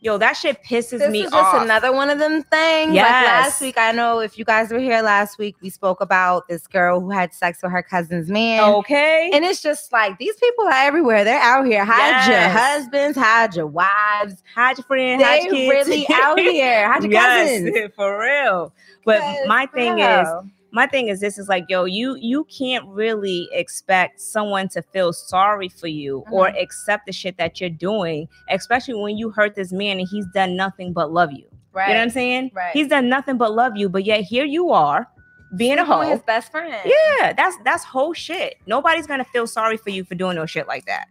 yo, 0.00 0.16
that 0.18 0.32
shit 0.34 0.62
pisses 0.64 0.98
this 0.98 1.10
me 1.10 1.20
is 1.24 1.30
just 1.30 1.54
off. 1.54 1.62
another 1.62 1.92
one 1.92 2.08
of 2.10 2.18
them 2.18 2.42
things. 2.44 2.88
Like 2.90 2.94
Yes. 2.96 3.24
last 3.24 3.60
week, 3.60 3.76
I 3.78 3.92
know 3.92 4.20
if 4.20 4.38
you 4.38 4.44
guys 4.44 4.70
were 4.70 4.78
here 4.78 5.02
last 5.02 5.38
week, 5.38 5.56
we 5.62 5.68
spoke 5.70 6.00
about 6.00 6.48
this 6.48 6.66
girl 6.66 7.00
who 7.00 7.10
had 7.10 7.34
sex 7.34 7.62
with 7.62 7.72
her 7.72 7.82
cousin's 7.82 8.28
man. 8.30 8.62
okay. 8.62 9.30
And 9.32 9.44
it's 9.44 9.60
just 9.62 9.92
like 9.92 10.18
these 10.18 10.36
people 10.36 10.64
are 10.66 10.72
everywhere. 10.86 11.24
They're 11.24 11.40
out 11.40 11.66
here. 11.66 11.84
Hide 11.84 12.26
your 12.30 12.48
husbands, 12.48 13.18
hide 13.18 13.54
your 13.56 13.66
wives. 13.66 14.42
hide 14.54 14.78
your 14.78 14.84
friend, 14.84 15.22
hide 15.22 15.40
They 15.42 15.44
your 15.46 15.54
kids. 15.54 15.88
really 15.88 16.06
out 16.12 16.38
here. 16.38 16.90
Hide 16.90 17.02
your 17.10 17.20
cousins. 17.20 17.70
yes, 17.74 17.90
for 17.96 18.18
real. 18.20 18.72
But 19.04 19.20
my 19.46 19.66
thing 19.66 19.98
is, 19.98 20.06
girl. 20.06 20.48
My 20.74 20.86
thing 20.86 21.08
is 21.08 21.20
this 21.20 21.38
is 21.38 21.48
like 21.48 21.64
yo 21.68 21.84
you 21.84 22.16
you 22.16 22.44
can't 22.44 22.84
really 22.88 23.48
expect 23.52 24.20
someone 24.20 24.68
to 24.68 24.82
feel 24.82 25.12
sorry 25.12 25.68
for 25.68 25.86
you 25.86 26.24
or 26.32 26.48
Mhm. 26.48 26.62
accept 26.62 27.06
the 27.06 27.12
shit 27.12 27.38
that 27.38 27.60
you're 27.60 27.70
doing 27.70 28.28
especially 28.50 28.94
when 28.94 29.16
you 29.16 29.30
hurt 29.30 29.54
this 29.54 29.72
man 29.72 29.98
and 30.00 30.08
he's 30.08 30.26
done 30.34 30.56
nothing 30.56 30.92
but 30.92 31.12
love 31.12 31.30
you 31.32 31.46
right. 31.72 31.88
you 31.88 31.94
know 31.94 32.00
what 32.00 32.04
i'm 32.04 32.10
saying 32.10 32.50
Right. 32.54 32.72
he's 32.72 32.88
done 32.88 33.08
nothing 33.08 33.36
but 33.38 33.52
love 33.54 33.76
you 33.76 33.88
but 33.88 34.04
yet 34.04 34.22
here 34.22 34.44
you 34.44 34.70
are 34.70 35.08
being 35.56 35.78
a 35.78 35.84
hoe 35.84 36.00
his 36.00 36.20
best 36.22 36.50
friend. 36.50 36.74
yeah 36.84 37.32
that's 37.32 37.56
that's 37.64 37.84
whole 37.84 38.12
shit 38.12 38.56
nobody's 38.66 39.06
gonna 39.06 39.24
feel 39.24 39.46
sorry 39.46 39.76
for 39.76 39.90
you 39.90 40.02
for 40.04 40.16
doing 40.16 40.34
no 40.34 40.44
shit 40.46 40.66
like 40.66 40.84
that 40.86 41.06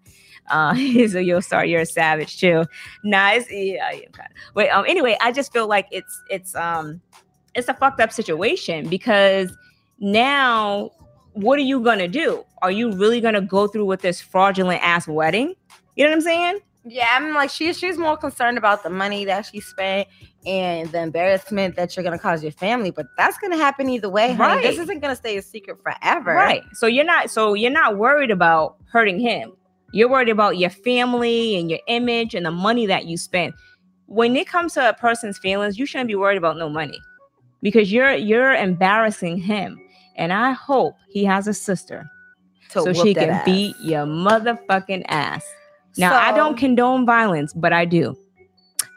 uh 0.51 0.75
so 1.07 1.19
you're 1.19 1.41
sorry 1.41 1.71
you're 1.71 1.81
a 1.81 1.85
savage 1.85 2.37
too 2.37 2.65
nah 3.05 3.31
it's 3.31 3.49
yeah, 3.49 3.85
I 3.87 3.93
am 4.05 4.11
kind 4.11 4.29
of 4.29 4.53
but 4.53 4.69
um 4.71 4.83
anyway 4.87 5.15
i 5.21 5.31
just 5.31 5.53
feel 5.53 5.67
like 5.67 5.87
it's 5.91 6.21
it's 6.29 6.53
um 6.55 6.99
it's 7.55 7.67
a 7.67 7.73
fucked 7.73 7.99
up 7.99 8.11
situation 8.11 8.87
because 8.87 9.55
now 9.99 10.91
what 11.33 11.57
are 11.57 11.63
you 11.63 11.81
gonna 11.81 12.07
do? 12.07 12.43
Are 12.61 12.71
you 12.71 12.91
really 12.91 13.21
gonna 13.21 13.41
go 13.41 13.67
through 13.67 13.85
with 13.85 14.01
this 14.01 14.21
fraudulent 14.21 14.81
ass 14.83 15.07
wedding? 15.07 15.55
You 15.95 16.05
know 16.05 16.11
what 16.11 16.17
i'm 16.17 16.21
saying? 16.21 16.59
Yeah, 16.85 17.07
I'm 17.11 17.33
like 17.33 17.49
she 17.49 17.71
she's 17.73 17.97
more 17.97 18.17
concerned 18.17 18.57
about 18.57 18.83
the 18.83 18.89
money 18.89 19.25
that 19.25 19.45
she 19.45 19.61
spent 19.61 20.07
and 20.45 20.91
the 20.91 21.01
embarrassment 21.01 21.75
that 21.75 21.95
you're 21.95 22.03
gonna 22.03 22.19
cause 22.19 22.43
your 22.43 22.51
family, 22.51 22.91
but 22.91 23.05
that's 23.17 23.37
gonna 23.37 23.57
happen 23.57 23.89
either 23.89 24.09
way, 24.09 24.33
honey. 24.33 24.61
This 24.61 24.79
isn't 24.79 24.99
gonna 24.99 25.15
stay 25.15 25.37
a 25.37 25.41
secret 25.41 25.77
forever. 25.81 26.33
right. 26.33 26.63
So 26.73 26.87
you're 26.87 27.05
not 27.05 27.29
so 27.31 27.53
you're 27.53 27.71
not 27.71 27.97
worried 27.97 28.31
about 28.31 28.77
hurting 28.91 29.19
him. 29.19 29.53
You're 29.93 30.09
worried 30.09 30.29
about 30.29 30.57
your 30.57 30.71
family 30.71 31.55
and 31.55 31.69
your 31.69 31.79
image 31.87 32.33
and 32.33 32.45
the 32.45 32.51
money 32.51 32.85
that 32.87 33.05
you 33.05 33.15
spend 33.15 33.53
when 34.07 34.35
it 34.35 34.47
comes 34.47 34.73
to 34.73 34.89
a 34.89 34.93
person's 34.93 35.37
feelings 35.37 35.79
you 35.79 35.85
shouldn't 35.85 36.07
be 36.07 36.15
worried 36.15 36.37
about 36.37 36.57
no 36.57 36.69
money 36.69 36.99
because 37.63 37.91
you're 37.91 38.13
you're 38.13 38.53
embarrassing 38.53 39.37
him 39.37 39.81
and 40.15 40.31
i 40.31 40.51
hope 40.51 40.93
he 41.09 41.23
has 41.25 41.47
a 41.47 41.53
sister 41.53 42.07
To 42.71 42.81
so 42.83 42.93
she 42.93 43.15
can 43.15 43.31
ass. 43.31 43.45
beat 43.45 43.75
your 43.81 44.05
motherfucking 44.05 45.03
ass 45.07 45.43
now 45.97 46.13
i 46.15 46.31
don't 46.35 46.57
condone 46.57 47.05
violence 47.05 47.51
but 47.53 47.73
i 47.73 47.85
do 47.85 48.15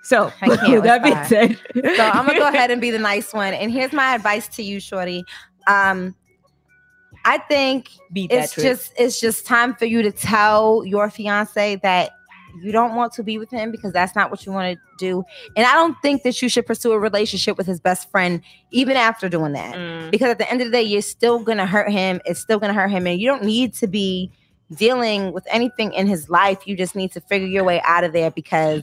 so 0.03 0.31
I 0.41 0.57
can't 0.57 0.85
that 0.91 1.03
being 1.03 1.25
said 1.25 1.59
So 1.97 2.05
I'm 2.05 2.27
gonna 2.27 2.39
go 2.39 2.47
ahead 2.55 2.71
and 2.71 2.81
be 2.81 2.93
the 2.93 2.99
nice 3.01 3.33
one. 3.35 3.53
And 3.55 3.73
here's 3.73 3.93
my 3.93 4.15
advice 4.15 4.47
to 4.55 4.63
you, 4.63 4.79
Shorty. 4.79 5.25
Um, 5.67 6.15
I 7.25 7.39
think 7.39 7.91
it's 8.15 8.55
just 8.55 8.93
it's 8.97 9.19
just 9.19 9.47
time 9.47 9.75
for 9.75 9.85
you 9.87 10.03
to 10.03 10.13
tell 10.13 10.85
your 10.85 11.11
fiance 11.11 11.75
that 11.83 12.13
you 12.63 12.73
don't 12.73 12.95
want 12.95 13.13
to 13.15 13.23
be 13.23 13.39
with 13.39 13.51
him 13.51 13.71
because 13.71 13.93
that's 13.93 14.15
not 14.15 14.31
what 14.31 14.45
you 14.47 14.53
want 14.53 14.77
to 14.77 14.81
do. 14.99 15.25
And 15.57 15.67
I 15.67 15.73
don't 15.75 15.97
think 16.03 16.23
that 16.23 16.41
you 16.43 16.49
should 16.49 16.67
pursue 16.67 16.93
a 16.93 16.99
relationship 16.99 17.57
with 17.59 17.67
his 17.67 17.81
best 17.81 18.11
friend 18.11 18.41
even 18.71 18.97
after 18.97 19.29
doing 19.29 19.53
that. 19.53 19.75
Mm, 19.75 20.11
Because 20.11 20.31
at 20.31 20.39
the 20.39 20.51
end 20.51 20.61
of 20.61 20.67
the 20.69 20.73
day, 20.73 20.83
you're 20.83 21.03
still 21.03 21.39
gonna 21.41 21.67
hurt 21.67 21.91
him. 21.91 22.21
It's 22.25 22.41
still 22.41 22.59
gonna 22.59 22.73
hurt 22.75 22.91
him, 22.91 23.07
and 23.07 23.21
you 23.21 23.29
don't 23.29 23.45
need 23.45 23.75
to 23.75 23.87
be 23.87 24.31
dealing 24.75 25.33
with 25.33 25.47
anything 25.51 25.93
in 25.93 26.09
his 26.09 26.29
life. 26.29 26.67
You 26.67 26.77
just 26.77 26.97
need 26.97 27.13
to 27.13 27.21
figure 27.21 27.47
your 27.47 27.63
way 27.63 27.81
out 27.85 28.03
of 28.03 28.13
there 28.13 28.33
because 28.33 28.83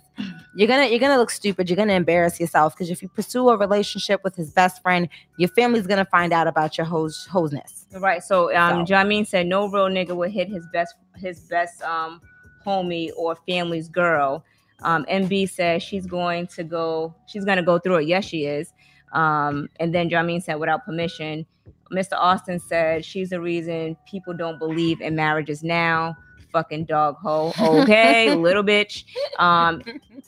you're 0.56 0.68
gonna 0.68 0.86
you're 0.86 1.00
gonna 1.00 1.18
look 1.18 1.30
stupid. 1.30 1.70
You're 1.70 1.76
gonna 1.76 1.94
embarrass 1.94 2.40
yourself 2.40 2.74
because 2.74 2.90
if 2.90 3.02
you 3.02 3.10
pursue 3.10 3.50
a 3.50 3.58
relationship 3.58 4.24
with 4.24 4.36
his 4.36 4.50
best 4.52 4.82
friend, 4.82 5.10
your 5.38 5.50
family's 5.50 5.86
gonna 5.86 6.06
find 6.06 6.32
out 6.32 6.48
about 6.48 6.78
your 6.78 6.86
hose 6.86 7.26
hoseness. 7.30 7.86
Right. 7.94 8.24
So 8.24 8.56
um 8.56 8.86
So- 8.88 8.94
Jamin 8.94 9.28
said 9.28 9.48
no 9.48 9.68
real 9.68 9.88
nigga 9.90 10.16
would 10.16 10.32
hit 10.32 10.48
his 10.48 10.66
best 10.72 10.96
his 11.18 11.42
best 11.42 11.82
um 11.84 12.22
homie 12.66 13.12
or 13.16 13.38
family's 13.48 13.90
girl. 13.90 14.44
Um 14.82 15.06
MB 15.06 15.50
says 15.50 15.84
she's 15.84 16.06
going 16.06 16.48
to 16.48 16.64
go 16.64 17.16
she's 17.28 17.46
gonna 17.46 17.64
go 17.64 17.80
through 17.80 17.98
it. 17.98 18.08
Yes, 18.08 18.26
she 18.26 18.46
is. 18.46 18.74
Um 19.14 19.70
and 19.80 19.94
then 19.94 20.10
Jamin 20.10 20.42
said 20.44 20.56
without 20.56 20.86
permission. 20.86 21.46
Mr. 21.92 22.14
Austin 22.14 22.60
said 22.60 23.06
she's 23.06 23.30
the 23.30 23.40
reason 23.40 23.96
people 24.10 24.34
don't 24.34 24.58
believe 24.58 25.02
in 25.02 25.16
marriages 25.16 25.64
now. 25.64 26.16
Fucking 26.52 26.86
dog 26.86 27.18
hoe. 27.18 27.54
Okay, 27.82 28.34
little 28.36 28.64
bitch. 28.64 29.06
Um 29.40 29.82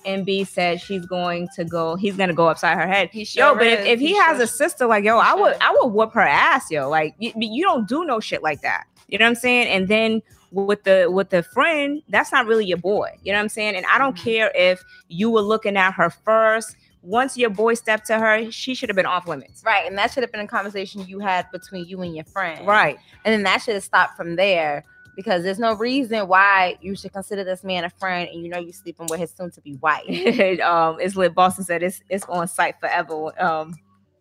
MB 0.05 0.47
said 0.47 0.79
she's 0.79 1.05
going 1.05 1.47
to 1.55 1.65
go, 1.65 1.95
he's 1.95 2.15
gonna 2.15 2.33
go 2.33 2.47
upside 2.47 2.77
her 2.77 2.87
head. 2.87 3.09
He 3.11 3.27
Yo, 3.33 3.55
but 3.55 3.67
if, 3.67 3.85
if 3.85 3.99
he, 3.99 4.15
has 4.15 4.39
a 4.39 4.47
sister, 4.47 4.85
like 4.85 5.03
yo, 5.03 5.19
He 5.19 5.27
I 5.27 5.33
would. 5.33 5.57
I 5.59 5.75
would 5.79 5.89
whoop 5.89 6.13
her 6.13 6.21
ass, 6.21 6.69
yo. 6.71 6.89
Like 6.89 7.15
you, 7.19 7.33
you 7.35 7.63
don't 7.63 7.87
do 7.87 8.05
no 8.05 8.19
shit 8.19 8.43
like 8.43 8.61
that. 8.61 8.85
You 9.07 9.17
know 9.17 9.25
what 9.25 9.29
I'm 9.29 9.35
saying? 9.35 9.67
And 9.67 9.87
then 9.87 10.21
with 10.55 10.83
the 10.83 11.07
with 11.11 11.29
the 11.29 11.43
friend, 11.43 12.01
that's 12.09 12.31
not 12.31 12.45
really 12.47 12.65
your 12.65 12.77
boy. 12.77 13.09
You 13.23 13.33
know 13.33 13.39
what 13.39 13.43
I'm 13.43 13.49
saying? 13.49 13.75
And 13.75 13.85
I 13.87 13.97
don't 13.97 14.15
Mhm. 14.15 14.23
care 14.23 14.51
if 14.55 14.81
you 15.09 15.29
were 15.29 15.41
looking 15.41 15.75
at 15.77 15.91
her 15.93 16.09
first. 16.09 16.75
Once 17.01 17.37
your 17.37 17.51
boy 17.51 17.75
stepped 17.75 18.07
to 18.07 18.17
her, 18.17 18.49
she 18.51 18.73
should 18.73 18.89
have 18.89 18.95
been 18.95 19.05
off 19.05 19.27
limits. 19.27 19.61
right, 19.63 19.85
and 19.85 19.95
that 19.97 20.11
should 20.11 20.23
have 20.23 20.31
been 20.31 20.41
a 20.41 20.47
conversation 20.47 21.05
you 21.07 21.19
had 21.19 21.45
between 21.51 21.85
you 21.85 22.01
and 22.01 22.15
your 22.15 22.25
friend, 22.25 22.65
Right. 22.65 22.97
And 23.23 23.31
then 23.31 23.43
that 23.43 23.61
should 23.61 23.75
have 23.75 23.83
stopped 23.83 24.17
from 24.17 24.35
there 24.35 24.83
because 25.15 25.43
there's 25.43 25.59
no 25.59 25.73
reason 25.75 26.27
why 26.27 26.77
you 26.81 26.95
should 26.95 27.13
consider 27.13 27.43
this 27.43 27.63
man 27.63 27.83
a 27.83 27.89
friend, 27.91 28.27
and 28.33 28.41
you 28.41 28.49
know 28.49 28.57
you're 28.57 28.73
sleeping 28.73 29.05
with 29.07 29.19
his 29.19 29.31
soon-to-be 29.37 29.75
wife. 29.75 30.03
um, 30.61 30.97
it's 30.99 31.15
lit. 31.15 31.35
Boston 31.35 31.63
said 31.63 31.83
it's 31.83 32.01
it's 32.09 32.25
on 32.25 32.47
site 32.47 32.79
forever. 32.79 33.39
Um, 33.39 33.75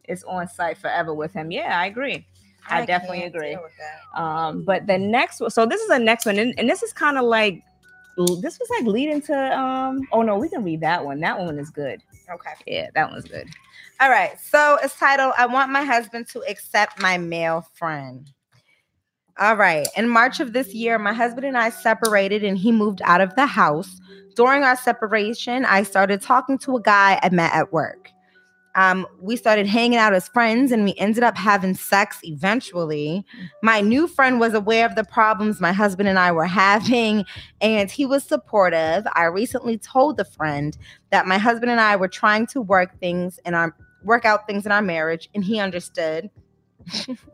it's 0.05 0.23
on 0.25 0.47
site 0.49 0.77
forever 0.77 1.14
with 1.14 1.33
him. 1.33 1.51
Yeah, 1.51 1.81
I 1.81 1.87
agree. 1.87 2.27
I 2.68 2.87
definitely 2.87 3.24
agree. 3.24 3.57
with 3.57 3.72
that. 3.79 4.20
Um, 4.20 4.62
but 4.62 4.87
the 4.87 4.98
next 4.98 5.40
one, 5.40 5.50
so 5.50 5.66
this 5.66 5.81
is 5.81 5.88
the 5.88 5.98
next 5.98 6.27
one, 6.27 6.38
and, 6.38 6.55
and 6.59 6.68
this 6.68 6.83
is 6.83 6.92
kind 6.92 7.18
of 7.18 7.24
like 7.24 7.62
this 8.16 8.59
was 8.61 8.70
like 8.70 8.85
leading 8.87 9.20
to 9.20 9.59
um 9.59 10.00
oh 10.12 10.22
no, 10.22 10.38
we 10.38 10.48
can 10.48 10.62
read 10.64 10.81
that 10.81 11.05
one. 11.05 11.20
That 11.20 11.38
one 11.38 11.59
is 11.59 11.70
good. 11.70 12.00
Okay. 12.33 12.50
Yeah, 12.66 12.88
that 12.94 13.11
one's 13.11 13.24
good. 13.24 13.48
All 14.00 14.11
right. 14.11 14.38
So 14.40 14.79
it's 14.83 14.98
titled 14.98 15.35
I 15.38 15.46
Want 15.46 15.70
My 15.70 15.85
Husband 15.85 16.27
to 16.29 16.40
Accept 16.48 17.00
My 17.00 17.18
Male 17.18 17.66
Friend. 17.74 18.31
All 19.38 19.57
right. 19.57 19.87
In 19.96 20.09
March 20.09 20.38
of 20.40 20.53
this 20.53 20.74
year, 20.74 20.98
my 20.98 21.12
husband 21.12 21.44
and 21.44 21.59
I 21.59 21.70
separated 21.70 22.44
and 22.44 22.57
he 22.57 22.70
moved 22.70 23.03
out 23.05 23.20
of 23.20 23.35
the 23.35 23.46
house. 23.46 24.00
During 24.37 24.62
our 24.62 24.77
separation, 24.77 25.64
I 25.64 25.83
started 25.83 26.22
talking 26.22 26.59
to 26.59 26.77
a 26.77 26.83
guy 26.83 27.18
I 27.22 27.29
met 27.31 27.53
at 27.53 27.72
work. 27.72 28.11
Um, 28.74 29.06
we 29.20 29.37
started 29.37 29.66
hanging 29.66 29.98
out 29.98 30.14
as 30.14 30.28
friends 30.28 30.72
and 30.72 30.84
we 30.84 30.94
ended 30.96 31.22
up 31.22 31.37
having 31.37 31.74
sex 31.74 32.18
eventually. 32.22 33.24
My 33.62 33.80
new 33.80 34.06
friend 34.06 34.40
was 34.40 34.54
aware 34.54 34.87
of 34.87 34.94
the 34.94 35.04
problems 35.04 35.60
my 35.60 35.72
husband 35.72 36.08
and 36.08 36.18
I 36.18 36.32
were 36.32 36.46
having 36.46 37.24
and 37.60 37.90
he 37.90 38.06
was 38.06 38.24
supportive. 38.24 39.04
I 39.14 39.24
recently 39.24 39.78
told 39.78 40.16
the 40.16 40.24
friend 40.24 40.76
that 41.10 41.26
my 41.26 41.38
husband 41.38 41.70
and 41.70 41.80
I 41.80 41.96
were 41.96 42.08
trying 42.08 42.46
to 42.48 42.60
work 42.60 42.98
things 42.98 43.38
in 43.44 43.54
our 43.54 43.76
work 44.02 44.24
out 44.24 44.46
things 44.46 44.66
in 44.66 44.72
our 44.72 44.82
marriage 44.82 45.30
and 45.34 45.44
he 45.44 45.58
understood. 45.58 46.30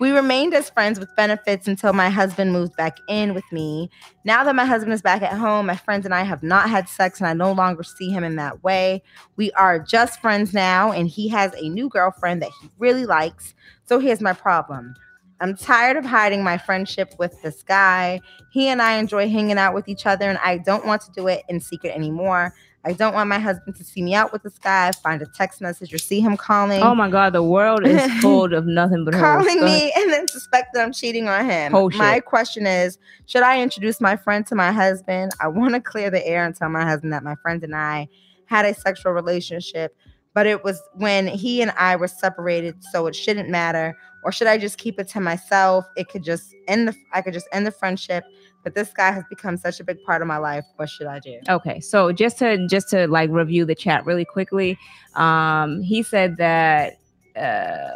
we 0.00 0.10
remained 0.10 0.54
as 0.54 0.70
friends 0.70 0.98
with 0.98 1.14
benefits 1.16 1.68
until 1.68 1.92
my 1.92 2.08
husband 2.08 2.52
moved 2.52 2.76
back 2.76 2.96
in 3.08 3.34
with 3.34 3.44
me. 3.52 3.90
Now 4.24 4.44
that 4.44 4.54
my 4.54 4.64
husband 4.64 4.92
is 4.92 5.02
back 5.02 5.22
at 5.22 5.32
home, 5.32 5.66
my 5.66 5.76
friends 5.76 6.04
and 6.04 6.14
I 6.14 6.22
have 6.22 6.42
not 6.42 6.68
had 6.68 6.88
sex 6.88 7.20
and 7.20 7.26
I 7.26 7.34
no 7.34 7.52
longer 7.52 7.82
see 7.82 8.10
him 8.10 8.24
in 8.24 8.36
that 8.36 8.62
way. 8.62 9.02
We 9.36 9.52
are 9.52 9.78
just 9.78 10.20
friends 10.20 10.52
now 10.52 10.92
and 10.92 11.08
he 11.08 11.28
has 11.28 11.52
a 11.54 11.68
new 11.68 11.88
girlfriend 11.88 12.42
that 12.42 12.50
he 12.60 12.70
really 12.78 13.06
likes. 13.06 13.54
So 13.84 13.98
here's 13.98 14.20
my 14.20 14.32
problem. 14.32 14.94
I'm 15.42 15.56
tired 15.56 15.96
of 15.96 16.04
hiding 16.04 16.44
my 16.44 16.56
friendship 16.56 17.14
with 17.18 17.42
this 17.42 17.64
guy. 17.64 18.20
He 18.52 18.68
and 18.68 18.80
I 18.80 18.98
enjoy 18.98 19.28
hanging 19.28 19.58
out 19.58 19.74
with 19.74 19.88
each 19.88 20.06
other, 20.06 20.30
and 20.30 20.38
I 20.38 20.58
don't 20.58 20.86
want 20.86 21.02
to 21.02 21.10
do 21.10 21.26
it 21.26 21.42
in 21.48 21.58
secret 21.58 21.92
anymore. 21.96 22.54
I 22.84 22.92
don't 22.92 23.14
want 23.14 23.28
my 23.28 23.38
husband 23.38 23.76
to 23.76 23.84
see 23.84 24.02
me 24.02 24.14
out 24.14 24.32
with 24.32 24.42
this 24.42 24.58
guy, 24.58 24.90
find 24.90 25.22
a 25.22 25.26
text 25.26 25.60
message, 25.60 25.94
or 25.94 25.98
see 25.98 26.20
him 26.20 26.36
calling. 26.36 26.82
Oh 26.82 26.94
my 26.96 27.08
god, 27.08 27.32
the 27.32 27.42
world 27.42 27.86
is 27.86 28.12
full 28.20 28.52
of 28.52 28.66
nothing 28.66 29.04
but 29.04 29.14
calling 29.14 29.64
me 29.64 29.92
and 29.96 30.12
then 30.12 30.26
suspect 30.26 30.74
that 30.74 30.82
I'm 30.82 30.92
cheating 30.92 31.28
on 31.28 31.44
him. 31.48 31.70
Whole 31.70 31.90
My 31.90 32.14
shit. 32.16 32.24
question 32.24 32.66
is, 32.66 32.98
should 33.26 33.44
I 33.44 33.62
introduce 33.62 34.00
my 34.00 34.16
friend 34.16 34.44
to 34.48 34.56
my 34.56 34.72
husband? 34.72 35.32
I 35.40 35.46
want 35.46 35.74
to 35.74 35.80
clear 35.80 36.10
the 36.10 36.26
air 36.26 36.44
and 36.44 36.56
tell 36.56 36.68
my 36.70 36.84
husband 36.84 37.12
that 37.12 37.22
my 37.22 37.36
friend 37.36 37.62
and 37.62 37.74
I 37.74 38.08
had 38.46 38.64
a 38.64 38.74
sexual 38.74 39.12
relationship, 39.12 39.96
but 40.34 40.46
it 40.46 40.64
was 40.64 40.82
when 40.94 41.28
he 41.28 41.62
and 41.62 41.70
I 41.78 41.94
were 41.94 42.08
separated, 42.08 42.82
so 42.90 43.06
it 43.06 43.14
shouldn't 43.14 43.48
matter. 43.48 43.96
Or 44.24 44.32
should 44.32 44.46
I 44.48 44.58
just 44.58 44.78
keep 44.78 44.98
it 44.98 45.08
to 45.08 45.20
myself? 45.20 45.84
It 45.96 46.08
could 46.08 46.24
just 46.24 46.54
end 46.66 46.88
the 46.88 46.96
I 47.12 47.22
could 47.22 47.32
just 47.32 47.48
end 47.52 47.64
the 47.64 47.72
friendship. 47.72 48.24
But 48.62 48.74
this 48.74 48.92
guy 48.92 49.10
has 49.10 49.24
become 49.28 49.56
such 49.56 49.80
a 49.80 49.84
big 49.84 50.02
part 50.04 50.22
of 50.22 50.28
my 50.28 50.38
life. 50.38 50.64
What 50.76 50.88
should 50.88 51.06
I 51.06 51.18
do? 51.18 51.40
Okay, 51.48 51.80
so 51.80 52.12
just 52.12 52.38
to 52.38 52.66
just 52.68 52.88
to 52.90 53.06
like 53.08 53.30
review 53.30 53.64
the 53.64 53.74
chat 53.74 54.06
really 54.06 54.24
quickly, 54.24 54.78
um, 55.14 55.82
he 55.82 56.02
said 56.02 56.36
that. 56.36 56.94
Uh, 57.36 57.90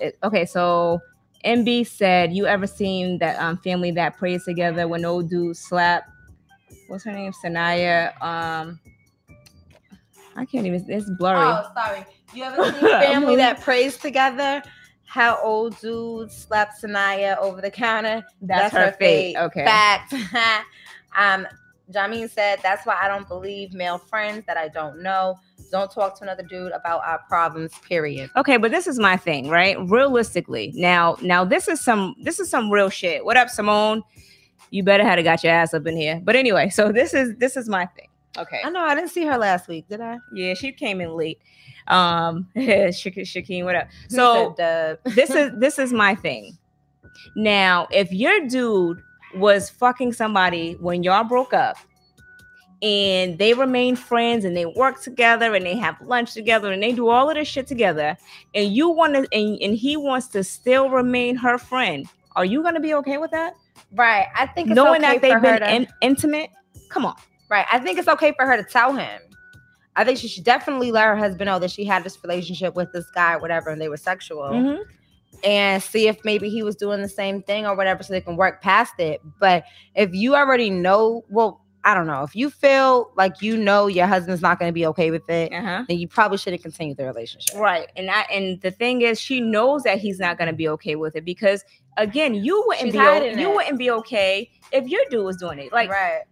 it, 0.00 0.18
okay, 0.22 0.44
so 0.44 1.00
MB 1.44 1.86
said, 1.86 2.32
"You 2.32 2.46
ever 2.46 2.66
seen 2.66 3.18
that 3.18 3.40
um 3.40 3.56
family 3.58 3.90
that 3.92 4.16
prays 4.16 4.44
together 4.44 4.86
when 4.88 5.02
no 5.02 5.22
dude 5.22 5.56
slap? 5.56 6.04
What's 6.88 7.04
her 7.04 7.12
name? 7.12 7.32
Sanaya. 7.32 8.12
Um, 8.22 8.78
I 10.36 10.44
can't 10.44 10.66
even. 10.66 10.84
It's 10.88 11.08
blurry. 11.18 11.40
Oh, 11.40 11.70
sorry. 11.74 12.04
You 12.34 12.44
ever 12.44 12.64
seen 12.72 12.80
family 12.82 13.36
that 13.36 13.60
prays 13.60 13.96
together? 13.96 14.62
How 15.06 15.40
old 15.42 15.78
dude 15.80 16.30
slap 16.30 16.72
Sanaya 16.76 17.38
over 17.38 17.60
the 17.60 17.70
counter? 17.70 18.24
That's, 18.42 18.74
her, 18.74 18.92
fate. 18.98 19.36
Okay. 19.36 19.64
Fact. 19.64 20.14
um, 21.16 21.46
Jameen 21.92 22.28
said 22.28 22.58
that's 22.62 22.84
why 22.84 22.98
I 23.00 23.08
don't 23.08 23.28
believe 23.28 23.72
male 23.72 23.98
friends 23.98 24.44
that 24.46 24.56
I 24.56 24.68
don't 24.68 25.02
know. 25.02 25.38
Don't 25.70 25.90
talk 25.90 26.16
to 26.18 26.24
another 26.24 26.42
dude 26.42 26.72
about 26.72 27.02
our 27.04 27.20
problems. 27.28 27.72
Period. 27.80 28.30
Okay, 28.36 28.56
but 28.56 28.70
this 28.70 28.86
is 28.86 28.98
my 28.98 29.16
thing, 29.16 29.48
right? 29.48 29.76
Realistically, 29.88 30.72
now, 30.74 31.16
now 31.22 31.44
this 31.44 31.68
is 31.68 31.80
some 31.80 32.14
this 32.22 32.40
is 32.40 32.50
some 32.50 32.70
real 32.70 32.90
shit. 32.90 33.24
What 33.24 33.36
up, 33.36 33.48
Simone? 33.48 34.02
You 34.70 34.82
better 34.82 35.04
had 35.04 35.22
got 35.22 35.44
your 35.44 35.52
ass 35.52 35.74
up 35.74 35.86
in 35.86 35.96
here. 35.96 36.20
But 36.22 36.36
anyway, 36.36 36.68
so 36.70 36.92
this 36.92 37.14
is 37.14 37.36
this 37.36 37.56
is 37.56 37.68
my 37.68 37.86
thing. 37.86 38.08
Okay. 38.38 38.60
I 38.64 38.70
know 38.70 38.80
I 38.80 38.94
didn't 38.94 39.10
see 39.10 39.24
her 39.24 39.38
last 39.38 39.66
week, 39.68 39.88
did 39.88 40.00
I? 40.00 40.18
Yeah, 40.34 40.54
she 40.54 40.72
came 40.72 41.00
in 41.00 41.10
late. 41.14 41.40
Um, 41.88 42.48
Shakeen, 42.56 43.64
what 43.64 43.74
up? 43.74 43.88
So 44.08 44.54
this 45.04 45.30
is 45.30 45.52
this 45.58 45.78
is 45.78 45.92
my 45.92 46.14
thing. 46.14 46.56
Now, 47.34 47.88
if 47.90 48.12
your 48.12 48.46
dude 48.46 49.02
was 49.34 49.70
fucking 49.70 50.12
somebody 50.12 50.74
when 50.80 51.02
y'all 51.02 51.24
broke 51.24 51.52
up 51.52 51.76
and 52.82 53.38
they 53.38 53.54
remain 53.54 53.96
friends 53.96 54.44
and 54.44 54.56
they 54.56 54.66
work 54.66 55.02
together 55.02 55.54
and 55.54 55.64
they 55.64 55.76
have 55.76 56.00
lunch 56.02 56.34
together 56.34 56.72
and 56.72 56.82
they 56.82 56.92
do 56.92 57.08
all 57.08 57.28
of 57.28 57.36
this 57.36 57.48
shit 57.48 57.66
together 57.66 58.16
and 58.54 58.72
you 58.74 58.88
want 58.88 59.14
to 59.14 59.26
and, 59.32 59.60
and 59.60 59.76
he 59.76 59.96
wants 59.96 60.28
to 60.28 60.44
still 60.44 60.90
remain 60.90 61.36
her 61.36 61.58
friend, 61.58 62.06
are 62.34 62.44
you 62.44 62.62
gonna 62.62 62.80
be 62.80 62.94
okay 62.94 63.18
with 63.18 63.30
that? 63.30 63.54
right. 63.92 64.26
I 64.34 64.46
think 64.46 64.68
it's 64.68 64.76
Knowing 64.76 65.04
okay 65.04 65.18
that 65.18 65.22
they've 65.22 65.42
been 65.42 65.60
to, 65.60 65.74
in- 65.74 65.88
intimate? 66.00 66.50
Come 66.90 67.06
on. 67.06 67.14
Right. 67.48 67.66
I 67.70 67.78
think 67.78 67.98
it's 67.98 68.08
okay 68.08 68.32
for 68.36 68.46
her 68.46 68.56
to 68.56 68.64
tell 68.64 68.92
him. 68.94 69.20
I 69.96 70.04
think 70.04 70.18
she 70.18 70.28
should 70.28 70.44
definitely 70.44 70.92
let 70.92 71.06
her 71.06 71.16
husband 71.16 71.46
know 71.48 71.58
that 71.58 71.70
she 71.70 71.84
had 71.84 72.04
this 72.04 72.22
relationship 72.22 72.74
with 72.76 72.92
this 72.92 73.06
guy, 73.14 73.34
or 73.34 73.38
whatever, 73.40 73.70
and 73.70 73.80
they 73.80 73.88
were 73.88 73.96
sexual, 73.96 74.42
Mhm. 74.50 74.82
and 75.42 75.82
see 75.82 76.06
if 76.08 76.24
maybe 76.24 76.48
he 76.48 76.62
was 76.62 76.76
doing 76.76 77.02
the 77.02 77.08
same 77.08 77.42
thing 77.42 77.66
or 77.66 77.74
whatever, 77.76 78.02
so 78.02 78.12
they 78.12 78.20
can 78.20 78.36
work 78.36 78.62
past 78.62 78.94
it. 79.00 79.20
But 79.40 79.64
if 79.94 80.10
you 80.14 80.34
already 80.36 80.70
know, 80.70 81.24
well, 81.28 81.62
I 81.84 81.94
don't 81.94 82.08
know. 82.08 82.24
If 82.24 82.34
you 82.34 82.50
feel 82.50 83.12
like 83.16 83.40
you 83.42 83.56
know 83.56 83.86
your 83.86 84.06
husband's 84.08 84.42
not 84.42 84.58
going 84.58 84.68
to 84.68 84.72
be 84.72 84.84
okay 84.86 85.12
with 85.12 85.28
it, 85.30 85.52
Uh-huh. 85.52 85.84
then 85.88 85.98
you 85.98 86.08
probably 86.08 86.36
shouldn't 86.36 86.60
continue 86.62 86.96
the 86.96 87.04
relationship. 87.04 87.54
Right. 87.56 87.88
And 87.96 88.10
I 88.10 88.22
and 88.22 88.60
the 88.60 88.72
thing 88.72 89.02
is 89.02 89.20
she 89.20 89.40
knows 89.40 89.84
that 89.84 89.98
he's 89.98 90.18
not 90.18 90.36
gonna 90.36 90.52
be 90.52 90.68
okay 90.70 90.96
with 90.96 91.14
it 91.14 91.24
because 91.24 91.64
again, 91.96 92.34
you 92.34 92.64
wouldn't 92.66 92.86
She's 92.86 92.92
be 92.92 92.98
o- 92.98 93.22
you 93.24 93.50
wouldn't 93.54 93.78
be 93.78 93.88
okay 93.92 94.50
if 94.72 94.88
your 94.88 95.02
dude 95.10 95.24
was 95.24 95.36
doing 95.36 95.60
it. 95.60 95.72
Like 95.72 95.88
right. 95.88 96.22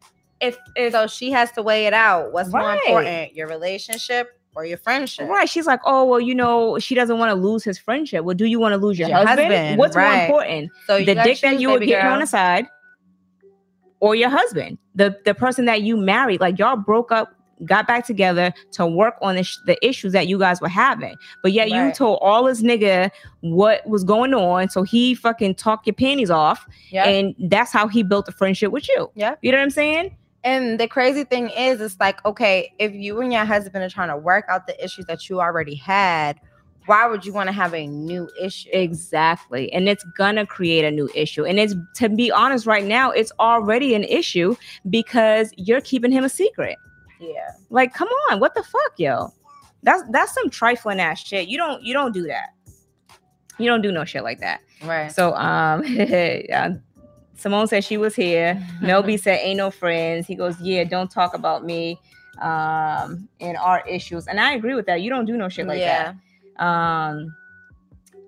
If 0.40 0.57
if 0.77 0.92
So 0.92 1.07
she 1.07 1.31
has 1.31 1.51
to 1.53 1.62
weigh 1.62 1.87
it 1.87 1.92
out. 1.94 2.33
What's 2.33 2.51
more 2.51 2.75
important, 2.75 3.35
your 3.35 3.47
relationship 3.49 4.29
or 4.57 4.64
your 4.64 4.79
friendship? 4.79 5.29
right, 5.29 5.49
she's 5.49 5.66
like, 5.66 5.81
oh 5.85 6.05
well, 6.05 6.20
you 6.20 6.35
know, 6.35 6.79
she 6.79 6.94
doesn't 6.94 7.18
want 7.18 7.31
to 7.31 7.35
lose 7.35 7.64
his 7.64 7.79
friendship. 7.79 8.25
Well, 8.25 8.35
do 8.35 8.44
you 8.44 8.59
want 8.61 8.73
to 8.73 8.77
lose 8.79 8.99
your, 8.99 9.09
Your 9.09 9.18
husband? 9.18 9.40
husband, 9.53 9.79
What's 9.79 9.97
more 9.97 10.12
important? 10.12 10.70
So 10.87 10.99
the 10.99 11.14
dick 11.14 11.40
that 11.40 11.61
you 11.61 11.70
were 11.70 11.79
getting 11.79 12.03
girl. 12.05 12.12
on 12.14 12.20
the 12.20 12.27
side 12.27 12.66
or 14.01 14.14
your 14.14 14.29
husband, 14.31 14.79
the 14.94 15.16
the 15.25 15.35
person 15.35 15.64
that 15.66 15.83
you 15.83 15.97
married, 15.97 16.40
like 16.40 16.59
y'all 16.59 16.77
broke 16.77 17.11
up, 17.11 17.33
got 17.64 17.87
back 17.87 18.05
together 18.05 18.53
to 18.73 18.87
work 18.87 19.14
on 19.23 19.37
the, 19.37 19.42
sh- 19.44 19.57
the 19.66 19.79
issues 19.87 20.12
that 20.12 20.27
you 20.27 20.38
guys 20.38 20.61
were 20.61 20.68
having. 20.68 21.14
But 21.42 21.53
yet 21.53 21.70
you 21.70 21.92
told 21.92 22.18
all 22.20 22.44
this 22.44 22.61
nigga 22.62 23.11
what 23.40 23.87
was 23.88 24.05
going 24.05 24.35
on, 24.35 24.68
so 24.68 24.83
he 24.83 25.14
fucking 25.14 25.55
talked 25.55 25.87
your 25.87 25.94
panties 25.94 26.31
off, 26.31 26.66
Yeah. 26.90 27.05
and 27.09 27.35
that's 27.49 27.73
how 27.73 27.88
he 27.88 28.03
built 28.03 28.29
a 28.29 28.33
friendship 28.33 28.73
with 28.73 28.88
you. 28.88 29.11
Yeah. 29.14 29.37
you 29.40 29.53
know 29.53 29.59
what 29.59 29.62
I'm 29.64 29.70
saying? 29.70 30.16
And 30.45 30.79
the 30.79 30.87
crazy 30.87 31.25
thing 31.25 31.49
is, 31.49 31.81
it's 31.81 31.99
like, 31.99 32.25
okay, 32.27 32.73
if 32.79 32.93
you 32.93 33.21
and 33.23 33.33
your 33.33 33.47
husband 33.47 33.83
are 33.83 33.89
trying 33.89 34.11
to 34.11 34.17
work 34.17 34.45
out 34.49 34.67
the 34.67 34.85
issues 34.85 35.07
that 35.07 35.29
you 35.31 35.41
already 35.41 35.75
had, 35.75 36.39
why 36.87 37.07
would 37.07 37.25
you 37.25 37.33
want 37.33 37.49
to 37.49 37.53
have 37.53 37.73
a 37.75 37.87
new 37.87 38.29
issue? 38.39 38.69
Exactly. 38.73 39.73
And 39.73 39.89
it's 39.89 40.05
gonna 40.19 40.47
create 40.47 40.85
a 40.85 40.91
new 40.91 41.09
issue. 41.15 41.47
And 41.47 41.59
it's 41.59 41.75
to 41.97 42.11
be 42.11 42.31
honest, 42.31 42.67
right 42.67 42.85
now, 42.85 43.11
it's 43.11 43.33
already 43.41 43.95
an 43.95 44.05
issue 44.05 44.55
because 44.91 45.51
you're 45.57 45.81
keeping 45.81 46.13
him 46.13 46.25
a 46.25 46.29
secret. 46.29 46.77
Yeah. 47.19 47.53
Like, 47.71 47.95
come 47.95 48.09
on, 48.31 48.39
what 48.39 48.55
the 48.55 48.63
fuck, 48.63 48.93
yo? 48.99 49.33
That's 49.83 50.03
that's 50.11 50.35
some 50.35 50.51
trifling 50.51 51.01
ass 51.01 51.21
shit. 51.21 51.49
You 51.49 51.57
don't 51.57 51.83
you 51.83 51.95
don't 51.95 52.13
do 52.13 52.27
that. 52.27 52.51
You 53.59 53.67
don't 53.67 53.83
do 53.83 53.93
no 53.93 54.05
shit 54.05 54.23
like 54.23 54.41
that. 54.41 54.61
Right. 54.83 55.11
So 55.11 55.35
um 55.35 55.81
uh, 56.53 56.71
Simone 57.37 57.66
said 57.66 57.85
she 57.85 57.97
was 57.97 58.14
here. 58.14 58.55
Melby 58.81 59.20
said 59.20 59.40
ain't 59.42 59.59
no 59.59 59.70
friends. 59.70 60.27
He 60.27 60.35
goes, 60.35 60.61
Yeah, 60.61 60.85
don't 60.85 61.11
talk 61.11 61.35
about 61.35 61.64
me 61.64 61.99
um 62.42 63.29
and 63.40 63.57
our 63.57 63.87
issues. 63.87 64.27
And 64.27 64.40
I 64.40 64.55
agree 64.55 64.75
with 64.75 64.87
that. 64.87 65.03
You 65.03 65.11
don't 65.11 65.25
do 65.25 65.37
no 65.37 65.49
shit 65.49 65.66
like 65.66 65.79
yeah. 65.79 66.14
that. 66.57 66.64
Um 66.64 67.35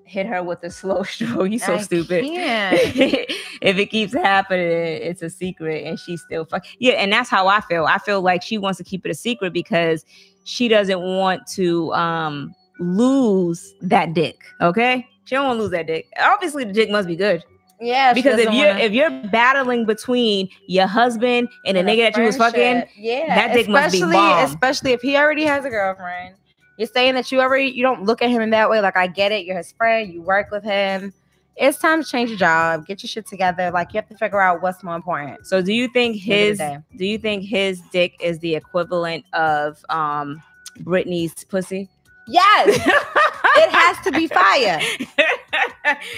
hit 0.05 0.27
her 0.27 0.43
with 0.43 0.63
a 0.63 0.71
slow 0.71 1.03
stroke. 1.03 1.51
You 1.51 1.59
so 1.59 1.75
I 1.75 1.81
stupid. 1.81 2.25
if 2.27 3.79
it 3.79 3.87
keeps 3.87 4.13
happening, 4.13 4.69
it's 4.69 5.23
a 5.23 5.31
secret 5.31 5.85
and 5.85 5.99
she 5.99 6.17
still 6.17 6.45
fuck. 6.45 6.65
Yeah, 6.79 6.95
and 6.95 7.13
that's 7.13 7.31
how 7.31 7.49
I 7.49 7.61
feel. 7.63 7.87
I 7.87 7.99
feel 7.99 8.23
like 8.23 8.43
she 8.43 8.59
wants 8.59 8.79
to 8.79 8.85
keep 8.85 9.05
it 9.05 9.11
a 9.11 9.15
secret 9.15 9.53
because 9.53 10.05
she 10.45 10.69
doesn't 10.69 11.01
want 11.01 11.47
to 11.49 11.93
um 11.95 12.55
lose 12.79 13.75
that 13.83 14.15
dick. 14.15 14.39
Okay? 14.61 15.07
She 15.25 15.35
don't 15.35 15.47
want 15.47 15.59
to 15.59 15.63
lose 15.63 15.73
that 15.73 15.89
dick. 15.89 16.07
Obviously, 16.21 16.63
the 16.65 16.73
dick 16.73 16.89
must 16.91 17.09
be 17.09 17.17
good 17.17 17.45
Yeah. 17.81 18.13
because 18.15 18.39
if 18.39 18.53
you're 18.53 18.69
wanna- 18.69 18.81
if 18.81 18.93
you're 18.93 19.11
battling 19.29 19.85
between 19.87 20.49
your 20.67 20.87
husband 20.87 21.49
and 21.67 21.77
the 21.77 21.81
a 21.81 21.85
nigga 21.85 22.13
that 22.13 22.17
you 22.17 22.25
was 22.25 22.37
fucking, 22.37 22.85
yeah, 22.97 23.35
that 23.35 23.55
dick 23.55 23.69
must 23.69 23.93
be 23.93 23.99
especially 23.99 24.17
bomb. 24.17 24.45
especially 24.45 24.93
if 24.93 25.01
he 25.03 25.17
already 25.17 25.45
has 25.45 25.65
a 25.65 25.71
girlfriend. 25.71 26.35
You're 26.79 26.89
saying 26.89 27.15
that 27.15 27.31
you 27.33 27.41
already 27.41 27.67
you 27.67 27.83
don't 27.83 28.05
look 28.05 28.23
at 28.23 28.31
him 28.31 28.43
in 28.43 28.51
that 28.51 28.69
way. 28.71 28.81
Like 28.81 28.97
I 28.97 29.07
get 29.07 29.33
it, 29.33 29.45
you're 29.47 29.57
his 29.57 29.73
friend, 29.73 30.13
you 30.13 30.23
work 30.23 30.51
with 30.51 30.65
him. 30.65 31.13
It's 31.57 31.79
time 31.79 32.03
to 32.03 32.09
change 32.09 32.29
your 32.29 32.39
job, 32.39 32.87
get 32.87 33.03
your 33.03 33.09
shit 33.09 33.27
together. 33.27 33.71
Like 33.71 33.95
you 33.95 33.99
have 33.99 34.09
to 34.11 34.17
figure 34.17 34.41
out 34.41 34.61
what's 34.61 34.83
more 34.85 34.95
important. 34.95 35.47
So 35.47 35.63
do 35.63 35.73
you 35.73 35.89
think 35.89 36.17
End 36.29 36.51
of 36.53 36.59
the 36.59 36.65
his 36.65 36.79
do 36.99 37.07
you 37.07 37.19
think 37.19 37.45
his 37.45 37.81
dick 37.93 38.15
is 38.21 38.39
the 38.41 38.55
equivalent 38.55 39.25
of 39.33 39.83
um 39.89 40.43
Britney's 40.81 41.33
pussy? 41.45 41.89
Yes, 42.29 42.77
it 43.57 43.71
has 43.71 44.05
to 44.05 44.13
be 44.13 44.27
fire. 44.27 44.81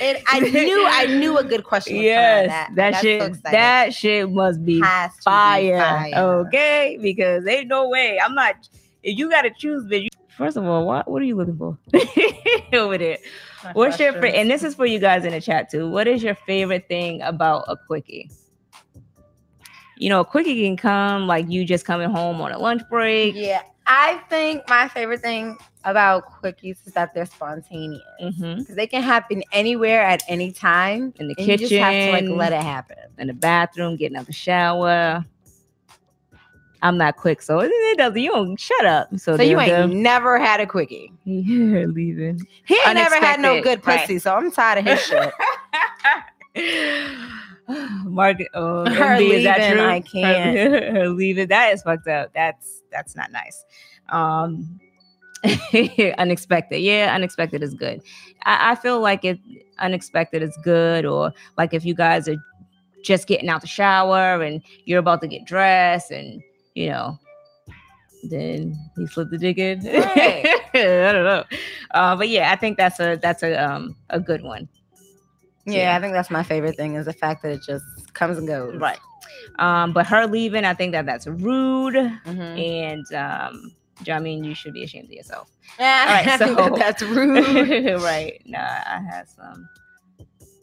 It, 0.00 0.22
I 0.26 0.40
knew 0.40 0.86
I 0.88 1.06
knew 1.06 1.36
a 1.36 1.44
good 1.44 1.64
question. 1.64 1.96
Was 1.96 2.04
yes, 2.04 2.36
coming. 2.36 2.48
that, 2.48 2.70
that's 2.74 3.00
shit 3.00 3.34
so 3.34 3.40
that 3.50 3.94
shit 3.94 4.30
must 4.30 4.64
be 4.64 4.80
has 4.80 5.12
to 5.12 5.16
be 5.18 5.22
fire, 5.24 6.10
Okay, 6.16 6.98
because 7.02 7.46
ain't 7.46 7.68
no 7.68 7.88
way. 7.88 8.18
I'm 8.18 8.34
not 8.34 8.54
if 9.02 9.18
you 9.18 9.28
gotta 9.30 9.50
choose, 9.50 9.84
bitch. 9.84 10.04
you- 10.04 10.08
First 10.36 10.56
of 10.56 10.64
all, 10.64 10.86
what 10.86 11.10
what 11.10 11.20
are 11.20 11.24
you 11.24 11.34
looking 11.36 11.58
for 11.58 11.76
over 12.72 12.96
there? 12.96 13.18
My 13.64 13.72
What's 13.72 13.98
your 13.98 14.12
fa- 14.12 14.34
and 14.34 14.48
this 14.48 14.62
is 14.62 14.74
for 14.74 14.86
you 14.86 14.98
guys 15.00 15.24
in 15.24 15.32
the 15.32 15.40
chat 15.40 15.68
too. 15.68 15.90
What 15.90 16.06
is 16.06 16.22
your 16.22 16.36
favorite 16.36 16.86
thing 16.88 17.20
about 17.22 17.64
a 17.68 17.76
quickie? 17.76 18.30
You 19.96 20.08
know, 20.10 20.20
a 20.20 20.24
quickie 20.24 20.62
can 20.64 20.76
come 20.76 21.26
like 21.26 21.50
you 21.50 21.64
just 21.64 21.84
coming 21.84 22.08
home 22.08 22.40
on 22.40 22.52
a 22.52 22.58
lunch 22.58 22.82
break. 22.88 23.34
Yeah, 23.34 23.62
I 23.86 24.20
think 24.30 24.62
my 24.68 24.86
favorite 24.86 25.20
thing 25.20 25.58
about 25.84 26.24
quickies 26.42 26.76
is 26.86 26.92
that 26.94 27.14
they're 27.14 27.26
spontaneous. 27.26 28.02
Mhm. 28.22 28.66
'Cause 28.66 28.76
They 28.76 28.86
can 28.86 29.02
happen 29.02 29.42
anywhere 29.52 30.02
at 30.02 30.22
any 30.28 30.50
time. 30.52 31.12
In 31.16 31.28
the 31.28 31.34
and 31.38 31.46
you 31.46 31.56
just 31.56 31.72
have 31.74 31.92
to 31.94 32.12
like 32.12 32.24
let 32.28 32.52
it 32.52 32.62
happen. 32.62 32.96
in 33.18 33.26
the 33.28 33.32
bathroom, 33.34 33.96
getting 33.96 34.16
out 34.16 34.26
the 34.26 34.32
shower. 34.32 35.24
I'm 36.80 36.96
not 36.96 37.16
quick, 37.16 37.42
so 37.42 37.58
it, 37.60 37.72
doesn't. 37.98 38.20
You 38.22 38.30
don't 38.30 38.58
shut 38.58 38.86
up. 38.86 39.08
So, 39.18 39.36
So 39.36 39.42
you 39.42 39.58
ain't 39.58 39.94
never 39.94 40.38
had 40.38 40.60
a 40.60 40.66
quickie. 40.66 41.12
yeah, 41.24 41.86
leaving. 41.86 42.38
He 42.66 42.78
ain't 42.86 42.94
never 42.94 43.16
had 43.16 43.40
no 43.40 43.54
Unexpected, 43.54 43.62
good 43.82 43.86
right. 43.86 44.00
pussy, 44.02 44.18
so 44.20 44.34
I'm 44.36 44.52
tired 44.52 44.78
of 44.78 44.84
his 44.84 45.00
shit. 45.06 45.34
Market. 48.04 48.48
Oh, 48.54 48.88
Her 48.88 49.16
MB, 49.16 49.30
is 49.34 49.44
that 49.44 49.58
leaving, 49.58 49.76
true? 49.76 49.86
I 49.88 50.00
can't. 50.00 50.56
Her, 50.56 50.92
her 51.00 51.08
leaving. 51.08 51.48
That 51.48 51.72
is 51.74 51.82
fucked 51.82 52.08
up. 52.08 52.32
That's 52.32 52.82
that's 52.90 53.14
not 53.16 53.30
nice. 53.32 53.64
Um, 54.08 54.80
unexpected. 56.18 56.80
Yeah, 56.80 57.12
unexpected 57.14 57.62
is 57.62 57.74
good. 57.74 58.00
I, 58.44 58.72
I 58.72 58.74
feel 58.74 59.00
like 59.00 59.24
it 59.24 59.38
unexpected 59.78 60.42
is 60.42 60.56
good, 60.62 61.04
or 61.04 61.32
like 61.56 61.74
if 61.74 61.84
you 61.84 61.94
guys 61.94 62.28
are 62.28 62.36
just 63.04 63.26
getting 63.28 63.48
out 63.48 63.60
the 63.60 63.66
shower 63.66 64.42
and 64.42 64.62
you're 64.84 64.98
about 64.98 65.20
to 65.22 65.28
get 65.28 65.44
dressed, 65.44 66.10
and 66.10 66.42
you 66.74 66.88
know, 66.88 67.18
then 68.24 68.76
he 68.96 69.06
slipped 69.06 69.30
the 69.30 69.38
dick 69.38 69.58
in. 69.58 69.80
Right. 69.84 70.46
I 70.74 71.12
don't 71.12 71.24
know. 71.24 71.44
Uh, 71.92 72.14
but 72.16 72.28
yeah, 72.28 72.52
I 72.52 72.56
think 72.56 72.76
that's 72.76 73.00
a 73.00 73.18
that's 73.22 73.42
a 73.42 73.54
um 73.54 73.96
a 74.10 74.20
good 74.20 74.42
one. 74.42 74.68
Yeah, 75.66 75.96
I 75.96 76.00
think 76.00 76.12
that's 76.14 76.30
my 76.30 76.42
favorite 76.42 76.76
thing 76.76 76.94
is 76.94 77.06
the 77.06 77.12
fact 77.12 77.42
that 77.42 77.52
it 77.52 77.62
just 77.62 77.84
comes 78.14 78.38
and 78.38 78.46
goes. 78.46 78.76
Right. 78.76 78.98
Um, 79.58 79.92
but 79.92 80.06
her 80.06 80.26
leaving, 80.26 80.64
I 80.64 80.74
think 80.74 80.92
that 80.92 81.04
that's 81.06 81.26
rude, 81.26 81.94
Mhm. 81.94 82.58
and 82.58 83.12
um, 83.14 83.72
I 84.08 84.18
mean, 84.20 84.44
you 84.44 84.54
should 84.54 84.72
be 84.74 84.84
ashamed 84.84 85.06
of 85.06 85.12
yourself. 85.12 85.50
Yeah, 85.78 86.04
All 86.08 86.14
right, 86.14 86.38
so- 86.70 86.76
that's 86.78 87.02
rude. 87.02 88.00
right? 88.02 88.40
Nah, 88.46 88.58
I 88.58 89.00
had 89.10 89.28
some. 89.28 89.68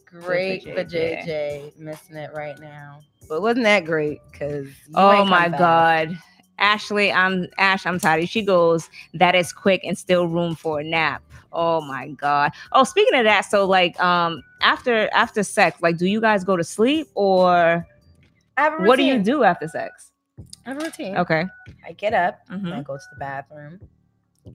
great 0.06 0.62
for 0.64 0.84
JJ. 0.84 1.26
JJ. 1.26 1.78
Missing 1.78 2.16
it 2.16 2.30
right 2.34 2.58
now. 2.58 3.00
But 3.28 3.42
wasn't 3.42 3.64
that 3.64 3.84
great? 3.84 4.20
Because 4.30 4.68
Oh 4.94 5.24
my 5.24 5.48
god, 5.48 6.16
Ashley, 6.58 7.12
I'm 7.12 7.48
Ash. 7.58 7.84
I'm 7.84 7.98
tired. 7.98 8.28
She 8.28 8.42
goes, 8.42 8.88
that 9.14 9.34
is 9.34 9.52
quick 9.52 9.82
and 9.84 9.98
still 9.98 10.26
room 10.28 10.54
for 10.54 10.80
a 10.80 10.84
nap. 10.84 11.22
Oh 11.52 11.80
my 11.80 12.08
god. 12.08 12.52
Oh, 12.72 12.84
speaking 12.84 13.18
of 13.18 13.24
that, 13.24 13.42
so 13.46 13.66
like, 13.66 13.98
um, 14.00 14.42
after 14.62 15.08
after 15.12 15.42
sex, 15.42 15.80
like, 15.82 15.96
do 15.98 16.06
you 16.06 16.20
guys 16.20 16.44
go 16.44 16.56
to 16.56 16.64
sleep 16.64 17.08
or 17.14 17.86
I 18.56 18.62
have 18.62 18.80
a 18.80 18.84
what 18.84 18.96
do 18.96 19.04
you 19.04 19.18
do 19.22 19.42
after 19.42 19.66
sex? 19.68 20.12
I 20.64 20.70
have 20.70 20.82
a 20.82 20.84
routine. 20.84 21.16
Okay. 21.18 21.46
I 21.86 21.92
get 21.92 22.12
up, 22.12 22.46
Mhm. 22.48 22.72
I 22.72 22.82
go 22.82 22.96
to 22.96 23.04
the 23.10 23.16
bathroom, 23.18 23.80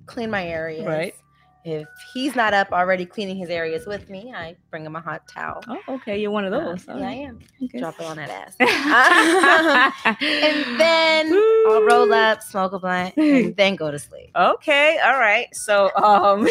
clean 0.05 0.29
my 0.29 0.45
areas. 0.45 0.85
Right. 0.85 1.15
If 1.63 1.87
he's 2.13 2.35
not 2.35 2.53
up 2.55 2.71
already 2.71 3.05
cleaning 3.05 3.35
his 3.37 3.49
areas 3.49 3.85
with 3.85 4.09
me, 4.09 4.33
I 4.35 4.55
bring 4.71 4.83
him 4.85 4.95
a 4.95 4.99
hot 5.01 5.27
towel. 5.27 5.63
Oh, 5.67 5.77
okay. 5.95 6.19
You're 6.19 6.31
one 6.31 6.43
of 6.45 6.53
Uh, 6.53 6.59
those. 6.59 6.85
yeah, 6.87 6.93
I 6.95 7.11
am. 7.13 7.39
Okay. 7.63 7.77
Drop 7.79 7.99
it 7.99 8.05
on 8.05 8.17
that 8.17 8.29
ass. 8.31 8.55
and 10.21 10.79
then 10.79 11.31
I'll 11.67 11.83
roll 11.83 12.11
up, 12.13 12.41
smoke 12.41 12.73
a 12.73 12.79
blunt, 12.79 13.15
and 13.17 13.55
then 13.57 13.75
go 13.75 13.91
to 13.91 13.99
sleep. 13.99 14.31
Okay, 14.35 14.99
all 15.03 15.19
right. 15.19 15.47
So, 15.55 15.91
um, 15.95 16.47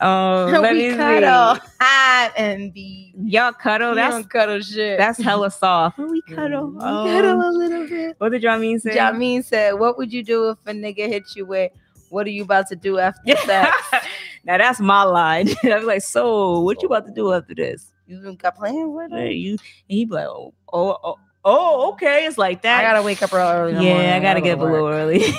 um, 0.00 0.52
let 0.62 0.72
we 0.74 0.90
me 0.90 0.96
cuddle 0.96 1.56
see. 1.56 1.60
hot 1.80 2.32
and 2.36 2.72
be. 2.72 3.14
Y'all 3.24 3.52
cuddle. 3.52 3.90
We 3.90 3.96
That's 3.96 4.26
cuddle 4.28 4.60
shit. 4.60 4.98
that's 4.98 5.20
hella 5.20 5.50
soft. 5.50 5.98
We 5.98 6.22
cuddle. 6.22 6.68
We 6.70 6.80
Um, 6.80 7.06
cuddle 7.06 7.40
a 7.40 7.50
little 7.50 7.86
bit. 7.88 8.14
What 8.18 8.32
did 8.32 8.42
y'all 8.42 8.58
say? 8.78 8.90
Jamin 8.96 9.44
said, 9.44 9.72
"What 9.74 9.98
would 9.98 10.12
you 10.12 10.22
do 10.22 10.50
if 10.50 10.58
a 10.66 10.72
nigga 10.72 11.08
hit 11.08 11.34
you 11.36 11.44
with? 11.46 11.72
What 12.12 12.26
are 12.26 12.30
you 12.30 12.42
about 12.42 12.68
to 12.68 12.76
do 12.76 12.98
after 12.98 13.34
that? 13.46 14.06
now 14.44 14.58
that's 14.58 14.80
my 14.80 15.02
line. 15.02 15.48
I'm 15.64 15.86
like, 15.86 16.02
so 16.02 16.60
what 16.60 16.82
you 16.82 16.86
about 16.86 17.06
to 17.06 17.12
do 17.12 17.32
after 17.32 17.54
this? 17.54 17.90
You 18.06 18.34
got 18.34 18.54
playing 18.54 18.92
with 18.92 19.14
it? 19.14 19.32
you 19.32 19.52
and 19.52 19.60
he 19.86 20.04
be 20.04 20.12
like, 20.12 20.26
oh, 20.26 20.52
oh, 20.74 20.98
oh, 21.02 21.18
oh, 21.46 21.92
okay. 21.92 22.26
It's 22.26 22.36
like 22.36 22.60
that. 22.62 22.80
I 22.80 22.82
gotta 22.82 23.02
wake 23.02 23.22
up 23.22 23.32
real 23.32 23.46
early. 23.46 23.72
yeah, 23.72 23.94
morning. 23.94 24.10
I 24.10 24.20
gotta 24.20 24.42
get 24.42 24.58
up 24.58 24.60
a 24.60 24.70
little 24.70 24.88
early. 24.88 25.24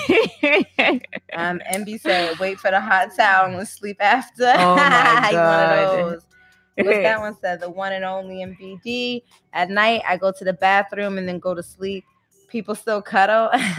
Um, 1.36 1.60
MB 1.72 2.00
said, 2.00 2.38
"Wait 2.38 2.60
for 2.60 2.70
the 2.70 2.80
hot 2.80 3.08
towel 3.16 3.52
and 3.52 3.66
sleep 3.66 3.96
after." 3.98 4.52
Oh 4.56 4.76
my 4.76 5.30
God. 5.32 6.18
What's 6.76 6.88
that 6.98 7.18
one 7.18 7.36
said? 7.40 7.60
The 7.60 7.70
one 7.70 7.92
and 7.92 8.04
only 8.04 8.36
MBD. 8.36 9.22
At 9.52 9.70
night, 9.70 10.02
I 10.06 10.16
go 10.16 10.30
to 10.30 10.44
the 10.44 10.52
bathroom 10.52 11.18
and 11.18 11.26
then 11.26 11.40
go 11.40 11.54
to 11.54 11.62
sleep. 11.62 12.04
People 12.54 12.76
still 12.76 13.02
cuddle. 13.02 13.50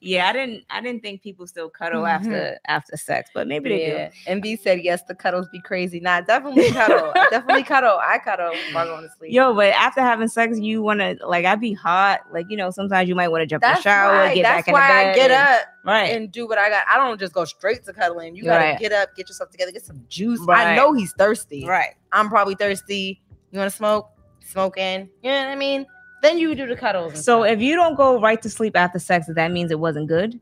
yeah, 0.00 0.28
I 0.28 0.32
didn't. 0.32 0.64
I 0.70 0.80
didn't 0.80 1.02
think 1.02 1.20
people 1.20 1.46
still 1.46 1.68
cuddle 1.68 2.04
Mhm. 2.04 2.08
after 2.08 2.58
after 2.66 2.96
sex, 2.96 3.28
but 3.34 3.46
maybe 3.46 3.68
they 3.68 4.10
yeah. 4.26 4.34
MB 4.34 4.58
said, 4.62 4.80
"Yes, 4.82 5.02
the 5.06 5.14
cuddles 5.14 5.46
be 5.52 5.60
crazy." 5.60 6.00
Nah, 6.00 6.22
definitely 6.22 6.70
cuddle. 6.70 7.12
Definitely 7.30 7.62
cuddle. 7.74 7.98
I 8.02 8.18
cuddle 8.18 8.52
while 8.72 8.86
going 8.86 9.02
to 9.02 9.10
sleep. 9.18 9.32
Yo, 9.34 9.52
but 9.52 9.66
after 9.74 10.00
having 10.00 10.28
sex, 10.28 10.58
you 10.58 10.80
want 10.82 11.00
to 11.00 11.18
like. 11.26 11.44
I'd 11.44 11.60
be 11.60 11.74
hot. 11.74 12.20
Like 12.32 12.46
you 12.48 12.56
know, 12.56 12.70
sometimes 12.70 13.06
you 13.06 13.14
might 13.14 13.28
want 13.28 13.42
to 13.42 13.46
jump 13.46 13.62
in 13.62 13.74
the 13.74 13.80
shower, 13.82 14.34
get 14.34 14.44
that's 14.44 14.56
back 14.60 14.68
in 14.68 14.72
why 14.72 14.80
the 14.80 14.88
bed. 14.88 15.10
I 15.10 15.14
get 15.14 15.30
and- 15.30 15.60
up 15.60 15.66
right. 15.84 16.16
and 16.16 16.32
do 16.32 16.46
what 16.48 16.56
I 16.56 16.70
got. 16.70 16.84
I 16.88 16.96
don't 16.96 17.20
just 17.20 17.34
go 17.34 17.44
straight 17.44 17.84
to 17.84 17.92
cuddling. 17.92 18.34
You 18.34 18.44
gotta 18.44 18.64
Right. 18.64 18.78
get 18.78 18.92
up, 18.92 19.14
get 19.14 19.28
yourself 19.28 19.50
together, 19.50 19.72
get 19.72 19.84
some 19.84 20.02
juice. 20.08 20.40
Right. 20.40 20.68
I 20.68 20.74
know 20.76 20.94
he's 20.94 21.12
thirsty. 21.18 21.66
right. 21.66 21.96
I'm 22.12 22.30
probably 22.30 22.54
thirsty. 22.54 23.20
You 23.50 23.58
want 23.58 23.70
to 23.70 23.76
smoke? 23.76 24.10
Smoking. 24.46 25.10
You 25.22 25.30
know 25.30 25.38
what 25.40 25.48
I 25.48 25.54
mean? 25.56 25.84
Then 26.24 26.38
you 26.38 26.54
do 26.54 26.66
the 26.66 26.74
cuddles. 26.76 27.14
So 27.22 27.42
stuff. 27.44 27.52
if 27.52 27.60
you 27.60 27.76
don't 27.76 27.96
go 27.96 28.18
right 28.20 28.40
to 28.42 28.48
sleep 28.48 28.76
after 28.76 28.98
sex, 28.98 29.26
that 29.28 29.50
means 29.52 29.70
it 29.70 29.78
wasn't 29.78 30.08
good, 30.08 30.40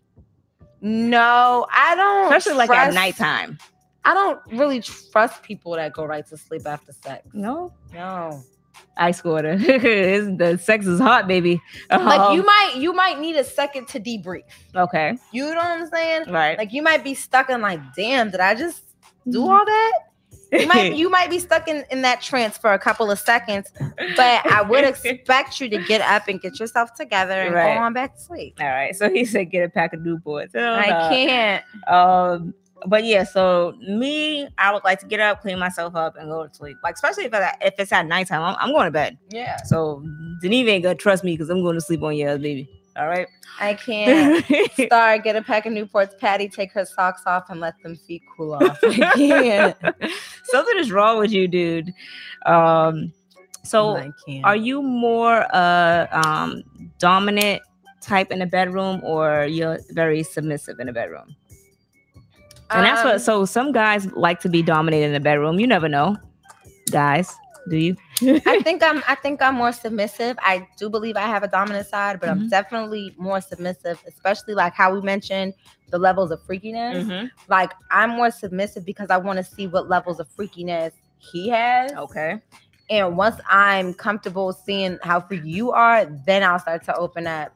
no, 0.80 1.66
I 1.72 1.94
don't. 1.94 2.24
especially 2.32 2.54
like 2.58 2.70
at 2.70 2.84
trust- 2.84 2.94
nighttime. 2.94 3.58
I 4.04 4.14
don't 4.14 4.40
really 4.58 4.80
trust 4.80 5.42
people 5.44 5.72
that 5.76 5.92
go 5.92 6.04
right 6.04 6.26
to 6.28 6.36
sleep 6.36 6.66
after 6.66 6.92
sex. 6.92 7.24
No, 7.32 7.72
No. 7.94 8.42
ice 8.96 9.22
water. 9.22 9.56
the 9.58 10.58
sex 10.60 10.86
is 10.86 10.98
hot, 10.98 11.28
baby. 11.28 11.62
Like 11.88 12.18
Um, 12.20 12.34
you 12.36 12.42
might 12.42 12.72
you 12.76 12.92
might 12.92 13.20
need 13.20 13.36
a 13.36 13.44
second 13.44 13.86
to 13.88 14.00
debrief. 14.00 14.42
Okay. 14.74 15.16
You 15.30 15.44
know 15.50 15.54
what 15.54 15.80
I'm 15.80 15.86
saying? 15.88 16.30
Right. 16.32 16.58
Like 16.58 16.72
you 16.72 16.82
might 16.82 17.04
be 17.04 17.14
stuck 17.14 17.48
in 17.48 17.60
like, 17.60 17.80
damn, 17.96 18.30
did 18.30 18.40
I 18.40 18.56
just 18.56 18.82
do 19.28 19.42
Mhm. 19.42 19.48
all 19.50 19.64
that? 19.64 19.92
You 20.52 20.66
might 20.66 20.92
you 20.96 21.10
might 21.10 21.30
be 21.30 21.38
stuck 21.38 21.66
in, 21.68 21.84
in 21.90 22.02
that 22.02 22.20
trance 22.20 22.58
for 22.58 22.72
a 22.72 22.78
couple 22.78 23.10
of 23.10 23.18
seconds, 23.18 23.70
but 24.16 24.46
I 24.46 24.62
would 24.62 24.84
expect 24.84 25.60
you 25.60 25.68
to 25.70 25.78
get 25.84 26.00
up 26.02 26.28
and 26.28 26.40
get 26.40 26.60
yourself 26.60 26.94
together 26.94 27.32
and 27.40 27.54
Right. 27.54 27.74
go 27.74 27.80
on 27.80 27.92
back 27.92 28.14
to 28.16 28.20
sleep. 28.20 28.56
All 28.60 28.66
right. 28.66 28.94
So 28.94 29.08
he 29.10 29.24
said, 29.24 29.50
get 29.50 29.64
a 29.64 29.68
pack 29.68 29.92
of 29.92 30.00
Newports. 30.00 30.54
Hell 30.54 30.74
I 30.74 31.08
can't. 31.08 31.64
Um, 31.88 32.54
but 32.86 33.04
yeah, 33.04 33.22
so 33.22 33.74
me, 33.80 34.48
I 34.58 34.72
would 34.72 34.82
like 34.84 34.98
to 35.00 35.06
get 35.06 35.20
up, 35.20 35.40
clean 35.40 35.58
myself 35.58 35.94
up, 35.94 36.16
and 36.16 36.28
go 36.28 36.46
to 36.46 36.52
sleep. 36.54 36.76
Like 36.82 36.96
especially 36.96 37.24
if 37.24 37.32
I, 37.34 37.54
if 37.60 37.74
it's 37.78 37.92
at 37.92 38.06
nighttime, 38.06 38.42
I'm, 38.42 38.56
I'm 38.58 38.72
going 38.72 38.86
to 38.86 38.90
bed. 38.90 39.18
Yeah. 39.30 39.56
So 39.64 40.04
Denise 40.40 40.68
ain't 40.68 40.82
gonna 40.82 40.96
trust 40.96 41.22
me 41.24 41.34
because 41.34 41.48
I'm 41.48 41.62
going 41.62 41.74
to 41.76 41.80
sleep 41.80 42.02
on 42.02 42.16
your 42.16 42.36
baby. 42.38 42.68
All 42.96 43.08
right. 43.08 43.26
I 43.60 43.74
can't. 43.74 44.44
Star, 44.86 45.18
get 45.18 45.36
a 45.36 45.42
pack 45.42 45.66
of 45.66 45.72
Newports. 45.72 46.18
Patty, 46.18 46.48
take 46.48 46.72
her 46.72 46.84
socks 46.84 47.22
off 47.26 47.48
and 47.48 47.60
let 47.60 47.74
them 47.82 47.96
feet 47.96 48.22
cool 48.36 48.54
off. 48.54 48.78
I 48.82 49.12
can't. 49.14 49.76
Something 50.44 50.78
is 50.78 50.92
wrong 50.92 51.18
with 51.18 51.30
you, 51.32 51.48
dude. 51.48 51.92
Um, 52.46 53.12
so 53.64 54.10
are 54.44 54.56
you 54.56 54.82
more 54.82 55.46
uh 55.54 56.06
um 56.12 56.62
dominant 56.98 57.62
type 58.00 58.30
in 58.32 58.40
the 58.40 58.46
bedroom 58.46 59.00
or 59.04 59.44
you're 59.44 59.78
very 59.90 60.22
submissive 60.22 60.80
in 60.80 60.88
the 60.88 60.92
bedroom? 60.92 61.34
And 62.70 62.84
that's 62.84 63.02
Um, 63.02 63.08
what 63.08 63.20
so 63.20 63.44
some 63.44 63.72
guys 63.72 64.10
like 64.12 64.40
to 64.40 64.48
be 64.48 64.62
dominated 64.62 65.06
in 65.06 65.12
the 65.12 65.20
bedroom. 65.20 65.60
You 65.60 65.66
never 65.66 65.88
know. 65.88 66.16
Guys, 66.90 67.34
do 67.70 67.76
you? 67.76 67.96
I 68.46 68.60
think 68.64 68.82
I'm 68.82 69.02
I 69.08 69.14
think 69.16 69.42
I'm 69.42 69.54
more 69.56 69.72
submissive. 69.72 70.36
I 70.40 70.66
do 70.78 70.88
believe 70.88 71.16
I 71.16 71.22
have 71.26 71.42
a 71.42 71.48
dominant 71.48 71.86
side, 71.86 72.20
but 72.20 72.28
I'm 72.28 72.42
Mhm. 72.42 72.50
definitely 72.50 73.14
more 73.18 73.40
submissive, 73.40 73.98
especially 74.06 74.54
like 74.54 74.74
how 74.74 74.94
we 74.94 75.00
mentioned 75.00 75.54
the 75.90 75.98
levels 75.98 76.30
of 76.30 76.40
freakiness. 76.46 77.04
Mhm. 77.06 77.30
Like 77.48 77.72
I'm 77.90 78.10
more 78.10 78.30
submissive 78.30 78.84
because 78.84 79.10
I 79.10 79.16
want 79.18 79.38
to 79.38 79.44
see 79.44 79.66
what 79.66 79.88
levels 79.88 80.20
of 80.20 80.28
freakiness 80.28 80.92
he 81.18 81.48
has. 81.50 81.92
Okay. 81.92 82.40
And 82.90 83.16
once 83.16 83.36
I'm 83.48 83.94
comfortable 83.94 84.52
seeing 84.52 84.98
how 85.02 85.20
freaky 85.20 85.48
you 85.50 85.70
are, 85.72 86.04
then 86.26 86.42
I'll 86.42 86.58
start 86.58 86.84
to 86.84 86.96
open 86.96 87.26
up. 87.26 87.52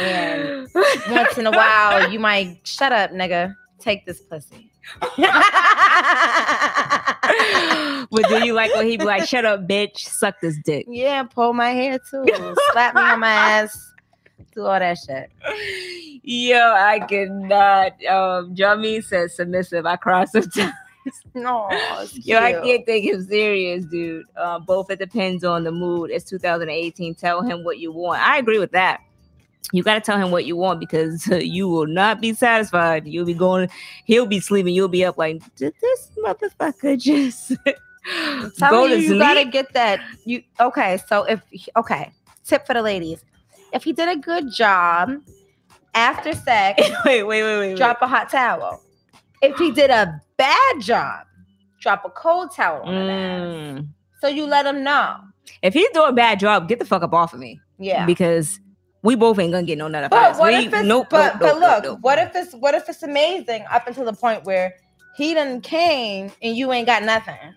And 0.00 0.68
Once 1.10 1.36
in 1.38 1.46
a 1.46 1.50
while, 1.50 2.10
you 2.12 2.18
might 2.18 2.60
shut 2.64 2.92
up, 2.92 3.10
nigga. 3.12 3.54
Take 3.78 4.04
this 4.06 4.20
pussy. 4.20 4.71
but 8.10 8.28
do 8.28 8.44
you 8.44 8.52
like 8.52 8.74
when 8.74 8.86
he 8.86 8.96
be 8.96 9.04
like, 9.04 9.28
"Shut 9.28 9.44
up, 9.44 9.66
bitch, 9.66 9.98
suck 9.98 10.40
this 10.40 10.58
dick"? 10.64 10.86
yeah, 10.88 11.22
pull 11.22 11.52
my 11.52 11.70
hair 11.70 11.98
too. 11.98 12.24
Slap 12.72 12.94
me 12.94 13.00
on 13.00 13.20
my 13.20 13.30
ass. 13.30 13.92
Do 14.54 14.66
all 14.66 14.78
that 14.78 14.98
shit. 14.98 15.30
Yo, 16.22 16.58
I 16.58 17.00
cannot. 17.00 18.04
Um, 18.04 18.54
Jamie 18.54 19.00
says 19.00 19.36
submissive. 19.36 19.86
I 19.86 19.96
cry 19.96 20.24
sometimes. 20.26 20.72
No, 21.34 21.68
Yo, 22.12 22.38
I 22.38 22.52
can't 22.52 22.86
take 22.86 23.04
him 23.04 23.24
serious, 23.24 23.84
dude. 23.86 24.24
Uh, 24.36 24.60
both 24.60 24.88
it 24.90 24.98
depends 24.98 25.42
on 25.42 25.64
the 25.64 25.72
mood. 25.72 26.10
It's 26.10 26.24
2018. 26.30 27.14
Tell 27.16 27.42
him 27.42 27.64
what 27.64 27.78
you 27.78 27.90
want. 27.90 28.20
I 28.22 28.38
agree 28.38 28.58
with 28.58 28.70
that. 28.72 29.00
You 29.70 29.82
got 29.82 29.94
to 29.94 30.00
tell 30.00 30.18
him 30.18 30.30
what 30.30 30.44
you 30.44 30.56
want 30.56 30.80
because 30.80 31.26
you 31.40 31.68
will 31.68 31.86
not 31.86 32.20
be 32.20 32.34
satisfied. 32.34 33.06
You'll 33.06 33.24
be 33.24 33.34
going, 33.34 33.70
he'll 34.04 34.26
be 34.26 34.40
sleeping. 34.40 34.74
You'll 34.74 34.88
be 34.88 35.04
up 35.04 35.16
like, 35.16 35.42
did 35.56 35.74
this 35.80 36.10
motherfucker 36.22 36.98
just 37.00 37.52
Tell 38.58 38.70
go 38.70 38.84
me 38.86 38.94
to 38.94 39.00
you 39.00 39.08
sleep? 39.08 39.20
gotta 39.20 39.44
get 39.44 39.72
that. 39.74 40.00
You 40.24 40.42
okay? 40.60 40.98
So 41.06 41.24
if 41.24 41.40
okay, 41.76 42.12
tip 42.44 42.66
for 42.66 42.74
the 42.74 42.82
ladies: 42.82 43.24
if 43.72 43.84
he 43.84 43.92
did 43.92 44.08
a 44.08 44.16
good 44.16 44.50
job 44.52 45.12
after 45.94 46.32
sex, 46.34 46.82
wait, 47.04 47.22
wait, 47.24 47.42
wait, 47.42 47.42
wait. 47.42 47.58
wait. 47.58 47.76
drop 47.76 48.02
a 48.02 48.08
hot 48.08 48.28
towel. 48.30 48.82
If 49.40 49.56
he 49.56 49.70
did 49.70 49.90
a 49.90 50.20
bad 50.36 50.80
job, 50.80 51.26
drop 51.80 52.04
a 52.04 52.10
cold 52.10 52.54
towel 52.54 52.82
on. 52.82 52.94
Mm. 52.94 53.88
So 54.20 54.28
you 54.28 54.46
let 54.46 54.66
him 54.66 54.82
know. 54.82 55.16
If 55.62 55.74
he's 55.74 55.88
doing 55.90 56.10
a 56.10 56.12
bad 56.12 56.40
job, 56.40 56.68
get 56.68 56.78
the 56.78 56.84
fuck 56.84 57.02
up 57.02 57.12
off 57.12 57.34
of 57.34 57.40
me. 57.40 57.60
Yeah. 57.78 58.06
Because 58.06 58.60
we 59.02 59.16
both 59.16 59.38
ain't 59.38 59.52
gonna 59.52 59.66
get 59.66 59.78
no 59.78 59.88
none 59.88 60.04
of 60.04 60.10
But 60.10 60.32
us. 60.32 60.38
what 60.38 60.52
we, 60.52 60.66
if 60.66 60.72
it's 60.74 60.84
nope, 60.86 61.08
but 61.10 61.34
nope, 61.34 61.40
but 61.40 61.60
nope, 61.60 61.84
look, 61.84 61.98
what 62.04 62.18
if 62.18 62.34
it's 62.34 62.54
what 62.54 62.74
if 62.74 62.88
it's 62.88 63.02
amazing 63.02 63.64
up 63.70 63.86
until 63.86 64.04
the 64.04 64.12
point 64.12 64.44
where 64.44 64.74
he 65.16 65.34
done 65.34 65.60
came 65.60 66.32
and 66.42 66.56
you 66.56 66.72
ain't 66.72 66.86
got 66.86 67.02
nothing. 67.02 67.54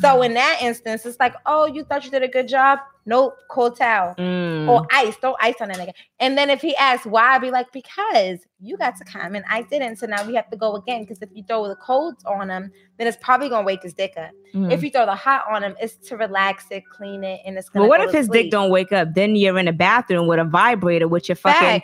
So 0.00 0.22
in 0.22 0.34
that 0.34 0.58
instance, 0.60 1.04
it's 1.04 1.18
like, 1.18 1.34
oh, 1.46 1.66
you 1.66 1.84
thought 1.84 2.04
you 2.04 2.10
did 2.10 2.22
a 2.22 2.28
good 2.28 2.46
job? 2.46 2.78
Nope, 3.06 3.36
cold 3.50 3.76
towel. 3.76 4.14
Mm. 4.16 4.68
Or 4.68 4.86
ice, 4.92 5.16
throw 5.16 5.36
ice 5.40 5.56
on 5.60 5.68
that 5.68 5.76
nigga. 5.76 5.92
And 6.20 6.38
then 6.38 6.48
if 6.48 6.62
he 6.62 6.74
asks 6.76 7.04
why, 7.04 7.34
I'd 7.34 7.40
be 7.40 7.50
like, 7.50 7.70
because 7.72 8.38
you 8.60 8.76
got 8.76 8.96
to 8.96 9.04
come 9.04 9.34
and 9.34 9.44
I 9.50 9.62
didn't. 9.62 9.96
So 9.96 10.06
now 10.06 10.24
we 10.26 10.34
have 10.36 10.48
to 10.50 10.56
go 10.56 10.76
again. 10.76 11.02
Because 11.02 11.20
if 11.20 11.28
you 11.34 11.42
throw 11.42 11.68
the 11.68 11.76
cold 11.76 12.14
on 12.24 12.48
him, 12.48 12.70
then 12.98 13.06
it's 13.08 13.18
probably 13.20 13.48
gonna 13.48 13.66
wake 13.66 13.82
his 13.82 13.92
dick 13.92 14.14
up. 14.16 14.30
Mhm. 14.54 14.72
If 14.72 14.82
you 14.82 14.90
throw 14.90 15.06
the 15.06 15.14
hot 15.14 15.44
on 15.50 15.62
him, 15.62 15.74
it's 15.80 15.96
to 16.08 16.16
relax 16.16 16.66
it, 16.70 16.84
clean 16.88 17.24
it, 17.24 17.40
and 17.44 17.58
it's 17.58 17.68
gonna 17.68 17.84
but 17.84 17.88
what 17.88 18.00
if 18.00 18.12
his 18.12 18.28
dick 18.28 18.50
don't 18.50 18.70
wake 18.70 18.92
up? 18.92 19.12
Then 19.14 19.34
you're 19.36 19.58
in 19.58 19.68
a 19.68 19.72
bathroom 19.72 20.28
with 20.28 20.38
a 20.38 20.44
vibrator 20.44 21.08
with 21.08 21.28
your 21.28 21.36
fucking. 21.36 21.82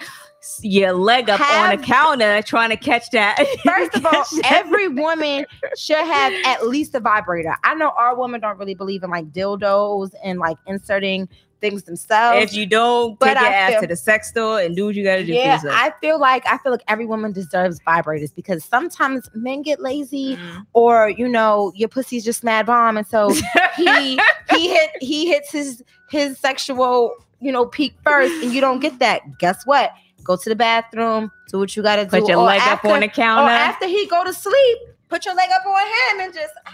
Your 0.62 0.92
leg 0.92 1.28
up 1.28 1.40
on 1.40 1.72
a 1.72 1.78
counter 1.78 2.40
trying 2.42 2.70
to 2.70 2.76
catch 2.76 3.10
that. 3.10 3.36
First 3.64 3.94
of 3.94 4.06
all, 4.06 4.24
every 4.44 4.88
woman 4.88 5.44
should 5.76 5.96
have 5.98 6.32
at 6.46 6.66
least 6.66 6.94
a 6.94 7.00
vibrator. 7.00 7.54
I 7.64 7.74
know 7.74 7.90
our 7.96 8.16
women 8.18 8.40
don't 8.40 8.58
really 8.58 8.74
believe 8.74 9.02
in 9.02 9.10
like 9.10 9.30
dildos 9.32 10.12
and 10.24 10.38
like 10.38 10.56
inserting 10.66 11.28
things 11.60 11.82
themselves. 11.82 12.42
if 12.42 12.54
you 12.54 12.64
don't 12.64 13.18
But 13.18 13.34
take 13.34 13.40
your 13.42 13.46
I 13.50 13.52
ass 13.52 13.70
feel- 13.72 13.80
to 13.82 13.86
the 13.88 13.96
sex 13.96 14.30
store 14.30 14.60
and 14.60 14.74
do 14.74 14.86
what 14.86 14.94
you 14.94 15.04
gotta 15.04 15.26
do 15.26 15.34
yeah, 15.34 15.56
yourself. 15.56 15.74
I 15.76 15.92
feel 16.00 16.18
like 16.18 16.42
I 16.46 16.56
feel 16.56 16.72
like 16.72 16.80
every 16.88 17.04
woman 17.04 17.32
deserves 17.32 17.78
vibrators 17.86 18.34
because 18.34 18.64
sometimes 18.64 19.28
men 19.34 19.60
get 19.60 19.78
lazy 19.78 20.36
Mm. 20.36 20.64
or 20.72 21.10
you 21.10 21.28
know 21.28 21.70
your 21.74 21.90
pussy's 21.90 22.24
just 22.24 22.42
mad 22.44 22.64
bomb 22.64 22.96
and 22.96 23.06
so 23.06 23.28
he 23.76 24.18
he 24.50 24.68
hit 24.70 24.90
he 25.02 25.26
hits 25.28 25.52
his 25.52 25.82
his 26.08 26.38
sexual 26.38 27.12
you 27.40 27.52
know 27.52 27.66
peak 27.66 27.94
first 28.04 28.32
and 28.42 28.54
you 28.54 28.62
don't 28.62 28.80
get 28.80 28.98
that. 29.00 29.20
Guess 29.38 29.66
what? 29.66 29.92
Go 30.24 30.36
to 30.36 30.48
the 30.48 30.56
bathroom, 30.56 31.30
do 31.48 31.58
what 31.58 31.74
you 31.76 31.82
gotta 31.82 32.04
do. 32.04 32.10
Put 32.10 32.28
your 32.28 32.38
or 32.38 32.44
leg 32.44 32.60
after, 32.60 32.88
up 32.88 32.94
on 32.94 33.00
the 33.00 33.08
counter. 33.08 33.42
or 33.44 33.54
after 33.54 33.86
he 33.86 34.06
go 34.06 34.24
to 34.24 34.32
sleep, 34.32 34.78
put 35.08 35.24
your 35.24 35.34
leg 35.34 35.48
up 35.52 35.66
on 35.66 35.86
him 35.86 36.26
and 36.26 36.34
just 36.34 36.52
ah, 36.66 36.72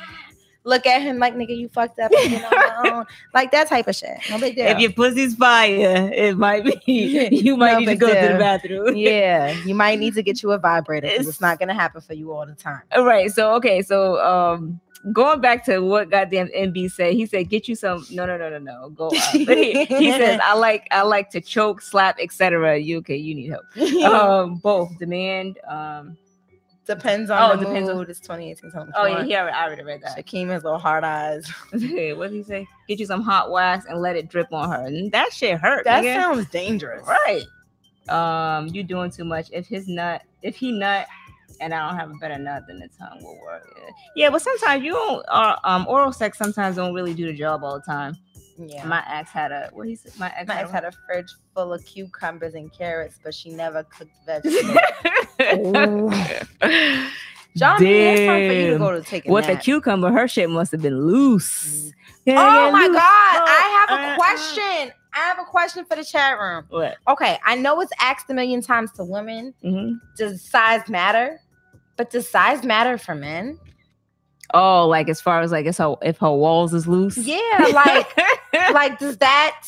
look 0.64 0.84
at 0.84 1.00
him 1.00 1.18
like 1.18 1.34
nigga, 1.34 1.56
you 1.56 1.68
fucked 1.68 1.98
up. 1.98 2.10
and, 2.12 2.30
you 2.32 2.38
know, 2.40 2.50
my 2.50 2.90
own." 2.90 3.06
like 3.32 3.50
that 3.52 3.68
type 3.68 3.86
of 3.88 3.94
shit. 3.96 4.18
No 4.28 4.38
big 4.38 4.56
deal. 4.56 4.66
If 4.66 4.78
your 4.78 4.92
pussy's 4.92 5.34
fire, 5.34 6.10
it 6.12 6.36
might 6.36 6.64
be 6.64 6.80
you 7.30 7.56
might 7.56 7.74
No 7.74 7.78
need 7.78 7.86
to 7.86 7.96
go 7.96 8.08
to 8.08 8.32
the 8.32 8.38
bathroom. 8.38 8.96
yeah, 8.96 9.52
you 9.64 9.74
might 9.74 9.98
need 9.98 10.14
to 10.14 10.22
get 10.22 10.42
you 10.42 10.52
a 10.52 10.58
vibrator 10.58 11.06
It's- 11.06 11.26
it's 11.26 11.40
not 11.40 11.58
gonna 11.58 11.74
happen 11.74 12.00
for 12.00 12.14
you 12.14 12.32
all 12.32 12.46
the 12.46 12.54
time. 12.54 12.82
All 12.94 13.04
right. 13.04 13.30
So 13.30 13.54
okay. 13.54 13.82
So 13.82 14.20
um, 14.22 14.80
going 15.12 15.40
back 15.40 15.64
to 15.66 15.80
what 15.80 16.10
goddamn 16.10 16.48
MB 16.48 16.90
said, 16.92 17.14
he 17.14 17.26
said, 17.26 17.48
"Get 17.48 17.68
you 17.68 17.74
some." 17.74 18.04
No, 18.10 18.26
no, 18.26 18.36
no, 18.36 18.48
no, 18.50 18.58
no. 18.58 18.88
Go. 18.90 19.06
Up. 19.08 19.12
he, 19.32 19.84
he 19.84 20.10
says, 20.12 20.40
"I 20.42 20.54
like, 20.54 20.86
I 20.90 21.02
like 21.02 21.30
to 21.30 21.40
choke, 21.40 21.80
slap, 21.80 22.16
etc." 22.20 22.78
You 22.78 22.98
okay? 22.98 23.16
You 23.16 23.34
need 23.34 23.50
help. 23.50 23.64
Um, 24.12 24.56
both 24.56 24.96
demand. 24.98 25.58
Um. 25.68 26.16
depends 26.86 27.30
on 27.30 27.42
Oh, 27.50 27.56
the 27.56 27.64
depends 27.66 27.88
on- 27.90 27.96
mood. 27.96 28.08
It's 28.10 28.20
2018. 28.20 28.70
Tell 28.70 28.88
Oh 28.94 29.02
what 29.10 29.10
yeah, 29.20 29.24
he 29.24 29.36
already, 29.36 29.56
I 29.56 29.64
already 29.66 29.82
read 29.82 30.02
that. 30.02 30.16
Shakim 30.16 30.48
has 30.48 30.62
little 30.64 30.78
hard 30.78 31.02
eyes. 31.04 31.48
what 31.72 31.80
did 31.80 32.32
he 32.32 32.42
say? 32.44 32.66
Get 32.88 32.98
you 33.00 33.06
some 33.06 33.22
hot 33.22 33.50
wax 33.50 33.86
and 33.86 34.00
let 34.00 34.14
it 34.16 34.28
drip 34.28 34.52
on 34.52 34.70
her. 34.70 34.86
And 34.86 35.10
that 35.12 35.32
shit 35.32 35.58
hurt. 35.58 35.84
That 35.84 36.04
nigga. 36.04 36.14
sounds 36.14 36.48
dangerous. 36.50 37.06
right. 37.06 37.44
Um, 38.08 38.68
you 38.68 38.84
doing 38.84 39.10
too 39.10 39.24
much. 39.24 39.48
If 39.52 39.66
his 39.66 39.88
nut, 39.88 40.22
if 40.42 40.54
he 40.56 40.70
nut, 40.70 41.06
and 41.60 41.72
I 41.74 41.88
don't 41.88 41.98
have 41.98 42.10
a 42.10 42.14
better 42.20 42.38
nut, 42.38 42.64
then 42.68 42.78
the 42.78 42.88
tongue 42.98 43.22
will 43.22 43.38
work. 43.40 43.62
Yeah, 44.14 44.30
but 44.30 44.42
sometimes 44.42 44.84
you 44.84 44.92
don't. 44.92 45.24
Uh, 45.28 45.56
um, 45.64 45.86
oral 45.88 46.12
sex 46.12 46.38
sometimes 46.38 46.76
don't 46.76 46.94
really 46.94 47.14
do 47.14 47.26
the 47.26 47.32
job 47.34 47.62
all 47.64 47.74
the 47.78 47.84
time. 47.84 48.16
Yeah. 48.58 48.86
My 48.86 49.04
ex 49.10 49.30
had 49.30 49.52
a 49.52 49.68
what 49.72 49.86
he 49.86 49.96
said. 49.96 50.12
My 50.18 50.32
ex 50.36 50.48
My 50.48 50.54
had 50.54 50.62
ex 50.62 50.70
a- 50.70 50.74
had 50.74 50.84
a 50.84 50.92
fridge 51.06 51.28
full 51.54 51.72
of 51.74 51.84
cucumbers 51.84 52.54
and 52.54 52.72
carrots, 52.72 53.18
but 53.22 53.34
she 53.34 53.50
never 53.50 53.84
cooked 53.84 54.10
vegetables. 54.26 54.78
John, 57.56 57.82
it's 57.82 58.20
time 58.26 58.48
for 58.48 58.52
you 58.54 58.70
to 58.72 58.78
go 58.78 58.92
to 58.92 59.02
take 59.02 59.26
a 59.26 59.32
With 59.32 59.46
the 59.46 59.56
cucumber, 59.56 60.10
her 60.12 60.28
shit 60.28 60.50
must 60.50 60.72
have 60.72 60.82
been 60.82 61.06
loose. 61.06 61.92
Yeah, 62.26 62.34
Oh 62.42 62.64
yeah, 62.66 62.70
my 62.70 62.86
loose. 62.86 62.96
God. 62.96 63.02
I 63.02 63.86
have 63.88 63.98
Uh, 63.98 64.02
a 64.02 64.12
uh. 64.12 64.16
question. 64.16 64.92
I 65.14 65.18
have 65.20 65.38
a 65.38 65.44
question 65.44 65.84
for 65.86 65.96
the 65.96 66.04
chat 66.04 66.38
room. 66.38 66.64
What? 66.68 66.96
Okay, 67.08 67.38
I 67.46 67.56
know 67.56 67.80
it's 67.80 67.92
asked 68.00 68.28
a 68.28 68.34
million 68.34 68.60
times 68.60 68.92
to 68.92 69.04
women. 69.04 69.54
hmm 69.62 69.92
Does 70.18 70.42
size 70.42 70.86
matter? 70.90 71.40
But 71.96 72.10
does 72.10 72.28
size 72.28 72.64
matter 72.64 72.98
for 72.98 73.14
men? 73.14 73.58
Oh, 74.54 74.86
like 74.86 75.08
as 75.08 75.20
far 75.20 75.40
as 75.40 75.50
like 75.50 75.66
if 75.66 75.78
her 75.78 75.96
if 76.02 76.18
her 76.18 76.30
walls 76.30 76.72
is 76.72 76.86
loose. 76.86 77.16
Yeah, 77.16 77.70
like 77.72 78.16
like 78.72 78.98
does 78.98 79.16
that 79.18 79.62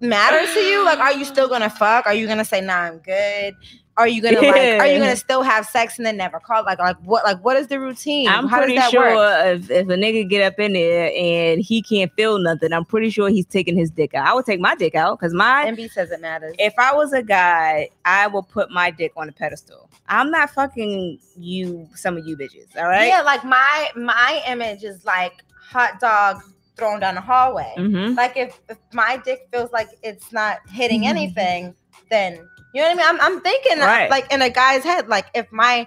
matter 0.00 0.52
to 0.52 0.60
you? 0.60 0.84
Like, 0.84 0.98
are 0.98 1.12
you 1.12 1.24
still 1.24 1.48
gonna 1.48 1.70
fuck? 1.70 2.06
Are 2.06 2.14
you 2.14 2.26
gonna 2.26 2.44
say, 2.44 2.60
nah, 2.60 2.74
I'm 2.74 2.98
good? 2.98 3.54
Are 3.98 4.08
you 4.08 4.22
gonna 4.22 4.40
like 4.40 4.80
are 4.80 4.86
you 4.86 4.98
gonna 4.98 5.16
still 5.16 5.42
have 5.42 5.66
sex 5.66 5.98
and 5.98 6.06
then 6.06 6.16
never 6.16 6.40
call? 6.40 6.64
Like, 6.64 6.78
like 6.78 6.96
what 7.04 7.24
like 7.24 7.44
what 7.44 7.56
is 7.58 7.66
the 7.66 7.78
routine? 7.78 8.26
I'm 8.26 8.48
How 8.48 8.58
pretty 8.58 8.74
does 8.76 8.84
that 8.84 8.90
sure 8.90 9.14
work? 9.14 9.46
if, 9.60 9.70
if 9.70 9.86
a 9.88 9.94
nigga 9.96 10.26
get 10.28 10.42
up 10.50 10.58
in 10.58 10.72
there 10.72 11.12
and 11.14 11.60
he 11.60 11.82
can't 11.82 12.10
feel 12.14 12.38
nothing, 12.38 12.72
I'm 12.72 12.86
pretty 12.86 13.10
sure 13.10 13.28
he's 13.28 13.44
taking 13.44 13.76
his 13.76 13.90
dick 13.90 14.14
out. 14.14 14.26
I 14.26 14.32
would 14.32 14.46
take 14.46 14.60
my 14.60 14.74
dick 14.74 14.94
out 14.94 15.18
because 15.20 15.34
my 15.34 15.66
MB 15.66 15.90
says 15.90 16.10
it 16.10 16.22
matters. 16.22 16.54
if 16.58 16.72
I 16.78 16.94
was 16.94 17.12
a 17.12 17.22
guy, 17.22 17.90
I 18.06 18.28
will 18.28 18.42
put 18.42 18.70
my 18.70 18.90
dick 18.90 19.12
on 19.16 19.28
a 19.28 19.32
pedestal. 19.32 19.90
I'm 20.08 20.30
not 20.30 20.50
fucking 20.50 21.18
you, 21.36 21.86
some 21.94 22.16
of 22.16 22.26
you 22.26 22.34
bitches. 22.36 22.74
All 22.76 22.88
right. 22.88 23.08
Yeah, 23.08 23.20
like 23.20 23.44
my 23.44 23.90
my 23.94 24.42
image 24.46 24.84
is 24.84 25.04
like 25.04 25.44
hot 25.54 26.00
dog 26.00 26.40
thrown 26.78 27.00
down 27.00 27.16
the 27.16 27.20
hallway. 27.20 27.74
Mm-hmm. 27.76 28.14
Like 28.14 28.38
if, 28.38 28.58
if 28.70 28.78
my 28.94 29.18
dick 29.22 29.48
feels 29.52 29.70
like 29.70 29.88
it's 30.02 30.32
not 30.32 30.58
hitting 30.70 31.02
Mhm. 31.02 31.08
anything, 31.08 31.74
then 32.10 32.48
you 32.72 32.80
know 32.82 32.88
what 32.88 32.94
I 32.94 33.12
mean. 33.12 33.20
I'm 33.22 33.34
I'm 33.34 33.40
thinking 33.40 33.78
Right. 33.78 34.10
like 34.10 34.32
in 34.32 34.42
a 34.42 34.50
guy's 34.50 34.82
head, 34.84 35.08
like 35.08 35.26
if 35.34 35.50
my 35.52 35.86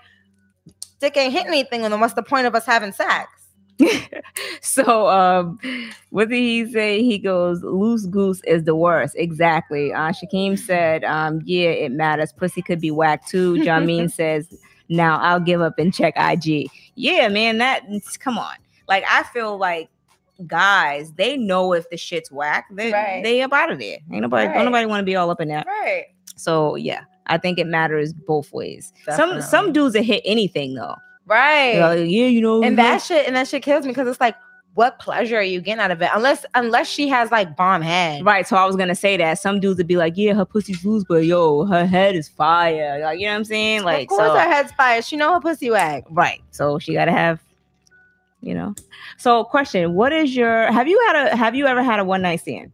dick 0.99 1.17
ain't 1.17 1.33
hitting 1.33 1.47
anything, 1.49 1.81
then 1.81 1.99
what's 1.99 2.13
the 2.13 2.23
point 2.23 2.47
of 2.47 2.55
us 2.55 2.65
having 2.65 2.91
sex? 2.91 3.29
So 4.61 5.07
um 5.09 5.59
what 6.09 6.29
did 6.29 6.37
he 6.39 6.69
say? 6.71 7.03
He 7.03 7.17
goes, 7.17 7.61
loose 7.63 8.05
goose 8.05 8.41
is 8.45 8.63
the 8.63 8.75
worst. 8.75 9.15
Exactly. 9.17 9.93
Uh 9.93 10.11
Shakim 10.11 10.57
said, 10.57 11.03
um, 11.03 11.41
yeah, 11.45 11.69
it 11.69 11.91
matters. 11.91 12.33
Pussy 12.33 12.61
could 12.61 12.81
be 12.81 12.91
whack 12.91 13.25
too. 13.27 13.53
Jameen 13.59 14.11
says, 14.11 14.47
now 14.89 15.19
I'll 15.19 15.39
give 15.39 15.61
up 15.61 15.77
and 15.77 15.93
check 15.93 16.13
IG. 16.17 16.69
Yeah, 16.95 17.27
man, 17.27 17.57
that 17.59 17.83
come 18.19 18.37
on. 18.37 18.55
Like 18.87 19.03
I 19.09 19.23
feel 19.23 19.57
like 19.57 19.89
guys, 20.47 21.11
they 21.13 21.37
know 21.37 21.73
if 21.73 21.89
the 21.89 21.97
shit's 21.97 22.31
whack. 22.31 22.65
They 22.71 22.91
Right. 22.91 23.23
they 23.23 23.41
up 23.41 23.53
out 23.53 23.71
of 23.71 23.79
there. 23.79 23.99
Ain't 24.11 24.21
nobody 24.21 24.47
Right. 24.47 24.55
don't 24.55 24.65
nobody 24.65 24.85
want 24.85 25.01
to 25.01 25.05
be 25.05 25.15
all 25.15 25.29
up 25.29 25.39
in 25.41 25.47
that. 25.49 25.65
Right. 25.67 26.05
So 26.35 26.75
yeah, 26.75 27.01
I 27.27 27.37
think 27.37 27.57
it 27.59 27.67
matters 27.67 28.13
both 28.13 28.51
ways. 28.53 28.93
Some 29.15 29.41
some 29.41 29.73
dudes 29.73 29.93
that 29.93 30.03
hit 30.03 30.21
anything 30.25 30.75
though. 30.75 30.95
Right. 31.27 31.79
Like, 31.79 31.99
yeah, 31.99 32.27
you 32.27 32.41
know, 32.41 32.63
and 32.63 32.77
that 32.77 33.01
shit 33.01 33.25
and 33.25 33.35
that 33.35 33.47
shit 33.47 33.63
kills 33.63 33.85
me 33.85 33.91
because 33.91 34.07
it's 34.07 34.21
like, 34.21 34.35
what 34.75 34.99
pleasure 34.99 35.37
are 35.37 35.41
you 35.43 35.61
getting 35.61 35.79
out 35.79 35.89
of 35.89 36.01
it? 36.01 36.09
Unless 36.13 36.45
unless 36.53 36.87
she 36.87 37.07
has 37.07 37.31
like 37.31 37.55
bomb 37.55 37.81
head. 37.81 38.23
Right, 38.25 38.45
so 38.45 38.57
I 38.57 38.65
was 38.65 38.75
gonna 38.75 38.93
say 38.95 39.17
that 39.17 39.39
some 39.39 39.59
dudes 39.59 39.77
would 39.77 39.87
be 39.87 39.95
like, 39.95 40.13
"Yeah, 40.17 40.33
her 40.33 40.45
pussy's 40.45 40.83
loose, 40.85 41.05
but 41.07 41.25
yo, 41.25 41.65
her 41.65 41.85
head 41.85 42.15
is 42.15 42.27
fire." 42.27 42.99
Like, 43.01 43.19
you 43.19 43.25
know 43.25 43.31
what 43.31 43.37
I'm 43.37 43.45
saying? 43.45 43.83
Like, 43.83 44.03
of 44.03 44.09
course 44.09 44.27
so, 44.27 44.33
her 44.33 44.47
head's 44.47 44.71
fire. 44.73 45.01
She 45.01 45.15
know 45.15 45.33
her 45.33 45.39
pussy 45.39 45.71
whack. 45.71 46.03
right. 46.11 46.41
So 46.51 46.77
she 46.77 46.93
gotta 46.93 47.13
have, 47.13 47.39
you 48.41 48.53
know. 48.53 48.75
So, 49.17 49.45
question: 49.45 49.93
What 49.93 50.11
is 50.11 50.35
your? 50.35 50.69
Have 50.71 50.87
you 50.89 51.01
had 51.07 51.27
a? 51.27 51.35
Have 51.37 51.55
you 51.55 51.65
ever 51.67 51.81
had 51.81 51.99
a 51.99 52.03
one 52.03 52.21
night 52.21 52.41
stand? 52.41 52.71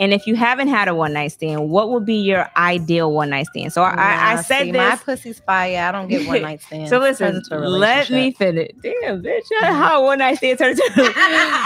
And 0.00 0.12
if 0.12 0.28
you 0.28 0.36
haven't 0.36 0.68
had 0.68 0.86
a 0.86 0.94
one 0.94 1.12
night 1.12 1.32
stand, 1.32 1.70
what 1.70 1.90
would 1.90 2.04
be 2.04 2.14
your 2.16 2.48
ideal 2.56 3.12
one 3.12 3.30
night 3.30 3.46
stand? 3.48 3.72
So 3.72 3.82
I, 3.82 3.90
I 3.92 4.34
Nah, 4.36 4.42
said 4.42 4.64
see, 4.66 4.70
this. 4.70 4.78
my 4.78 4.96
pussy's 4.96 5.40
fire. 5.40 5.88
I 5.88 5.92
don't 5.92 6.06
get 6.08 6.24
one 6.26 6.42
night 6.42 6.62
stands. 6.66 6.90
So 6.90 6.98
listen, 7.00 7.34
Turns 7.34 7.48
into 7.50 7.58
a 7.58 7.66
let 7.68 8.08
me 8.10 8.30
finish. 8.32 8.70
Damn, 8.80 9.22
bitch, 9.22 9.42
how 9.60 10.04
one 10.04 10.18
night 10.20 10.36
stand 10.38 10.58
turns 10.58 10.78
into 10.78 11.12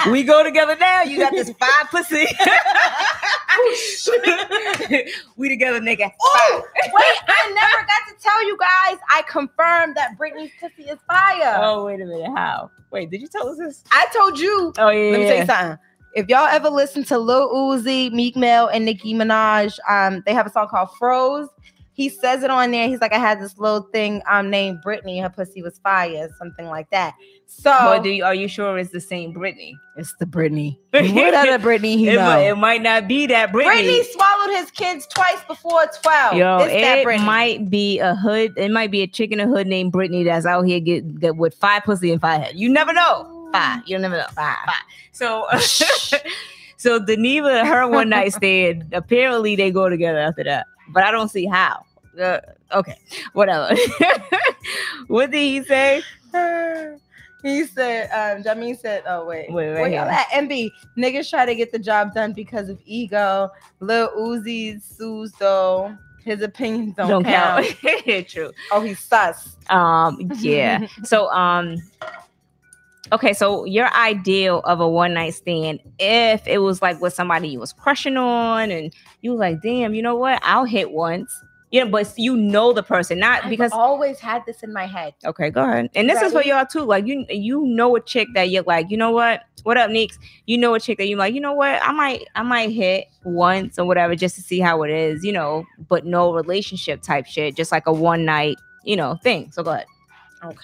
we 0.11 0.23
go 0.25 0.43
together 0.43 0.77
now. 0.81 1.03
You 1.03 1.19
got 1.19 1.33
this 1.33 1.51
five 1.61 1.91
pussy. 1.91 2.25
we 5.37 5.49
together, 5.49 5.81
nigga. 5.81 6.11
Oh, 6.23 6.65
wait, 6.77 7.19
I 7.29 7.53
never 7.55 7.87
got 7.87 8.09
to 8.09 8.15
tell 8.23 8.47
you 8.47 8.57
guys. 8.59 8.99
I 9.11 9.23
confirmed 9.29 9.97
that 9.97 10.17
Britney's 10.19 10.51
pussy 10.61 10.89
is 10.89 10.99
fire. 11.07 11.57
Oh, 11.59 11.85
wait 11.87 12.01
a 12.01 12.05
minute. 12.07 12.31
How? 12.35 12.71
Wait, 12.91 13.11
did 13.11 13.21
you 13.21 13.29
tell 13.29 13.49
us 13.49 13.59
this? 13.59 13.85
I 13.93 14.07
told 14.15 14.39
you. 14.39 14.73
Oh 14.79 14.89
yeah. 14.89 15.11
Let 15.13 15.19
me 15.21 15.25
yeah, 15.25 15.29
tell 15.29 15.39
you 15.39 15.47
something. 15.47 15.79
If 16.15 16.29
y'all 16.29 16.47
ever 16.47 16.69
listen 16.69 17.05
to 17.05 17.19
Lil 17.19 17.49
Uzi, 17.53 18.13
Meek 18.13 18.37
Mill, 18.37 18.69
and 18.69 18.85
Nicki 18.85 19.15
Minaj, 19.15 19.79
um, 19.89 20.23
they 20.27 20.35
have 20.35 20.47
a 20.47 20.51
song 20.51 20.69
called 20.69 20.91
Froze. 20.99 21.49
he 21.95 22.09
says 22.09 22.43
it 22.43 22.51
on 22.51 22.71
there. 22.71 22.89
He's 22.89 23.01
like, 23.01 23.13
I 23.13 23.19
had 23.19 23.41
this 23.41 23.59
little 23.59 23.83
thing 23.93 24.23
um 24.31 24.51
named 24.51 24.81
Brittany. 24.83 25.21
Her 25.21 25.29
pussy 25.31 25.63
was 25.63 25.79
fire, 25.79 26.29
something 26.39 26.67
like 26.67 26.89
that. 26.91 27.15
So 27.47 27.71
But 27.71 28.03
do 28.03 28.09
you, 28.09 28.25
are 28.25 28.35
you 28.35 28.49
sure 28.49 28.79
it's 28.79 28.91
the 28.93 29.01
same 29.01 29.33
Brittany? 29.33 29.77
it's 29.97 30.15
the 30.19 30.25
Brittany. 30.25 30.81
what 30.91 31.35
other 31.35 31.59
Brittany 31.59 31.99
he 31.99 32.09
It, 32.09 32.17
know? 32.17 32.25
might, 32.25 32.41
it 32.41 32.57
might 32.57 32.81
not 32.83 33.07
be 33.09 33.27
that 33.27 33.51
Britney. 33.53 33.65
Brittany 33.65 34.05
swallowed 34.05 34.57
his 34.57 34.71
kids 34.71 35.07
twice 35.07 35.43
before 35.47 35.85
twelve. 36.03 36.37
Yo, 36.37 36.59
it's 36.63 36.73
it 36.75 37.05
Brittany. 37.05 37.27
might 37.27 37.69
be 37.71 37.99
a 38.01 38.15
hood. 38.15 38.53
It 38.57 38.71
might 38.71 38.91
be 38.91 39.03
a 39.03 39.07
chick 39.07 39.31
in 39.33 39.39
a 39.41 39.47
hood 39.47 39.67
named 39.67 39.93
Brittany 39.93 40.25
that's 40.25 40.47
out 40.47 40.63
here 40.63 40.81
get, 40.81 41.21
get 41.21 41.37
with 41.37 41.55
five 41.55 41.85
pussy 41.85 42.11
and 42.11 42.21
five 42.21 42.41
head. 42.43 42.55
You 42.55 42.69
never 42.71 42.93
know. 42.95 43.42
Five. 43.53 43.83
You 43.87 43.99
never 43.99 44.17
know. 44.17 44.27
Five. 44.33 44.57
Five. 44.67 44.75
So, 45.13 45.47
so 46.77 46.99
Deneva, 47.01 47.67
her 47.67 47.87
one 47.89 48.09
night 48.09 48.33
stand. 48.33 48.87
Apparently, 48.93 49.57
they 49.57 49.71
go 49.71 49.89
together 49.89 50.19
after 50.19 50.45
that, 50.45 50.67
but 50.89 51.05
I 51.05 51.11
don't 51.11 51.31
see 51.31 51.47
how. 51.47 51.85
Uh, 52.21 52.41
okay, 52.73 52.99
whatever. 53.33 53.75
what 55.07 55.31
did 55.31 55.39
he 55.39 55.63
say? 55.65 56.03
He 57.43 57.67
said, 57.67 58.09
um, 58.11 58.45
Jamin 58.45 58.79
said, 58.79 59.03
oh, 59.05 59.27
wait. 59.27 59.53
Wait, 59.53 59.71
right 59.71 59.81
Where 59.81 59.89
y'all 59.89 60.09
at? 60.09 60.29
MB, 60.29 60.71
niggas 60.97 61.29
try 61.29 61.45
to 61.45 61.57
get 61.57 61.73
the 61.73 61.79
job 61.79 62.15
done 62.15 62.33
because 62.33 62.69
of 62.69 62.79
ego. 62.85 63.51
Lil 63.81 64.11
Uzi 64.17 64.81
sues, 64.81 65.33
though. 65.41 65.97
His 66.25 66.41
opinions 66.41 66.95
don't, 66.95 67.09
Don't 67.09 67.25
count. 67.25 67.67
count. 67.83 68.29
True. 68.29 68.53
Oh, 68.71 68.81
he's 68.81 69.01
sus. 69.01 69.57
Um, 69.71 70.31
yeah. 70.39 70.87
so, 71.03 71.29
um, 71.31 71.79
okay. 73.13 73.33
So 73.33 73.65
your 73.65 73.93
ideal 73.95 74.61
of 74.61 74.81
a 74.81 74.89
one 74.89 75.15
night 75.15 75.35
stand, 75.35 75.81
if 75.99 76.47
it 76.47 76.59
was 76.59 76.83
like 76.83 77.01
with 77.01 77.15
somebody 77.15 77.49
you 77.49 77.61
was 77.61 77.73
crushing 77.73 78.17
on, 78.17 78.71
and 78.71 78.93
you 79.21 79.33
was 79.33 79.41
like, 79.41 79.63
damn, 79.63 79.95
you 79.95 80.03
know 80.03 80.17
what? 80.17 80.41
I'll 80.43 80.65
hit 80.65 80.91
once. 80.91 81.33
You 81.71 81.83
know, 81.83 81.91
but 81.91 82.13
you 82.19 82.37
know 82.37 82.75
the 82.75 82.83
person, 82.83 83.19
not 83.19 83.49
because 83.49 83.49
I've 83.49 83.51
because. 83.51 83.73
always 83.73 84.21
had 84.21 84.45
this 84.45 84.63
in 84.63 84.75
my 84.75 84.85
head. 84.87 85.15
Okay, 85.25 85.49
go 85.49 85.65
ahead. 85.65 85.89
And 85.95 86.07
this 86.09 86.21
is 86.21 86.33
for 86.33 86.43
y'all 86.43 86.67
too. 86.67 86.83
Like 86.83 87.07
you, 87.07 87.25
you 87.31 87.65
know 87.65 87.97
a 87.97 88.01
chick 88.01 88.29
that 88.35 88.51
you're 88.51 88.63
like, 88.65 88.91
you 88.91 88.99
know 88.99 89.11
what? 89.11 89.45
What 89.63 89.79
up, 89.79 89.91
Neeks? 89.91 90.19
You 90.45 90.59
know 90.59 90.75
a 90.75 90.81
chick 90.81 90.99
that 90.99 91.09
you 91.09 91.17
like, 91.17 91.33
you 91.33 91.41
know 91.41 91.55
what? 91.55 91.81
I 91.83 91.93
might, 91.93 92.27
I 92.35 92.43
might 92.43 92.73
hit 92.73 93.07
once 93.25 93.79
or 93.79 93.87
whatever 93.87 94.15
just 94.15 94.35
to 94.35 94.43
see 94.43 94.61
how 94.61 94.83
it 94.83 94.91
is, 94.91 95.25
you 95.25 95.33
know, 95.33 95.65
but 95.89 96.05
no 96.05 96.35
relationship 96.35 97.01
type 97.01 97.25
shit, 97.25 97.57
just 97.57 97.73
like 97.73 97.87
a 97.87 97.93
one 97.93 98.27
night, 98.27 98.59
you 98.85 98.95
know, 98.95 99.17
thing. 99.23 99.51
So 99.51 99.63
go 99.63 99.71
ahead. 99.71 99.87
Okay. 100.45 100.59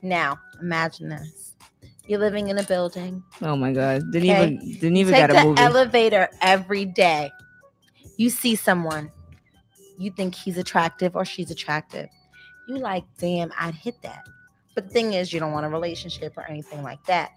Now, 0.00 0.38
imagine 0.58 1.10
this. 1.10 1.43
You're 2.06 2.18
living 2.20 2.48
in 2.48 2.58
a 2.58 2.62
building. 2.64 3.22
Oh 3.40 3.56
my 3.56 3.72
god, 3.72 4.10
didn't 4.12 4.30
Okay. 4.30 4.54
even 4.58 4.72
didn't 4.78 4.96
even 4.98 5.14
got 5.14 5.30
a 5.30 5.34
the 5.34 5.44
movie. 5.44 5.60
elevator 5.62 6.28
every 6.42 6.84
day. 6.84 7.30
You 8.16 8.30
see 8.30 8.54
someone. 8.56 9.10
You 9.98 10.10
think 10.10 10.34
he's 10.34 10.58
attractive 10.58 11.16
or 11.16 11.24
she's 11.24 11.50
attractive. 11.50 12.08
You 12.68 12.76
like, 12.78 13.04
damn, 13.18 13.52
I'd 13.58 13.74
hit 13.74 14.00
that. 14.02 14.24
But 14.74 14.88
the 14.88 14.90
thing 14.90 15.12
is, 15.14 15.32
you 15.32 15.38
don't 15.40 15.52
want 15.52 15.66
a 15.66 15.68
relationship 15.68 16.36
or 16.36 16.42
anything 16.48 16.82
like 16.82 17.04
that. 17.06 17.30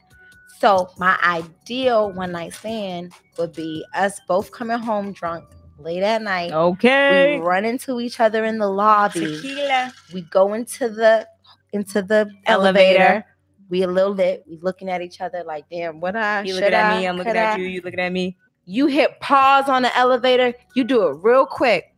So 0.59 0.89
my 0.97 1.17
ideal 1.23 2.11
one 2.11 2.31
night 2.31 2.53
stand 2.53 3.13
would 3.37 3.53
be 3.53 3.85
us 3.93 4.19
both 4.27 4.51
coming 4.51 4.79
home 4.79 5.11
drunk 5.13 5.45
late 5.77 6.01
at 6.01 6.21
night. 6.23 6.51
okay. 6.51 7.37
We 7.37 7.45
run 7.45 7.63
into 7.63 7.99
each 7.99 8.19
other 8.19 8.43
in 8.43 8.57
the 8.57 8.67
lobby. 8.67 9.19
Tequila. 9.35 9.93
We 10.13 10.21
go 10.21 10.53
into 10.55 10.89
the 10.89 11.27
into 11.73 12.01
the 12.01 12.29
Elevator. 12.47 12.97
elevator. 12.99 13.25
We 13.69 13.83
a 13.83 13.87
little 13.87 14.13
lit. 14.13 14.43
We 14.47 14.57
looking 14.61 14.89
at 14.89 15.01
each 15.01 15.21
other 15.21 15.43
like, 15.43 15.65
damn, 15.69 15.99
what 15.99 16.15
I 16.15 16.43
You 16.43 16.53
looking 16.53 16.73
at 16.73 16.97
me, 16.97 17.07
I'm 17.07 17.17
looking 17.17 17.35
at 17.35 17.55
I? 17.55 17.57
you, 17.57 17.67
you 17.67 17.81
looking 17.81 17.99
at 17.99 18.11
me. 18.11 18.37
You 18.65 18.87
hit 18.87 19.19
pause 19.19 19.69
on 19.69 19.81
the 19.81 19.95
elevator. 19.97 20.53
You 20.75 20.83
do 20.83 21.07
it 21.07 21.19
real 21.21 21.45
quick. 21.45 21.95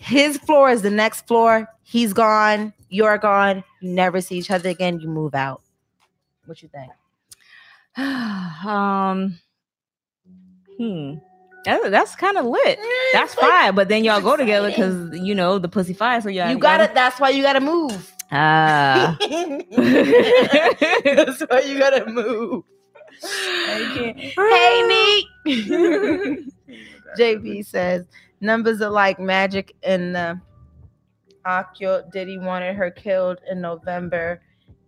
His 0.00 0.36
floor 0.38 0.70
is 0.70 0.82
the 0.82 0.90
next 0.90 1.26
floor. 1.26 1.68
He's 1.82 2.12
gone. 2.12 2.72
You're 2.88 3.18
gone. 3.18 3.64
You 3.80 3.92
never 3.92 4.20
see 4.20 4.36
each 4.36 4.50
other 4.50 4.68
again. 4.68 5.00
You 5.00 5.08
move 5.08 5.34
out. 5.34 5.62
What 6.46 6.62
you 6.62 6.68
think? 6.68 6.90
um 8.66 9.38
hmm. 10.78 11.14
That, 11.64 11.90
that's 11.92 12.16
kind 12.16 12.36
of 12.36 12.46
lit. 12.46 12.78
That's 13.12 13.34
fine, 13.34 13.74
but 13.74 13.88
then 13.88 14.02
y'all 14.02 14.20
go 14.20 14.36
together 14.36 14.68
because 14.68 15.16
you 15.16 15.34
know 15.34 15.58
the 15.58 15.68
pussy 15.68 15.92
fire. 15.92 16.20
So 16.20 16.28
y'all 16.28 16.50
You 16.50 16.58
gotta. 16.58 16.90
That's 16.92 17.20
why 17.20 17.30
you 17.30 17.42
gotta 17.42 17.60
move. 17.60 18.11
Ah. 18.32 19.16
that's 19.20 21.40
why 21.42 21.60
you 21.66 21.78
gotta 21.78 22.06
move. 22.10 22.64
Hey, 23.22 25.26
Neat. 25.44 25.44
JP 27.18 27.66
says 27.66 28.06
numbers 28.40 28.80
are 28.80 28.90
like 28.90 29.20
magic 29.20 29.74
in 29.82 30.14
the 30.14 30.40
Akio 31.46 32.10
Diddy 32.10 32.38
wanted 32.38 32.74
her 32.76 32.90
killed 32.90 33.38
in 33.50 33.60
November. 33.60 34.40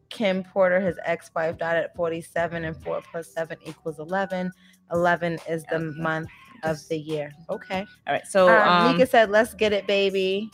Kim 0.08 0.44
Porter, 0.44 0.80
his 0.80 0.96
ex-wife, 1.04 1.58
died 1.58 1.76
at 1.76 1.94
47, 1.96 2.64
and 2.64 2.76
4 2.84 3.02
plus 3.10 3.32
7 3.32 3.58
equals 3.66 3.98
11. 3.98 4.50
11 4.92 5.38
is 5.48 5.64
the 5.64 5.76
Okay. 5.76 6.00
month 6.00 6.28
of 6.62 6.78
the 6.88 6.96
year. 6.96 7.32
Okay. 7.50 7.84
All 8.06 8.14
right. 8.14 8.26
So 8.26 8.48
um, 8.48 8.86
um, 8.86 8.92
Nika 8.92 9.06
said, 9.06 9.30
"Let's 9.30 9.54
get 9.54 9.72
it, 9.72 9.86
baby." 9.86 10.50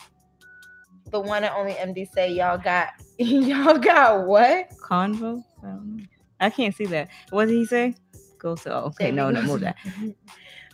The 1.10 1.20
one 1.20 1.44
and 1.44 1.52
only 1.56 1.72
MD 1.72 2.10
say, 2.12 2.32
"Y'all 2.32 2.58
got, 2.58 2.88
y'all 3.18 3.78
got 3.78 4.26
what?" 4.26 4.70
convo. 4.78 5.42
I. 5.64 6.46
I 6.46 6.50
can't 6.50 6.74
see 6.74 6.86
that. 6.86 7.08
What 7.30 7.46
did 7.46 7.54
he 7.54 7.66
say? 7.66 7.94
Go 8.38 8.54
so 8.56 8.70
okay. 8.86 9.10
No, 9.10 9.30
no, 9.30 9.42
move 9.42 9.60
that. 9.60 9.76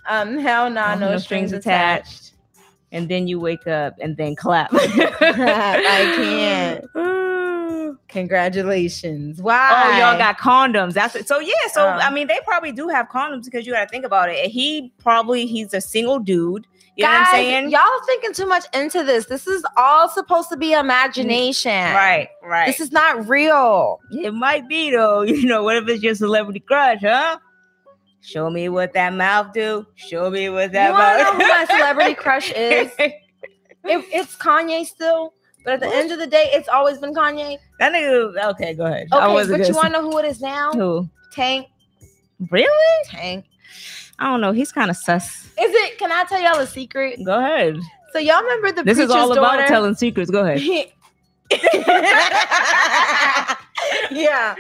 Um, 0.09 0.39
hell 0.39 0.71
nah, 0.71 0.93
Oh, 0.95 0.99
no, 0.99 1.19
strings 1.19 1.53
attached. 1.53 2.35
And 2.93 3.09
then 3.09 3.27
you 3.27 3.41
wake 3.41 3.67
up 3.67 3.95
and 4.01 4.17
then 4.17 4.37
clap. 4.37 4.71
I 4.73 6.13
can't. 6.17 6.85
oh, 6.95 7.97
Congratulations. 8.07 9.43
Why? 9.43 9.99
y'all 9.99 10.17
got 10.17 10.39
condoms. 10.39 10.93
That's 10.93 11.17
it. 11.17 11.27
So 11.27 11.41
yeah. 11.41 11.53
So 11.73 11.89
Um, 11.89 11.99
I 12.01 12.13
mean, 12.13 12.29
they 12.29 12.39
probably 12.45 12.71
do 12.71 12.87
have 12.87 13.09
condoms 13.09 13.47
because 13.47 13.67
you 13.67 13.73
got 13.73 13.83
to 13.85 13.89
think 13.89 14.05
about 14.05 14.29
it. 14.31 14.49
He 14.49 14.93
probably 14.99 15.47
he's 15.47 15.75
a 15.75 15.81
single 15.81 16.21
dude. 16.21 16.69
You 16.97 17.05
know 17.05 17.11
what 17.11 17.17
I'm 17.19 17.25
Guys, 17.25 17.31
saying? 17.33 17.71
Y'all 17.71 18.01
thinking 18.07 18.33
too 18.33 18.47
much 18.47 18.65
into 18.75 19.05
this. 19.05 19.27
This 19.27 19.47
is 19.47 19.63
all 19.77 20.09
supposed 20.09 20.49
to 20.49 20.57
be 20.57 20.73
imagination. 20.73 21.71
Right. 21.73 22.29
Right. 22.43 22.67
This 22.67 22.81
is 22.81 22.91
not 22.91 23.29
real. 23.29 24.01
it 24.11 24.33
might 24.33 24.67
be 24.69 24.91
though. 24.91 25.21
You 25.27 25.45
know, 25.47 25.63
what 25.63 25.77
if 25.77 25.87
it's 25.89 26.03
your 26.03 26.15
celebrity 26.15 26.61
crush, 26.61 27.01
huh? 27.03 27.39
Show 28.23 28.49
me 28.51 28.69
what 28.71 28.95
that 28.95 29.13
mouth 29.13 29.53
do. 29.53 29.87
Show 29.95 30.31
me 30.31 30.49
what 30.49 30.73
that 30.73 30.89
You 30.89 30.95
mouth. 30.95 31.39
know 31.39 31.45
who 31.45 31.49
my 31.53 31.67
celebrity 31.67 32.15
crush 32.25 32.51
is? 32.53 32.91
It, 32.99 33.13
it's 33.85 34.35
Kanye 34.37 34.85
still, 34.87 35.33
but 35.65 35.75
at 35.75 35.81
the 35.81 35.95
end 35.95 36.11
of 36.11 36.19
the 36.19 36.27
day, 36.27 36.49
it's 36.53 36.67
always 36.69 36.99
been 36.99 37.15
Kanye. 37.15 37.59
that 37.79 37.93
nigga. 37.93 38.43
Okay, 38.53 38.75
go 38.75 38.87
ahead. 38.87 39.07
Okay, 39.13 39.49
but 39.51 39.69
you 39.69 39.75
want 39.75 39.89
to 39.95 40.01
know 40.01 40.11
who 40.11 40.19
it 40.19 40.25
is 40.25 40.41
now? 40.41 40.73
who? 40.73 41.09
Tank. 41.31 41.69
Really? 42.51 43.05
Tank. 43.05 43.45
I 44.19 44.27
don't 44.31 44.41
know. 44.41 44.53
He's 44.53 44.73
kind 44.73 44.91
of 44.91 44.97
sus. 44.97 45.25
Is 45.25 45.51
it? 45.75 45.99
Can 45.99 46.11
I 46.13 46.25
tell 46.25 46.41
y'all 46.41 46.59
a 46.59 46.67
secret? 46.67 47.21
Go 47.25 47.39
ahead. 47.39 47.77
So 48.13 48.19
y'all 48.19 48.43
remember 48.43 48.73
the 48.73 48.83
This 48.85 48.99
is 48.99 49.11
all 49.11 49.31
about 49.33 49.57
daughter? 49.57 49.67
telling 49.69 49.95
secrets. 49.95 50.31
Go 50.31 50.45
ahead. 50.47 50.61
yeah. 54.11 54.55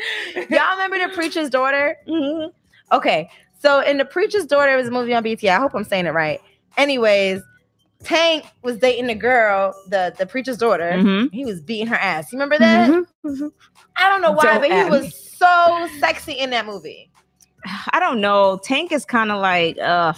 Y'all 0.50 0.72
remember 0.76 0.98
the 0.98 1.10
preacher's 1.14 1.48
daughter? 1.50 1.96
Mhm. 2.08 2.50
Okay. 2.92 3.30
So 3.58 3.80
in 3.80 3.98
the 3.98 4.04
preacher's 4.04 4.46
daughter 4.46 4.72
it 4.74 4.76
was 4.76 4.88
a 4.88 4.90
movie 4.90 5.14
on 5.14 5.22
BT. 5.22 5.48
I 5.48 5.58
hope 5.58 5.74
I'm 5.74 5.84
saying 5.84 6.06
it 6.06 6.10
right. 6.12 6.40
Anyways, 6.76 7.40
Tank 8.04 8.44
was 8.62 8.76
dating 8.78 9.06
the 9.06 9.14
girl, 9.14 9.74
the 9.88 10.14
the 10.18 10.26
preacher's 10.26 10.58
daughter. 10.58 10.92
Mhm. 10.94 11.30
He 11.32 11.44
was 11.44 11.60
beating 11.60 11.86
her 11.86 11.96
ass. 11.96 12.30
You 12.32 12.36
remember 12.38 12.58
that? 12.58 12.90
Mhm. 13.24 13.52
I 13.96 14.08
don't 14.10 14.20
know 14.20 14.32
why, 14.32 14.44
Don't 14.44 14.60
but 14.60 14.70
he 14.70 14.84
was 14.90 15.02
me. 15.04 15.10
so 15.10 15.88
sexy 15.98 16.32
in 16.34 16.50
that 16.50 16.66
movie. 16.66 17.10
I 17.92 18.00
don't 18.00 18.20
know. 18.20 18.58
Tank 18.62 18.92
is 18.92 19.04
kind 19.04 19.30
of 19.30 19.40
like, 19.40 19.78
uh, 19.78 20.12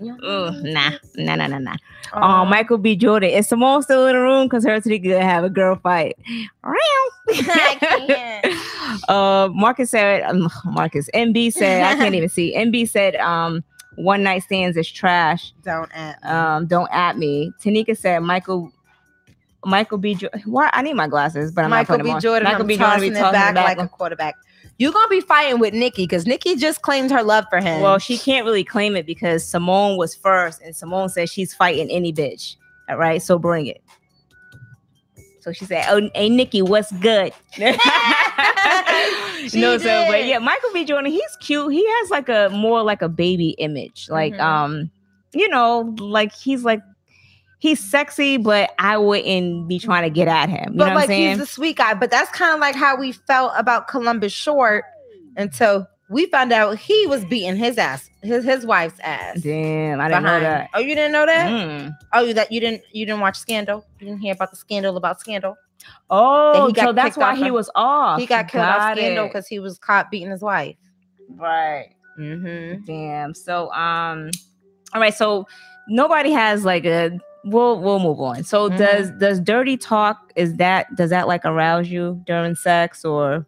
ugh, 0.00 0.54
nah, 0.62 0.90
nah, 1.16 1.36
nah, 1.36 1.46
nah, 1.46 1.58
nah. 1.58 1.76
Um, 2.12 2.22
Oh, 2.22 2.44
Michael 2.44 2.78
B. 2.78 2.94
Jordan. 2.96 3.30
Is 3.30 3.46
Simone 3.48 3.82
still 3.82 4.06
in 4.06 4.14
the 4.14 4.20
room? 4.20 4.46
Because 4.46 4.64
her 4.64 4.80
today 4.80 4.98
gonna 4.98 5.22
have 5.24 5.44
a 5.44 5.50
girl 5.50 5.76
fight. 5.76 6.18
I 6.64 7.78
can't. 7.80 9.08
uh, 9.08 9.48
Marcus 9.54 9.90
said, 9.90 10.22
um, 10.24 10.48
Marcus, 10.64 11.08
MB 11.14 11.52
said, 11.52 11.82
I 11.82 11.94
can't 11.94 12.14
even 12.14 12.28
see. 12.28 12.54
MB 12.54 12.88
said, 12.88 13.16
um, 13.16 13.64
one 13.96 14.22
night 14.22 14.42
stands 14.42 14.76
is 14.76 14.90
trash. 14.90 15.52
Don't 15.62 15.90
at 15.94 16.22
me. 16.22 16.28
Um, 16.28 16.66
don't 16.66 16.90
at 16.92 17.16
me. 17.18 17.52
Tanika 17.62 17.96
said, 17.96 18.20
Michael. 18.20 18.72
Michael 19.64 19.98
B. 19.98 20.16
Jo- 20.16 20.28
Why? 20.44 20.70
I 20.72 20.82
need 20.82 20.94
my 20.94 21.06
glasses, 21.06 21.52
but 21.52 21.64
I'm 21.64 21.70
Michael 21.70 21.98
not 21.98 22.04
putting 22.04 22.04
B. 22.04 22.08
them 22.10 22.16
on. 22.16 22.20
Jordan, 22.22 22.44
Michael 22.48 22.60
I'm 22.62 22.66
B. 22.66 22.76
Jordan 22.76 22.94
tossing 22.98 23.16
it 23.16 23.32
back, 23.32 23.54
back 23.54 23.64
like 23.64 23.78
a 23.78 23.88
quarterback. 23.88 24.36
You're 24.82 24.90
gonna 24.90 25.06
be 25.08 25.20
fighting 25.20 25.60
with 25.60 25.74
Nikki 25.74 26.02
because 26.02 26.26
Nikki 26.26 26.56
just 26.56 26.82
claimed 26.82 27.12
her 27.12 27.22
love 27.22 27.44
for 27.48 27.60
him. 27.60 27.82
Well, 27.82 27.98
she 28.00 28.18
can't 28.18 28.44
really 28.44 28.64
claim 28.64 28.96
it 28.96 29.06
because 29.06 29.44
Simone 29.44 29.96
was 29.96 30.12
first, 30.12 30.60
and 30.60 30.74
Simone 30.74 31.08
said 31.08 31.30
she's 31.30 31.54
fighting 31.54 31.88
any 31.88 32.12
bitch. 32.12 32.56
All 32.88 32.96
right, 32.96 33.22
so 33.22 33.38
bring 33.38 33.66
it. 33.66 33.80
So 35.38 35.52
she 35.52 35.66
said, 35.66 35.84
"Oh, 35.88 36.10
hey 36.16 36.28
Nikki, 36.28 36.62
what's 36.62 36.90
good?" 36.90 37.32
No, 39.54 39.78
so 39.78 40.04
but 40.08 40.24
yeah, 40.26 40.38
Michael 40.40 40.70
B. 40.74 40.84
Jordan, 40.84 41.12
he's 41.12 41.36
cute. 41.38 41.72
He 41.72 41.86
has 41.86 42.10
like 42.10 42.28
a 42.28 42.48
more 42.52 42.82
like 42.82 43.02
a 43.02 43.08
baby 43.08 43.50
image, 43.58 44.08
like 44.10 44.34
Mhm. 44.34 44.40
um, 44.40 44.90
you 45.32 45.48
know, 45.48 45.94
like 46.00 46.32
he's 46.34 46.64
like 46.64 46.80
he's 47.62 47.78
sexy, 47.78 48.38
but 48.38 48.72
I 48.80 48.98
wouldn't 48.98 49.68
be 49.68 49.78
trying 49.78 50.02
to 50.02 50.10
get 50.10 50.26
at 50.26 50.48
him. 50.48 50.72
You 50.72 50.78
but 50.78 50.86
know 50.88 50.94
what 50.94 50.94
like 50.96 51.02
I'm 51.04 51.08
saying? 51.10 51.30
he's 51.38 51.40
a 51.40 51.46
sweet 51.46 51.76
guy. 51.76 51.94
But 51.94 52.10
that's 52.10 52.28
kind 52.32 52.52
of 52.52 52.58
like 52.58 52.74
how 52.74 52.96
we 52.96 53.12
felt 53.12 53.52
about 53.56 53.86
Columbus 53.86 54.32
Short 54.32 54.84
until 55.36 55.86
we 56.10 56.26
found 56.26 56.52
out 56.52 56.76
he 56.76 57.06
was 57.06 57.24
beating 57.26 57.54
his 57.54 57.78
ass, 57.78 58.10
his 58.24 58.44
his 58.44 58.66
wife's 58.66 58.98
ass. 59.00 59.40
Damn, 59.40 60.00
I 60.00 60.08
didn't 60.08 60.24
know 60.24 60.40
that. 60.40 60.70
Oh, 60.74 60.80
you 60.80 60.96
didn't 60.96 61.12
know 61.12 61.24
that? 61.24 61.48
Mm. 61.50 61.96
Oh, 62.12 62.22
you 62.22 62.34
that 62.34 62.50
you 62.50 62.58
didn't 62.60 62.82
you 62.90 63.06
didn't 63.06 63.20
watch 63.20 63.38
Scandal? 63.38 63.86
You 64.00 64.08
didn't 64.08 64.20
hear 64.20 64.32
about 64.34 64.50
the 64.50 64.56
scandal 64.56 64.96
about 64.96 65.20
Scandal? 65.20 65.56
Oh, 66.10 66.72
so 66.74 66.92
that's 66.92 67.16
why 67.16 67.36
he 67.36 67.46
of- 67.48 67.54
was 67.54 67.70
off. 67.76 68.18
he 68.20 68.26
got 68.26 68.48
killed 68.48 68.64
off 68.64 68.96
Scandal 68.98 69.26
because 69.28 69.46
he 69.46 69.60
was 69.60 69.78
caught 69.78 70.10
beating 70.10 70.30
his 70.30 70.42
wife. 70.42 70.76
right. 71.36 71.90
Mm-hmm. 72.18 72.84
Damn. 72.84 73.34
So 73.34 73.70
um 73.72 74.30
all 74.92 75.00
right, 75.00 75.14
so 75.14 75.46
nobody 75.88 76.32
has 76.32 76.64
like 76.64 76.84
a 76.84 77.18
we'll 77.44 77.80
we'll 77.80 77.98
move 77.98 78.20
on. 78.20 78.44
So 78.44 78.70
Mhm. 78.70 78.78
does 78.78 79.10
does 79.18 79.40
dirty 79.40 79.76
talk 79.76 80.32
is 80.36 80.54
that 80.56 80.86
does 80.96 81.10
that 81.10 81.26
like 81.28 81.44
arouse 81.44 81.88
you 81.88 82.22
during 82.26 82.54
sex 82.54 83.04
or 83.04 83.46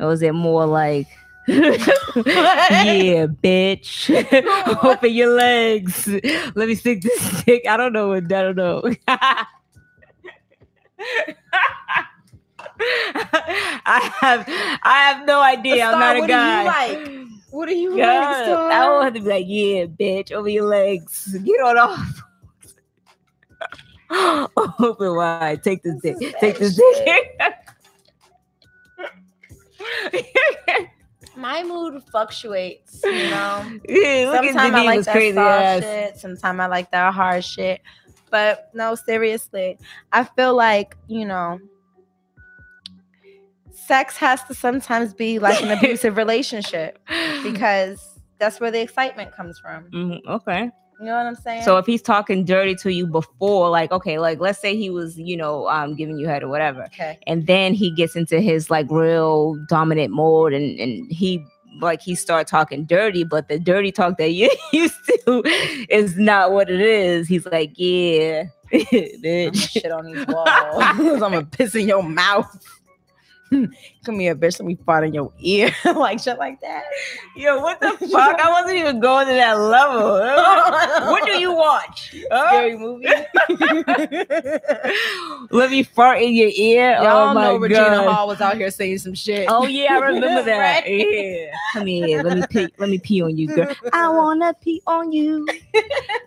or 0.00 0.12
is 0.12 0.22
it 0.22 0.32
more 0.34 0.66
like 0.66 1.06
yeah, 1.48 3.26
bitch. 3.26 4.08
Open 4.84 5.12
your 5.12 5.34
legs. 5.34 6.06
Let 6.54 6.68
me 6.68 6.74
stick 6.76 7.02
this 7.02 7.42
dick. 7.44 7.66
I 7.68 7.76
don't 7.76 7.92
know 7.92 8.08
what 8.08 8.24
I 8.32 8.42
don't 8.42 8.56
know. 8.56 8.82
I 13.84 14.10
have 14.20 14.44
I 14.82 15.12
have 15.12 15.26
no 15.26 15.40
idea. 15.42 15.84
I'm 15.86 15.98
not 15.98 16.16
a 16.16 16.18
Star, 16.18 16.20
what 16.20 16.26
do 16.28 16.32
you 16.32 16.38
guy. 16.38 16.64
like? 16.64 17.28
What 17.50 17.68
are 17.68 17.72
you 17.72 17.96
God, 17.96 18.48
like, 18.48 18.72
I 18.72 18.84
don't 18.84 19.04
have 19.04 19.14
to 19.14 19.20
be 19.20 19.28
like, 19.28 19.44
yeah, 19.46 19.84
bitch, 19.84 20.32
over 20.32 20.48
your 20.48 20.64
legs. 20.64 21.36
Get 21.44 21.60
on 21.60 21.76
off. 21.76 22.22
Open 24.80 25.16
wide. 25.16 25.62
Take 25.62 25.82
this 25.82 26.00
This 26.02 26.18
dick. 26.18 26.38
Take 26.38 26.58
this 26.58 26.76
that 26.76 27.02
dick. 27.04 27.40
My 31.36 31.62
mood 31.62 32.02
fluctuates, 32.10 33.02
you 33.04 33.30
know. 33.30 33.64
yeah, 33.88 34.30
Sometimes 34.30 34.74
I 34.74 34.84
like 34.84 35.04
that 35.04 35.12
crazy 35.12 35.36
soft 35.36 35.64
ass. 35.64 35.82
shit. 35.82 36.16
Sometimes 36.18 36.60
I 36.60 36.66
like 36.66 36.90
that 36.90 37.14
hard 37.14 37.44
shit. 37.44 37.80
But 38.30 38.70
no, 38.74 38.94
seriously, 38.94 39.78
I 40.12 40.24
feel 40.24 40.54
like 40.54 40.96
you 41.08 41.24
know, 41.24 41.58
sex 43.72 44.16
has 44.18 44.42
to 44.44 44.54
sometimes 44.54 45.14
be 45.14 45.38
like 45.38 45.62
an 45.62 45.70
abusive 45.78 46.16
relationship 46.16 46.98
because 47.42 48.18
that's 48.38 48.60
where 48.60 48.70
the 48.70 48.80
excitement 48.80 49.34
comes 49.34 49.58
from. 49.58 49.84
Mhm, 49.90 50.20
okay. 50.26 50.70
You 51.02 51.08
know 51.08 51.16
what 51.16 51.26
I'm 51.26 51.34
saying? 51.34 51.64
So 51.64 51.78
if 51.78 51.86
he's 51.86 52.00
talking 52.00 52.44
dirty 52.44 52.76
to 52.76 52.92
you 52.92 53.08
before, 53.08 53.68
like, 53.70 53.90
okay, 53.90 54.20
like 54.20 54.38
let's 54.38 54.60
say 54.60 54.76
he 54.76 54.88
was, 54.88 55.18
you 55.18 55.36
know, 55.36 55.66
um, 55.68 55.96
giving 55.96 56.16
you 56.16 56.28
head 56.28 56.44
or 56.44 56.48
whatever, 56.48 56.84
okay, 56.84 57.18
and 57.26 57.48
then 57.48 57.74
he 57.74 57.90
gets 57.90 58.14
into 58.14 58.40
his 58.40 58.70
like 58.70 58.86
real 58.88 59.56
dominant 59.68 60.12
mode, 60.12 60.52
and 60.52 60.78
and 60.78 61.10
he 61.10 61.44
like 61.80 62.00
he 62.00 62.14
start 62.14 62.46
talking 62.46 62.84
dirty, 62.84 63.24
but 63.24 63.48
the 63.48 63.58
dirty 63.58 63.90
talk 63.90 64.16
that 64.18 64.30
you 64.30 64.48
used 64.72 64.94
to 65.06 65.42
is 65.90 66.16
not 66.16 66.52
what 66.52 66.70
it 66.70 66.80
is. 66.80 67.26
He's 67.26 67.46
like, 67.46 67.72
yeah, 67.74 68.44
bitch. 68.72 69.70
shit 69.70 69.90
on 69.90 70.06
these 70.06 70.24
walls. 70.28 70.48
I'm 70.48 71.18
gonna 71.18 71.44
piss 71.44 71.74
in 71.74 71.88
your 71.88 72.04
mouth. 72.04 72.64
Come 74.04 74.18
here, 74.18 74.34
bitch. 74.34 74.58
Let 74.58 74.66
me 74.66 74.76
fart 74.86 75.04
in 75.04 75.14
your 75.14 75.32
ear, 75.38 75.70
like 75.84 76.20
shit 76.20 76.38
like 76.38 76.60
that. 76.60 76.84
Yo, 77.36 77.60
what 77.60 77.80
the 77.80 77.92
fuck? 78.10 78.40
I 78.40 78.50
wasn't 78.50 78.78
even 78.78 79.00
going 79.00 79.26
to 79.28 79.34
that 79.34 79.58
level. 79.58 80.12
what 81.10 81.24
do 81.24 81.32
you 81.32 81.52
watch? 81.52 82.14
Huh? 82.30 82.48
Scary 82.48 82.76
movie. 82.76 83.06
Let 85.50 85.70
me 85.70 85.82
fart 85.82 86.22
in 86.22 86.34
your 86.34 86.50
ear. 86.54 86.92
Y'all 87.02 87.30
oh 87.30 87.34
my 87.34 87.44
know 87.44 87.56
Regina 87.56 87.80
god. 87.80 88.12
Hall 88.12 88.26
was 88.26 88.40
out 88.40 88.56
here 88.56 88.70
saying 88.70 88.98
some 88.98 89.14
shit. 89.14 89.46
Oh 89.48 89.66
yeah, 89.66 89.94
I 89.94 89.98
remember 89.98 90.42
that. 90.44 90.84
Right? 90.84 90.84
Yeah. 90.86 91.52
Come 91.72 91.86
here, 91.86 92.22
let 92.22 92.38
me 92.38 92.44
pee. 92.48 92.68
Let 92.78 92.88
me 92.88 92.98
pee 92.98 93.22
on 93.22 93.36
you, 93.36 93.48
girl. 93.48 93.74
I 93.92 94.08
wanna 94.08 94.54
pee 94.54 94.82
on 94.86 95.12
you. 95.12 95.46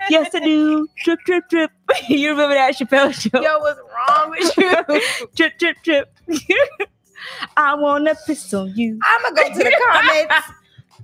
Yes, 0.10 0.34
I 0.36 0.40
do. 0.40 0.88
Trip, 0.98 1.20
trip, 1.22 1.50
trip. 1.50 1.72
you 2.08 2.30
remember 2.30 2.54
that 2.56 2.76
Chappelle 2.76 3.14
show? 3.14 3.42
Yo, 3.42 3.60
what's 3.60 3.80
wrong 3.80 4.30
with 4.30 4.58
you? 4.58 5.02
trip, 5.36 5.58
trip, 5.58 5.78
trip. 5.84 6.90
I 7.58 7.76
wanna 7.76 8.16
piss 8.26 8.54
on 8.54 8.74
you. 8.76 9.00
I'm 9.04 9.22
gonna 9.36 9.36
go 9.36 9.58
to 9.58 9.64
the 9.64 9.82
comments. 9.92 10.36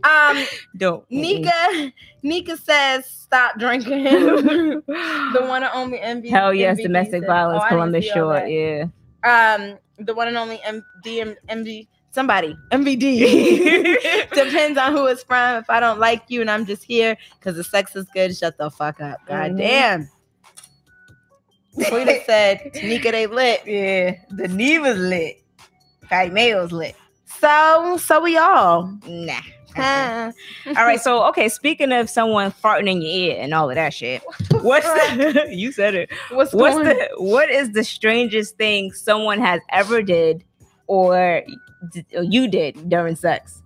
Um, 0.04 0.46
Don't. 0.78 1.06
Nika, 1.12 1.92
Nika 2.24 2.58
says 2.58 3.06
stop 3.06 3.60
drinking. 3.60 4.04
the 4.88 5.46
one 5.48 5.64
and 5.64 5.72
only 5.76 6.00
MV. 6.00 6.30
Hell 6.30 6.54
yes, 6.54 6.78
domestic 6.82 7.22
says- 7.22 7.28
violence, 7.28 7.64
Oh, 7.66 7.68
Columbus 7.70 8.06
Short. 8.06 8.50
Yeah. 8.50 8.86
Um, 9.24 9.78
the 10.00 10.14
one 10.16 10.28
and 10.28 10.38
only 10.38 10.60
M- 10.64 10.84
DM, 11.06 11.36
MV. 11.50 11.88
Somebody, 12.14 12.58
MVD. 12.72 14.30
Depends 14.34 14.78
on 14.78 14.92
who 14.92 15.06
it's 15.06 15.24
from. 15.24 15.58
If 15.62 15.70
I 15.70 15.80
don't 15.80 16.00
like 16.00 16.24
you 16.28 16.42
and 16.42 16.52
I'm 16.52 16.66
just 16.66 16.84
here 16.84 17.16
because 17.40 17.56
the 17.56 17.64
sex 17.64 17.96
is 17.96 18.06
good, 18.14 18.36
shut 18.36 18.58
the 18.58 18.70
fuck 18.72 19.00
up. 19.00 19.20
God 19.28 19.52
Mhm. 19.52 19.58
damn. 19.58 20.10
Tweeta 21.78 22.26
said, 22.26 22.72
Nika, 22.84 23.12
they 23.12 23.28
lit. 23.28 23.62
Yeah. 23.66 24.16
The 24.30 24.48
knee 24.50 24.80
was 24.80 24.98
lit. 24.98 25.41
Patty 26.12 26.30
Mayo's 26.30 26.72
lit. 26.74 26.96
So, 27.26 27.98
so 27.98 28.22
we 28.22 28.38
all. 28.38 28.94
Nah. 29.08 29.40
Huh. 29.74 30.34
All 30.68 30.74
right, 30.74 31.00
so 31.00 31.24
okay, 31.30 31.48
speaking 31.48 31.94
of 31.94 32.10
someone 32.10 32.52
farting 32.52 32.90
in 32.92 33.02
your 33.02 33.10
ear 33.10 33.38
and 33.40 33.54
all 33.54 33.70
of 33.70 33.76
that 33.76 33.94
shit, 33.94 34.22
what's 34.62 34.86
the, 34.86 35.48
you 35.52 35.72
said 35.72 35.96
it? 35.96 36.12
What's, 36.30 36.54
What's 36.54 36.76
the 36.76 37.08
what 37.16 37.50
is 37.50 37.72
the 37.72 37.86
strangest 37.86 38.58
thing 38.58 38.92
someone 38.92 39.40
has 39.40 39.62
ever 39.70 40.02
did 40.02 40.44
or, 40.88 41.42
or 42.14 42.24
you 42.24 42.50
did 42.50 42.90
during 42.90 43.16
sex? 43.16 43.64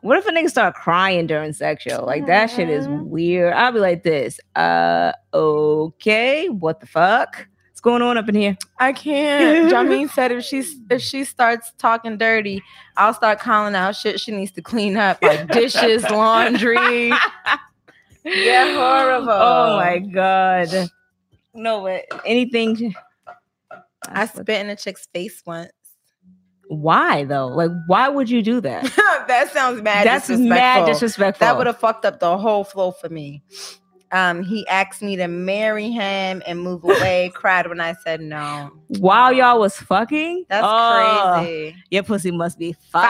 What 0.00 0.18
if 0.18 0.26
a 0.26 0.30
nigga 0.32 0.50
start 0.50 0.74
crying 0.74 1.28
during 1.28 1.52
sex, 1.52 1.86
yo? 1.86 2.04
Like 2.04 2.26
that 2.26 2.50
shit 2.50 2.68
is 2.68 2.88
Mhm. 2.88 3.04
weird. 3.04 3.52
I'll 3.52 3.70
be 3.70 3.78
like 3.78 4.02
this. 4.02 4.40
Uh, 4.56 5.12
okay, 5.32 6.48
what 6.48 6.80
the 6.80 6.86
fuck? 6.86 7.46
What's 7.80 7.92
going 7.94 8.02
on 8.02 8.18
up 8.18 8.28
in 8.28 8.34
here? 8.34 8.58
I 8.78 8.92
can't. 8.92 9.72
Jameen 9.72 10.10
said 10.10 10.32
if 10.32 10.44
she's 10.44 10.76
if 10.90 11.00
she 11.00 11.24
starts 11.24 11.72
talking 11.78 12.18
dirty, 12.18 12.62
I'll 12.98 13.14
start 13.14 13.40
calling 13.40 13.74
out 13.74 13.96
shit 13.96 14.20
she 14.20 14.32
needs 14.32 14.52
to 14.52 14.60
clean 14.60 14.98
up, 14.98 15.22
like 15.22 15.48
dishes, 15.48 16.02
laundry. 16.10 17.08
Yeah, 18.22 18.74
horrible. 18.74 19.30
Oh 19.30 19.76
my 19.78 19.98
god. 19.98 20.90
No, 21.54 21.80
but 21.80 22.04
anything. 22.26 22.94
I 24.06 24.26
spit 24.26 24.60
in 24.60 24.68
a 24.68 24.76
chick's 24.76 25.06
face 25.06 25.42
once. 25.46 25.72
Why 26.68 27.24
though? 27.24 27.46
Like, 27.46 27.70
why 27.86 28.10
would 28.10 28.28
you 28.28 28.42
do 28.42 28.60
that? 28.60 28.82
that 29.26 29.50
sounds 29.54 29.80
mad. 29.80 30.06
That's 30.06 30.28
mad 30.28 30.84
disrespectful. 30.84 30.86
disrespectful. 30.86 31.46
That 31.46 31.56
would 31.56 31.66
have 31.66 31.78
fucked 31.78 32.04
up 32.04 32.20
the 32.20 32.36
whole 32.36 32.62
flow 32.62 32.90
for 32.90 33.08
me. 33.08 33.42
Um, 34.12 34.42
he 34.42 34.66
asked 34.66 35.02
me 35.02 35.14
to 35.16 35.28
marry 35.28 35.88
him 35.90 36.42
and 36.46 36.58
move 36.60 36.82
away. 36.82 37.30
cried 37.34 37.68
when 37.68 37.80
I 37.80 37.94
said 38.04 38.20
no. 38.20 38.70
While 38.98 39.32
y'all 39.32 39.60
was 39.60 39.76
fucking. 39.76 40.46
That's 40.48 40.66
Oh, 40.68 41.34
crazy. 41.42 41.76
Your 41.90 42.02
pussy 42.02 42.30
must 42.32 42.58
be 42.58 42.72
fire. 42.90 43.04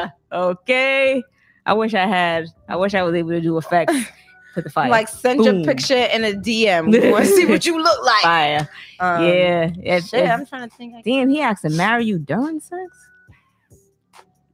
Fire. 0.00 0.12
Okay. 0.32 1.22
I 1.66 1.72
wish 1.74 1.94
I 1.94 2.06
had. 2.06 2.46
I 2.68 2.76
wish 2.76 2.94
I 2.94 3.02
was 3.02 3.14
able 3.14 3.30
to 3.30 3.40
do 3.40 3.58
effects 3.58 3.92
for 4.54 4.60
the 4.62 4.70
fire. 4.70 4.88
Like 4.88 5.08
send 5.08 5.38
Boom. 5.38 5.56
your 5.58 5.64
picture 5.64 5.96
in 5.96 6.24
a 6.24 6.32
DM. 6.32 6.90
We 6.92 7.10
want 7.10 7.24
to 7.24 7.30
see 7.30 7.46
what 7.46 7.66
you 7.66 7.82
look 7.82 8.04
like. 8.04 8.22
fire. 8.22 8.68
Um, 9.00 9.24
yeah. 9.24 9.70
If- 9.82 10.06
Shit, 10.06 10.24
if- 10.24 10.30
I'm 10.30 10.46
trying 10.46 10.68
to 10.70 10.76
think. 10.76 11.04
Damn, 11.04 11.28
he 11.28 11.40
asked 11.40 11.62
to 11.62 11.70
marry 11.70 12.04
you 12.04 12.18
during 12.20 12.60
sex. 12.60 13.08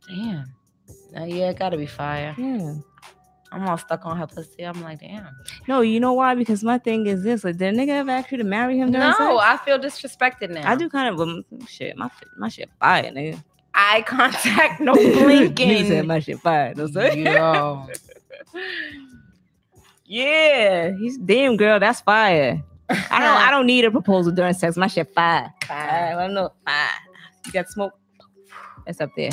damn. 0.09 0.45
Uh, 1.17 1.25
yeah, 1.25 1.51
it 1.51 1.59
gotta 1.59 1.77
be 1.77 1.87
fire. 1.87 2.35
Yeah. 2.39 2.75
I'm 3.57 3.67
all 3.67 3.79
stuck 3.79 4.05
on 4.05 4.19
her 4.19 4.27
pussy. 4.27 4.65
I'm 4.67 4.83
like, 4.83 5.01
damn. 5.01 5.27
No, 5.67 5.81
you 5.81 5.99
know 5.99 6.13
why? 6.13 6.35
Because 6.35 6.63
my 6.63 6.77
thing 6.77 7.07
is 7.07 7.23
this: 7.23 7.43
like, 7.43 7.57
did 7.57 7.75
a 7.75 7.77
nigga 7.77 7.89
ever 7.89 8.11
ask 8.11 8.31
you 8.31 8.37
to 8.39 8.45
marry 8.45 8.77
him 8.79 8.93
during 8.93 9.09
No, 9.09 9.13
sex? 9.13 9.41
I 9.43 9.57
feel 9.65 9.79
disrespected 9.79 10.51
now. 10.51 10.71
I 10.71 10.77
do 10.77 10.91
kind 10.91 11.09
of. 11.15 11.19
Um, 11.21 11.43
shit, 11.67 11.97
my 11.97 12.11
my 12.37 12.51
shit 12.51 12.69
fire, 12.79 13.05
nigga. 13.05 13.43
Eye 13.75 14.05
contact, 14.07 14.81
no 14.81 14.93
blinking. 14.95 15.69
he 15.69 15.89
said 15.89 16.07
my 16.07 16.21
shit 16.21 16.39
fire. 16.41 16.75
No, 16.77 16.87
sir. 16.87 17.13
Yo. 17.13 17.87
Yeah, 20.05 20.93
he's 20.97 21.19
damn 21.19 21.57
girl. 21.57 21.81
That's 21.81 22.01
fire. 22.01 22.63
I 22.89 22.95
don't. 23.19 23.37
I 23.49 23.51
don't 23.51 23.67
need 23.67 23.85
a 23.85 23.91
proposal 23.91 24.33
during 24.33 24.55
sex. 24.55 24.77
My 24.77 24.87
shit 24.87 25.13
fire. 25.13 25.53
Fire. 25.65 26.17
I 26.17 26.23
don't 26.27 26.35
know. 26.35 26.53
Fire. 26.65 26.89
You 27.45 27.53
got 27.53 27.69
smoke. 27.69 27.93
That's 28.87 29.01
up 29.01 29.11
there. 29.17 29.31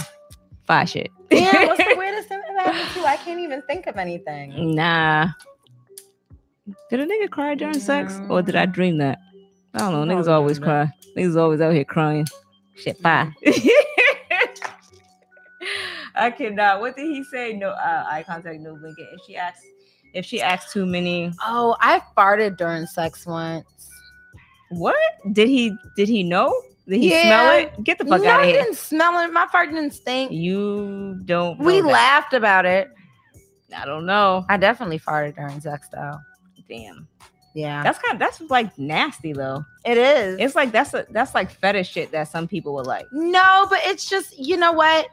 Fire 0.66 0.88
shit. 0.88 1.12
Damn, 1.30 1.68
what's 1.68 1.78
the 1.78 1.96
weirdest 1.96 2.28
thing 2.30 2.40
that 2.40 2.43
happened 2.60 2.94
to? 2.94 3.06
I 3.08 3.18
can't 3.18 3.40
even 3.40 3.62
think 3.64 3.88
of 3.88 3.98
anything. 3.98 4.76
nah. 4.76 5.30
Did 6.90 7.02
a 7.02 7.06
nigga 7.06 7.30
cry 7.30 7.56
during 7.56 7.80
sex, 7.80 8.20
or 8.30 8.42
did 8.42 8.56
I 8.56 8.66
dream 8.66 8.98
that? 9.00 9.20
I 9.74 9.80
don't 9.80 10.08
know. 10.08 10.16
Niggas 10.16 10.28
always 10.30 10.60
cry. 10.60 10.90
Niggas 11.18 11.38
always 11.38 11.60
out 11.60 11.74
here 11.74 11.84
crying. 11.84 12.26
Shit 12.76 12.98
fire. 13.00 13.34
I 16.16 16.30
cannot. 16.32 16.80
What 16.80 16.96
did 16.96 17.08
he 17.08 17.24
say? 17.24 17.54
No 17.54 17.70
uh, 17.70 18.06
eye 18.08 18.24
contact, 18.26 18.60
no 18.62 18.76
blinking. 18.76 19.08
And 19.12 19.20
she 19.26 19.36
asked 19.36 19.66
if 20.14 20.26
she 20.26 20.42
asks 20.42 20.72
too 20.72 20.86
many. 20.86 21.32
Oh, 21.44 21.76
I 21.80 22.02
farted 22.16 22.58
during 22.58 22.86
sex 22.86 23.26
once. 23.26 23.66
What 24.70 24.96
did 25.32 25.50
he? 25.50 25.76
Did 25.96 26.08
he 26.08 26.24
know? 26.24 26.54
Did 26.88 27.00
he 27.00 27.12
Yeah. 27.12 27.22
smell 27.24 27.58
it? 27.60 27.84
Get 27.84 27.98
the 27.98 28.06
fuck 28.06 28.22
no, 28.22 28.30
out 28.30 28.42
of 28.42 28.46
here. 28.48 28.60
I 28.60 28.64
didn't 28.64 28.78
smell 28.78 29.18
it. 29.20 29.32
My 29.32 29.48
fart 29.48 29.70
didn't 29.70 29.92
stink. 29.92 30.32
You 30.32 31.20
don't. 31.26 31.58
We 31.60 31.82
that. 31.82 31.88
laughed 31.88 32.34
about 32.34 32.66
it. 32.66 32.90
I 33.76 33.86
don't 33.86 34.06
know. 34.06 34.46
I 34.50 34.58
definitely 34.58 35.00
farted 35.00 35.36
during 35.36 35.60
sex 35.62 35.88
though. 35.92 36.18
Damn, 36.70 37.08
Yeah, 37.54 37.84
that's 37.84 38.00
kind. 38.00 38.14
Of, 38.14 38.20
that's 38.20 38.40
like 38.50 38.78
nasty 38.78 39.34
though. 39.34 39.64
it 39.86 39.98
is. 39.98 40.38
It's 40.40 40.56
like 40.56 40.72
that's 40.72 40.94
a 40.94 41.06
that's 41.10 41.34
like 41.36 41.52
fetish 41.52 41.90
shit 41.90 42.12
that 42.12 42.28
some 42.30 42.48
people 42.48 42.74
would 42.76 42.88
like. 42.88 43.06
no, 43.12 43.66
but 43.70 43.80
it's 43.84 44.10
just 44.10 44.38
you 44.38 44.58
know 44.58 44.72
what? 44.74 45.08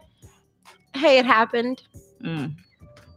Hey, 0.95 1.18
it 1.18 1.27
happened. 1.27 1.83
Mm. 2.23 2.55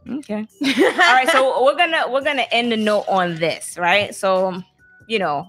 Okay. 0.08 0.46
All 0.64 1.14
right. 1.14 1.28
So 1.30 1.64
we're 1.64 1.76
gonna 1.76 2.04
we're 2.10 2.22
gonna 2.24 2.46
end 2.52 2.72
the 2.72 2.76
note 2.76 3.04
on 3.08 3.34
this, 3.36 3.76
right? 3.78 4.14
So, 4.14 4.62
you 5.08 5.18
know, 5.18 5.48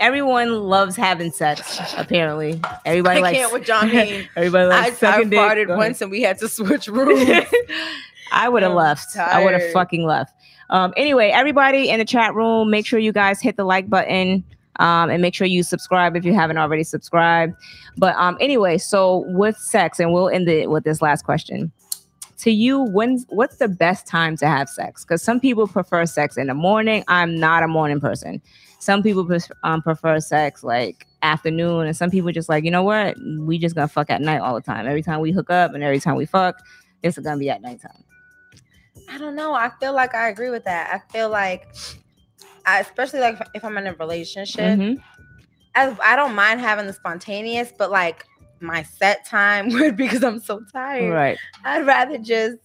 everyone 0.00 0.62
loves 0.62 0.96
having 0.96 1.30
sex. 1.30 1.80
Apparently, 1.96 2.60
everybody 2.84 3.18
I 3.18 3.22
likes. 3.22 3.38
can't 3.38 3.52
with 3.52 3.64
John 3.64 3.88
Mean. 3.92 4.28
Everybody 4.36 4.64
I, 4.64 4.80
likes 4.82 5.02
I 5.02 5.24
dick. 5.24 5.38
farted 5.38 5.76
once 5.76 6.00
and 6.00 6.10
we 6.10 6.22
had 6.22 6.38
to 6.38 6.48
switch 6.48 6.88
rooms. 6.88 7.28
I 8.32 8.48
would 8.48 8.62
have 8.62 8.74
left. 8.74 9.16
I 9.16 9.42
would 9.44 9.54
have 9.54 9.72
fucking 9.72 10.04
left. 10.04 10.34
Um, 10.70 10.92
anyway, 10.96 11.30
everybody 11.30 11.88
in 11.88 11.98
the 11.98 12.04
chat 12.04 12.34
room, 12.34 12.70
make 12.70 12.86
sure 12.86 12.98
you 12.98 13.12
guys 13.12 13.40
hit 13.40 13.56
the 13.56 13.64
like 13.64 13.88
button. 13.88 14.44
Um, 14.80 15.10
and 15.10 15.20
make 15.20 15.34
sure 15.34 15.44
you 15.44 15.64
subscribe 15.64 16.14
if 16.14 16.24
you 16.24 16.32
haven't 16.34 16.56
already 16.56 16.84
subscribed. 16.84 17.54
But 17.96 18.14
um, 18.14 18.38
anyway, 18.40 18.78
so 18.78 19.24
with 19.26 19.56
sex, 19.56 19.98
and 19.98 20.12
we'll 20.12 20.28
end 20.28 20.48
it 20.48 20.70
with 20.70 20.84
this 20.84 21.02
last 21.02 21.24
question. 21.24 21.72
To 22.42 22.52
you, 22.52 22.84
when's 22.84 23.26
what's 23.30 23.56
the 23.56 23.66
best 23.66 24.06
time 24.06 24.36
to 24.36 24.46
have 24.46 24.68
sex? 24.68 25.04
Because 25.04 25.20
some 25.20 25.40
people 25.40 25.66
prefer 25.66 26.06
sex 26.06 26.36
in 26.36 26.46
the 26.46 26.54
morning. 26.54 27.02
I'm 27.08 27.34
not 27.40 27.64
a 27.64 27.68
morning 27.68 27.98
person. 27.98 28.40
Some 28.78 29.02
people 29.02 29.24
pres- 29.24 29.50
um, 29.64 29.82
prefer 29.82 30.20
sex 30.20 30.62
like 30.62 31.06
afternoon, 31.22 31.86
and 31.86 31.96
some 31.96 32.10
people 32.10 32.30
just 32.32 32.48
like, 32.48 32.64
you 32.64 32.70
know 32.70 32.82
what? 32.84 33.16
We 33.40 33.58
just 33.58 33.74
gonna 33.74 33.88
fuck 33.88 34.08
at 34.10 34.20
night 34.22 34.38
all 34.40 34.54
the 34.54 34.60
time. 34.60 34.86
Every 34.86 35.02
time 35.02 35.20
we 35.20 35.32
hook 35.32 35.50
up 35.50 35.74
and 35.74 35.82
every 35.82 35.98
time 36.00 36.14
we 36.16 36.26
fuck, 36.26 36.64
it's 37.02 37.18
gonna 37.18 37.38
be 37.38 37.50
at 37.50 37.60
nighttime. 37.60 38.04
I 39.10 39.18
don't 39.18 39.34
know. 39.34 39.52
I 39.54 39.70
feel 39.80 39.92
like 39.94 40.14
I 40.14 40.28
agree 40.28 40.50
with 40.50 40.64
that. 40.64 40.90
I 40.92 41.12
feel 41.12 41.28
like, 41.28 41.66
I, 42.66 42.80
especially 42.80 43.20
like 43.20 43.38
if 43.54 43.64
I'm 43.64 43.76
in 43.78 43.86
a 43.86 43.94
relationship, 43.94 44.78
Mhm. 44.78 45.02
I, 45.74 45.96
I 46.02 46.16
don't 46.16 46.34
mind 46.34 46.60
having 46.60 46.86
the 46.86 46.92
spontaneous, 46.92 47.72
but 47.76 47.90
like 47.90 48.24
my 48.60 48.82
set 48.82 49.24
time 49.24 49.68
would 49.72 49.96
because 49.96 50.22
I'm 50.22 50.40
so 50.40 50.60
tired. 50.72 51.12
Right. 51.12 51.38
I'd 51.64 51.86
rather 51.86 52.18
just 52.18 52.58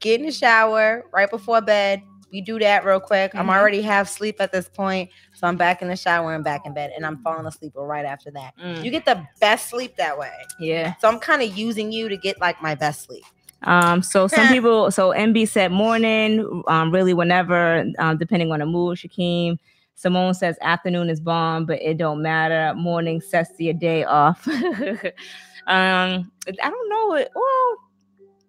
get 0.00 0.20
in 0.20 0.26
the 0.26 0.32
shower 0.32 1.04
right 1.12 1.30
before 1.30 1.60
bed. 1.60 2.02
We 2.32 2.40
do 2.40 2.58
that 2.58 2.84
real 2.84 3.00
quick. 3.00 3.34
I'm 3.34 3.46
Mhm. 3.46 3.56
already 3.56 3.82
half 3.82 4.08
sleep 4.08 4.36
at 4.40 4.50
this 4.52 4.68
point, 4.68 5.10
so 5.34 5.46
I'm 5.46 5.56
back 5.56 5.80
in 5.80 5.88
the 5.88 5.96
shower 5.96 6.34
and 6.34 6.42
back 6.42 6.62
in 6.66 6.74
bed, 6.74 6.90
and 6.96 7.06
I'm 7.06 7.18
falling 7.18 7.46
asleep 7.46 7.72
right 7.76 8.04
after 8.04 8.30
that. 8.32 8.52
Mm. 8.62 8.82
You 8.84 8.90
get 8.90 9.04
the 9.04 9.24
best 9.40 9.68
sleep 9.70 9.96
that 9.96 10.18
way. 10.18 10.32
Yeah. 10.58 10.94
So 11.00 11.08
I'm 11.08 11.18
kind 11.20 11.40
of 11.42 11.56
using 11.56 11.92
you 11.92 12.08
to 12.08 12.16
get 12.16 12.40
like 12.40 12.60
my 12.60 12.74
best 12.74 13.04
sleep. 13.04 13.24
Um, 13.62 14.02
so 14.02 14.26
some 14.28 14.48
people, 14.48 14.90
so 14.90 15.12
MB 15.12 15.46
said 15.46 15.72
morning, 15.72 16.62
um, 16.68 16.90
really 16.92 17.14
whenever, 17.14 17.84
um, 17.98 18.18
depending 18.18 18.52
on 18.52 18.58
the 18.60 18.66
mood, 18.66 18.98
Shakeem. 18.98 19.58
Simone 19.94 20.34
says 20.34 20.58
afternoon 20.60 21.08
is 21.08 21.20
bomb, 21.20 21.64
but 21.64 21.80
it 21.80 21.96
don't 21.96 22.20
matter. 22.20 22.74
Morning 22.74 23.18
sets 23.20 23.52
your 23.58 23.72
day 23.72 24.04
off. 24.04 24.46
um, 25.66 26.30
I 26.62 26.70
don't 26.70 26.88
know. 26.90 27.14
it- 27.14 27.30
Well, 27.34 27.76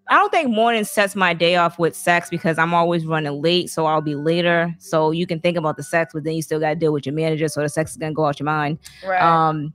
I 0.10 0.16
don't 0.16 0.32
think 0.32 0.50
morning 0.50 0.84
sets 0.84 1.16
my 1.16 1.34
day 1.34 1.56
off 1.56 1.78
with 1.78 1.96
sex 1.96 2.30
because 2.30 2.58
I'm 2.58 2.74
always 2.74 3.06
running 3.06 3.42
late, 3.42 3.70
so 3.70 3.86
I'll 3.86 4.02
be 4.02 4.16
later. 4.16 4.74
So 4.80 5.12
you 5.12 5.28
can 5.28 5.40
think 5.40 5.58
about 5.58 5.78
the 5.78 5.84
sex, 5.84 6.14
but 6.14 6.24
then 6.24 6.34
you 6.34 6.42
still 6.42 6.60
got 6.60 6.70
to 6.70 6.76
deal 6.76 6.94
with 6.94 7.06
your 7.06 7.16
manager, 7.16 7.48
so 7.48 7.62
the 7.62 7.70
sex 7.70 7.92
is 7.92 7.98
gonna 7.98 8.14
go 8.14 8.26
out 8.26 8.40
your 8.40 8.46
mind. 8.46 8.80
Right. 9.06 9.22
Um, 9.22 9.74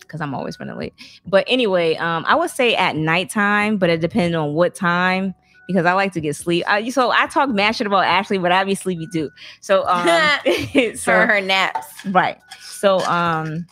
because 0.00 0.20
I'm 0.20 0.34
always 0.34 0.60
running 0.60 0.76
late. 0.76 0.92
But 1.26 1.44
anyway, 1.48 1.94
um, 1.96 2.24
I 2.28 2.34
would 2.34 2.50
say 2.50 2.74
at 2.74 2.96
nighttime, 2.96 3.78
but 3.78 3.88
it 3.88 4.02
depends 4.02 4.36
on 4.36 4.52
what 4.52 4.74
time 4.74 5.34
because 5.66 5.86
I 5.86 5.94
like 5.94 6.12
to 6.12 6.20
get 6.20 6.36
sleep. 6.36 6.64
I, 6.68 6.90
so 6.90 7.10
I 7.10 7.26
talk 7.28 7.48
mad 7.48 7.74
shit 7.76 7.86
about 7.86 8.04
Ashley, 8.04 8.36
but 8.36 8.52
I 8.52 8.62
be 8.64 8.74
sleepy 8.74 9.08
too. 9.10 9.30
So 9.60 9.86
um, 9.88 10.06
For 10.44 10.96
so 10.96 11.12
her 11.12 11.40
naps. 11.40 11.86
right. 12.06 12.38
So 12.60 12.98
um, 13.00 13.66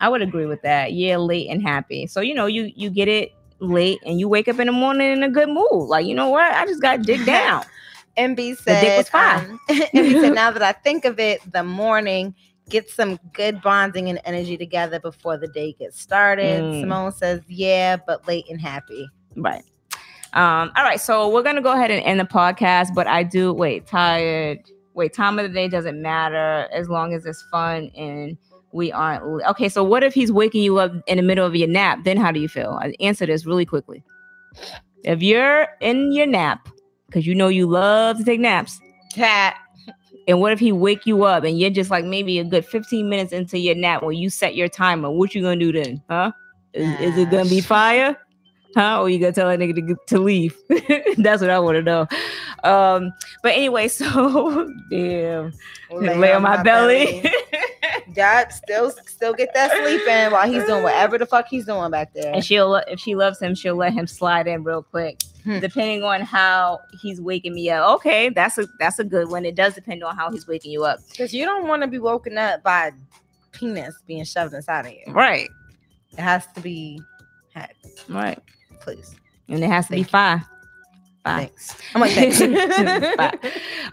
I 0.00 0.08
would 0.08 0.20
agree 0.20 0.46
with 0.46 0.60
that. 0.62 0.92
Yeah, 0.92 1.16
late 1.16 1.48
and 1.48 1.62
happy. 1.62 2.06
So 2.06 2.20
you 2.20 2.34
know, 2.34 2.46
you 2.46 2.72
you 2.76 2.90
get 2.90 3.08
it 3.08 3.32
late 3.60 3.98
and 4.04 4.18
you 4.18 4.28
wake 4.28 4.48
up 4.48 4.58
in 4.58 4.66
the 4.66 4.72
morning 4.72 5.12
in 5.12 5.22
a 5.22 5.30
good 5.30 5.48
mood. 5.48 5.88
Like 5.88 6.06
you 6.06 6.14
know 6.14 6.28
what? 6.28 6.52
I 6.52 6.66
just 6.66 6.82
got 6.82 7.02
dig 7.02 7.24
down. 7.26 7.64
MB 8.16 8.36
dick 8.36 8.58
said, 8.58 8.98
was 8.98 9.08
fine. 9.08 9.50
um, 9.50 9.60
MB 9.68 10.20
said, 10.20 10.34
now 10.34 10.50
that 10.50 10.62
I 10.62 10.72
think 10.72 11.04
of 11.04 11.18
it, 11.18 11.40
the 11.52 11.62
morning 11.62 12.34
get 12.68 12.88
some 12.88 13.18
good 13.32 13.60
bonding 13.62 14.08
and 14.08 14.20
energy 14.24 14.56
together 14.56 15.00
before 15.00 15.36
the 15.36 15.48
day 15.48 15.72
gets 15.72 16.00
started. 16.00 16.62
Mm. 16.62 16.80
Simone 16.80 17.12
says, 17.12 17.40
yeah, 17.48 17.96
but 17.96 18.26
late 18.28 18.48
and 18.48 18.60
happy. 18.60 19.08
Right. 19.36 19.64
Um, 20.32 20.70
all 20.76 20.84
right, 20.84 21.00
so 21.00 21.28
we're 21.28 21.42
gonna 21.42 21.60
go 21.60 21.72
ahead 21.72 21.90
and 21.90 22.04
end 22.04 22.20
the 22.20 22.24
podcast, 22.24 22.94
but 22.94 23.08
I 23.08 23.24
do 23.24 23.52
wait, 23.52 23.86
tired. 23.88 24.60
Wait, 24.94 25.12
time 25.12 25.38
of 25.38 25.42
the 25.44 25.52
day 25.52 25.66
doesn't 25.66 26.00
matter 26.00 26.68
as 26.72 26.88
long 26.88 27.14
as 27.14 27.26
it's 27.26 27.42
fun 27.50 27.90
and 27.96 28.38
we 28.72 28.92
aren't 28.92 29.44
okay. 29.46 29.68
So 29.68 29.82
what 29.82 30.02
if 30.02 30.14
he's 30.14 30.30
waking 30.30 30.62
you 30.62 30.78
up 30.78 30.92
in 31.06 31.16
the 31.16 31.22
middle 31.22 31.46
of 31.46 31.56
your 31.56 31.68
nap? 31.68 32.00
Then 32.04 32.16
how 32.16 32.30
do 32.30 32.40
you 32.40 32.48
feel? 32.48 32.78
I 32.80 32.94
answer 33.00 33.26
this 33.26 33.46
really 33.46 33.66
quickly. 33.66 34.02
If 35.04 35.22
you're 35.22 35.68
in 35.80 36.12
your 36.12 36.26
nap, 36.26 36.68
because 37.06 37.26
you 37.26 37.34
know 37.34 37.48
you 37.48 37.66
love 37.66 38.18
to 38.18 38.24
take 38.24 38.40
naps, 38.40 38.80
Cat. 39.14 39.56
and 40.28 40.40
what 40.40 40.52
if 40.52 40.60
he 40.60 40.72
wake 40.72 41.06
you 41.06 41.24
up 41.24 41.44
and 41.44 41.58
you're 41.58 41.70
just 41.70 41.90
like 41.90 42.04
maybe 42.04 42.38
a 42.38 42.44
good 42.44 42.64
15 42.64 43.08
minutes 43.08 43.32
into 43.32 43.58
your 43.58 43.74
nap 43.74 44.02
when 44.02 44.16
you 44.16 44.30
set 44.30 44.54
your 44.54 44.68
timer? 44.68 45.10
What 45.10 45.34
you 45.34 45.42
gonna 45.42 45.56
do 45.56 45.72
then? 45.72 46.02
Huh? 46.08 46.32
Is, 46.72 47.00
is 47.00 47.18
it 47.18 47.30
gonna 47.30 47.48
be 47.48 47.60
fire? 47.60 48.16
Huh? 48.76 49.00
Or 49.00 49.08
you 49.08 49.18
gonna 49.18 49.32
tell 49.32 49.48
that 49.48 49.58
nigga 49.58 49.74
to, 49.88 49.96
to 50.06 50.18
leave? 50.18 50.56
That's 51.18 51.40
what 51.42 51.50
I 51.50 51.58
want 51.58 51.76
to 51.76 51.82
know. 51.82 52.06
Um, 52.62 53.12
but 53.42 53.52
anyway, 53.52 53.88
so 53.88 54.72
damn, 54.90 55.52
lay, 55.90 56.32
on 56.32 56.42
my, 56.42 56.62
belly. 56.62 57.28
Dad 58.12 58.52
still 58.52 58.90
still 59.06 59.32
get 59.34 59.52
that 59.54 59.70
sleep 59.70 60.06
in 60.06 60.32
while 60.32 60.50
he's 60.50 60.64
doing 60.64 60.82
whatever 60.82 61.16
the 61.18 61.26
fuck 61.26 61.46
he's 61.48 61.66
doing 61.66 61.90
back 61.90 62.12
there. 62.12 62.32
and 62.34 62.44
she'll 62.44 62.74
if 62.76 62.98
she 63.00 63.14
loves 63.14 63.40
him, 63.40 63.54
she'll 63.54 63.76
let 63.76 63.92
him 63.92 64.06
slide 64.06 64.46
in 64.46 64.62
real 64.64 64.82
quick, 64.82 65.22
Hmm. 65.44 65.60
depending 65.60 66.02
on 66.04 66.20
how 66.20 66.80
he's 67.00 67.20
waking 67.20 67.54
me 67.54 67.70
up. 67.70 67.88
Okay, 67.96 68.28
that's 68.28 68.58
a 68.58 68.66
that's 68.78 68.98
a 68.98 69.04
good 69.04 69.30
one. 69.30 69.44
It 69.44 69.54
does 69.54 69.74
depend 69.74 70.02
on 70.04 70.16
how 70.16 70.30
he's 70.30 70.46
waking 70.46 70.70
you 70.72 70.84
up. 70.84 70.98
Because 71.10 71.32
you 71.32 71.44
don't 71.44 71.66
want 71.68 71.82
to 71.82 71.88
be 71.88 71.98
woken 71.98 72.36
up 72.36 72.62
by 72.62 72.92
penis 73.52 73.94
being 74.06 74.24
shoved 74.24 74.54
inside 74.54 74.86
of 74.86 74.92
you. 74.92 75.12
Right, 75.12 75.48
It 76.12 76.20
has 76.20 76.46
to 76.54 76.60
be 76.60 77.00
head, 77.54 77.72
right, 78.08 78.38
please. 78.80 79.16
and 79.48 79.62
it 79.62 79.68
has 79.68 79.86
to 79.86 79.92
be 79.92 80.02
five. 80.02 80.40
Fire. 80.40 80.46
Thanks. 81.24 81.76
I'm 81.94 82.00
like, 82.00 82.12
thanks. 82.12 82.40
Bye. 83.16 83.38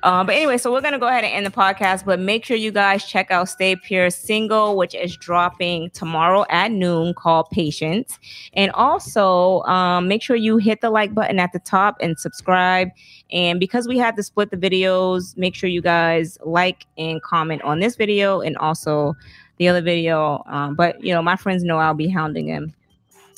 um, 0.03 0.27
but 0.27 0.35
anyway, 0.35 0.57
so 0.57 0.71
we're 0.71 0.81
gonna 0.81 0.97
go 0.97 1.07
ahead 1.07 1.25
and 1.25 1.33
end 1.33 1.45
the 1.45 1.51
podcast. 1.51 2.05
But 2.05 2.21
make 2.21 2.45
sure 2.45 2.55
you 2.55 2.71
guys 2.71 3.03
check 3.05 3.31
out 3.31 3.49
Stay 3.49 3.75
Pure 3.75 4.11
single, 4.11 4.77
which 4.77 4.95
is 4.95 5.17
dropping 5.17 5.89
tomorrow 5.89 6.45
at 6.49 6.71
noon, 6.71 7.13
called 7.13 7.49
Patience. 7.51 8.17
And 8.53 8.71
also, 8.71 9.61
um, 9.63 10.07
make 10.07 10.21
sure 10.21 10.37
you 10.37 10.55
hit 10.55 10.79
the 10.79 10.89
like 10.89 11.13
button 11.13 11.37
at 11.37 11.51
the 11.51 11.59
top 11.59 11.97
and 11.99 12.17
subscribe. 12.17 12.91
And 13.31 13.59
because 13.59 13.89
we 13.89 13.97
had 13.97 14.15
to 14.15 14.23
split 14.23 14.49
the 14.49 14.57
videos, 14.57 15.35
make 15.35 15.53
sure 15.53 15.69
you 15.69 15.81
guys 15.81 16.37
like 16.45 16.85
and 16.97 17.21
comment 17.21 17.61
on 17.63 17.79
this 17.79 17.97
video 17.97 18.39
and 18.39 18.55
also 18.57 19.15
the 19.57 19.67
other 19.67 19.81
video. 19.81 20.43
Um, 20.45 20.75
but 20.75 21.03
you 21.03 21.13
know, 21.13 21.21
my 21.21 21.35
friends 21.35 21.63
know 21.63 21.77
I'll 21.77 21.93
be 21.93 22.07
hounding 22.07 22.47
them 22.47 22.73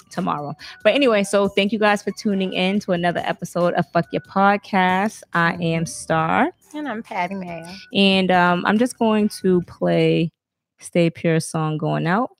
tomorrow. 0.09 0.53
But 0.83 0.93
anyway, 0.95 1.23
so 1.23 1.47
thank 1.47 1.71
you 1.71 1.79
guys 1.79 2.01
for 2.03 2.11
tuning 2.11 2.53
in 2.53 2.79
to 2.81 2.91
another 2.93 3.21
episode 3.23 3.73
of 3.75 3.85
Fuck 3.91 4.05
Your 4.11 4.21
Podcast. 4.21 5.21
I 5.33 5.53
am 5.55 5.85
Star, 5.85 6.51
and 6.73 6.87
I'm 6.87 7.03
Patty 7.03 7.35
Mayo. 7.35 7.67
and 7.93 8.31
um, 8.31 8.65
I'm 8.65 8.77
just 8.77 8.97
going 8.97 9.29
to 9.41 9.61
play 9.63 10.31
Stay 10.79 11.09
Pure 11.09 11.41
song 11.41 11.77
going 11.77 12.07
out. 12.07 12.31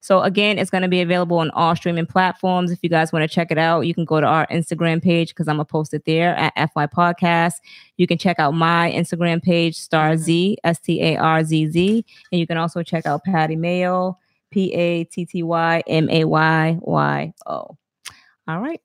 So 0.00 0.20
again, 0.20 0.58
it's 0.58 0.70
going 0.70 0.82
to 0.82 0.88
be 0.88 1.00
available 1.00 1.38
on 1.38 1.50
all 1.52 1.74
streaming 1.74 2.04
platforms. 2.04 2.70
If 2.70 2.78
you 2.82 2.90
guys 2.90 3.10
want 3.10 3.22
to 3.28 3.34
check 3.34 3.50
it 3.50 3.56
out, 3.56 3.86
you 3.86 3.94
can 3.94 4.04
go 4.04 4.20
to 4.20 4.26
our 4.26 4.46
Instagram 4.48 5.02
page 5.02 5.30
because 5.30 5.48
I'm 5.48 5.56
gonna 5.56 5.64
post 5.64 5.94
it 5.94 6.04
there 6.04 6.36
at 6.36 6.52
FY 6.72 6.86
Podcast. 6.88 7.54
You 7.96 8.06
can 8.06 8.18
check 8.18 8.38
out 8.38 8.52
my 8.52 8.92
Instagram 8.92 9.42
page, 9.42 9.76
Star 9.76 10.16
Z 10.18 10.58
S 10.62 10.78
T 10.78 11.02
A 11.02 11.16
R 11.16 11.42
Z 11.42 11.68
Z, 11.68 12.04
and 12.30 12.38
you 12.38 12.46
can 12.46 12.58
also 12.58 12.82
check 12.82 13.06
out 13.06 13.24
Patty 13.24 13.56
Mayo, 13.56 14.18
P 14.50 14.72
A 14.72 15.04
T 15.04 15.26
T 15.26 15.42
Y 15.42 15.82
M 15.86 16.08
A 16.10 16.24
Y 16.24 16.78
Y 16.80 17.32
O. 17.46 17.76
All 18.46 18.60
right. 18.60 18.80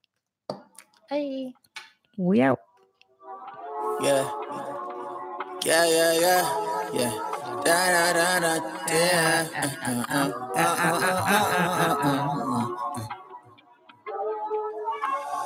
Hey. 1.10 1.54
We 2.18 2.42
out. 2.42 2.60
Yeah. 4.02 4.30
Yeah, 5.66 5.86
yeah, 5.86 6.14
yeah. 6.20 6.90
Yeah. 6.94 7.34
Da, 7.64 8.14
da, 8.14 8.14
da, 8.14 8.40
da, 8.40 8.74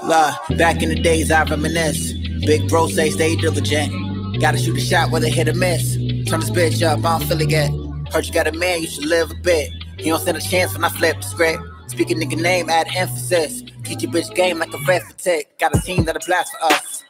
La, 0.03 0.36
back 0.57 0.82
in 0.82 0.89
the 0.89 0.95
days 0.95 1.32
I 1.32 1.43
reminisce. 1.43 2.13
Big 2.45 2.68
bro 2.70 2.88
say 2.88 3.11
stay 3.11 3.36
diligent. 3.36 3.91
Gotta 4.41 4.57
shoot 4.57 4.78
a 4.78 4.82
shot 4.82 5.11
whether 5.11 5.28
hit 5.28 5.47
or 5.47 5.53
miss. 5.53 5.95
Turn 6.28 6.39
this 6.39 6.49
bitch 6.49 6.82
up, 6.82 7.05
I 7.05 7.20
don't 7.20 7.28
feel 7.28 7.41
it 7.41 7.49
yet. 7.49 7.72
Heard 8.11 8.26
you 8.26 8.34
got 8.34 8.47
a 8.47 8.51
man, 8.51 8.82
you 8.82 8.88
should 8.88 9.05
live 9.05 9.32
a 9.32 9.36
bit. 9.36 9.76
He 9.97 10.09
don't 10.09 10.19
stand 10.19 10.37
a 10.37 10.41
chance 10.41 10.73
when 10.73 10.83
I 10.83 10.89
flip 10.89 11.17
the 11.17 11.23
script. 11.23 11.63
Speak 11.87 12.11
a 12.11 12.13
nigga 12.13 12.39
name, 12.39 12.69
add 12.69 12.87
emphasis. 12.95 13.63
Teach 13.83 14.03
your 14.03 14.11
bitch 14.11 14.33
game 14.35 14.59
like 14.59 14.73
a 14.73 14.77
arithmetic. 14.77 15.57
Got 15.57 15.75
a 15.75 15.81
team 15.81 16.05
that'll 16.05 16.25
blast 16.25 16.51
for 16.51 16.65
us. 16.65 17.03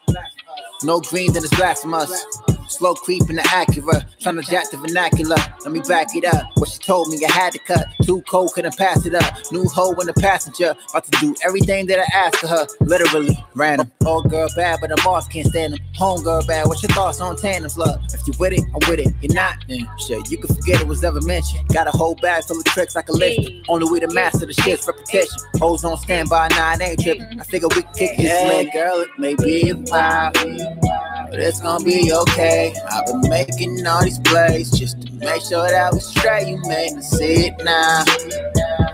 No 0.84 1.02
green, 1.02 1.34
then 1.34 1.44
it's 1.44 1.56
blasphemous. 1.56 2.26
Slow 2.70 2.94
creep 2.96 3.30
in 3.30 3.38
the 3.38 3.42
Acura, 3.44 4.06
trying 4.20 4.36
to 4.36 4.42
jack 4.42 4.70
the 4.72 4.78
vernacular. 4.78 5.38
Let 5.64 5.72
me 5.72 5.82
back 5.82 6.16
it 6.16 6.26
up. 6.26 6.46
What 6.56 6.70
she 6.70 6.80
told 6.80 7.10
me, 7.10 7.20
I 7.26 7.32
had 7.32 7.54
to 7.54 7.60
cut. 7.60 7.88
Too 8.04 8.22
cold, 8.24 8.54
couldn't 8.54 8.78
pass 8.78 9.06
it 9.06 9.16
up. 9.16 9.38
New 9.52 9.66
hoe 9.66 9.94
in 9.94 10.08
the 10.08 10.14
passenger, 10.14 10.76
about 10.90 11.06
to 11.06 11.12
do 11.20 11.36
everything 11.46 11.88
that 11.88 12.00
I 12.00 12.06
asked 12.14 12.44
of 12.44 12.50
her. 12.50 12.68
Literally, 12.82 13.38
random. 13.56 13.92
Old 14.06 14.30
girl 14.30 14.50
bad, 14.56 14.80
but 14.82 14.90
the 14.90 15.02
boss 15.04 15.28
can't 15.28 15.48
stand 15.48 15.74
them. 15.74 15.80
Home 15.96 16.24
girl 16.24 16.46
bad, 16.46 16.68
what's 16.68 16.84
your 16.84 16.92
thoughts 16.92 17.22
on 17.22 17.38
tandems, 17.38 17.78
love? 17.78 18.02
If 18.14 18.28
you 18.28 18.34
with 18.40 18.54
it, 18.54 18.64
I'm 18.74 18.90
with 18.90 19.00
it. 19.00 19.14
You're 19.22 19.34
not, 19.34 19.64
then 19.68 19.88
shit, 20.00 20.30
you 20.30 20.38
can 20.38 20.54
forget 20.54 20.82
it 20.82 20.88
was 20.88 21.04
ever 21.04 21.22
mentioned. 21.22 21.68
Got 21.70 21.88
a 21.88 21.92
whole 21.92 22.16
bag 22.16 22.44
full 22.44 22.58
of 22.58 22.66
tricks 22.66 22.96
like 22.96 23.10
a 23.10 23.14
list. 23.14 23.50
Only 23.70 23.92
way 23.92 24.00
to 24.00 24.14
master 24.14 24.46
the 24.46 24.54
shit's 24.54 24.88
repetition. 24.88 25.38
Hoes 25.56 25.84
on 25.84 25.98
standby, 25.98 26.50
nah, 26.50 26.74
it 26.74 26.82
ain't 26.82 27.00
tripping. 27.02 27.24
Mm-hmm. 27.24 27.42
I 27.42 27.44
figure 27.46 27.68
we 27.70 27.82
can 27.82 27.94
kick 27.94 28.18
this 28.18 28.26
yeah, 28.26 28.64
girl, 28.74 29.00
it 29.00 29.10
may 29.18 29.36
be 29.36 29.70
a 29.70 29.76
while, 29.76 30.32
but 30.34 31.40
it's 31.40 31.62
gonna 31.62 31.84
be 31.84 32.12
okay. 32.14 32.57
I've 32.92 33.06
been 33.06 33.30
making 33.30 33.86
all 33.86 34.04
these 34.04 34.20
plays 34.20 34.72
just 34.72 35.02
to 35.02 35.14
make 35.14 35.42
sure 35.42 35.70
that 35.70 35.94
we 35.94 36.00
straight. 36.00 36.48
You 36.48 36.58
made 36.66 36.94
me 36.94 37.02
see 37.02 37.48
it 37.48 37.56
now. 37.64 38.04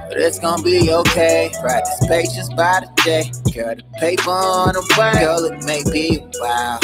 But 0.07 0.17
it's 0.17 0.39
gonna 0.39 0.61
be 0.61 0.91
okay. 0.91 1.51
Practice 1.61 2.07
patience 2.07 2.49
by 2.53 2.81
the 2.81 3.01
day. 3.03 3.31
Girl, 3.53 3.75
the 3.75 3.83
paper 3.99 4.29
on 4.29 4.73
the 4.73 4.83
way. 4.97 5.23
Girl, 5.23 5.45
it 5.45 5.63
may 5.63 5.83
be 5.91 6.17
a 6.17 6.39
while, 6.39 6.79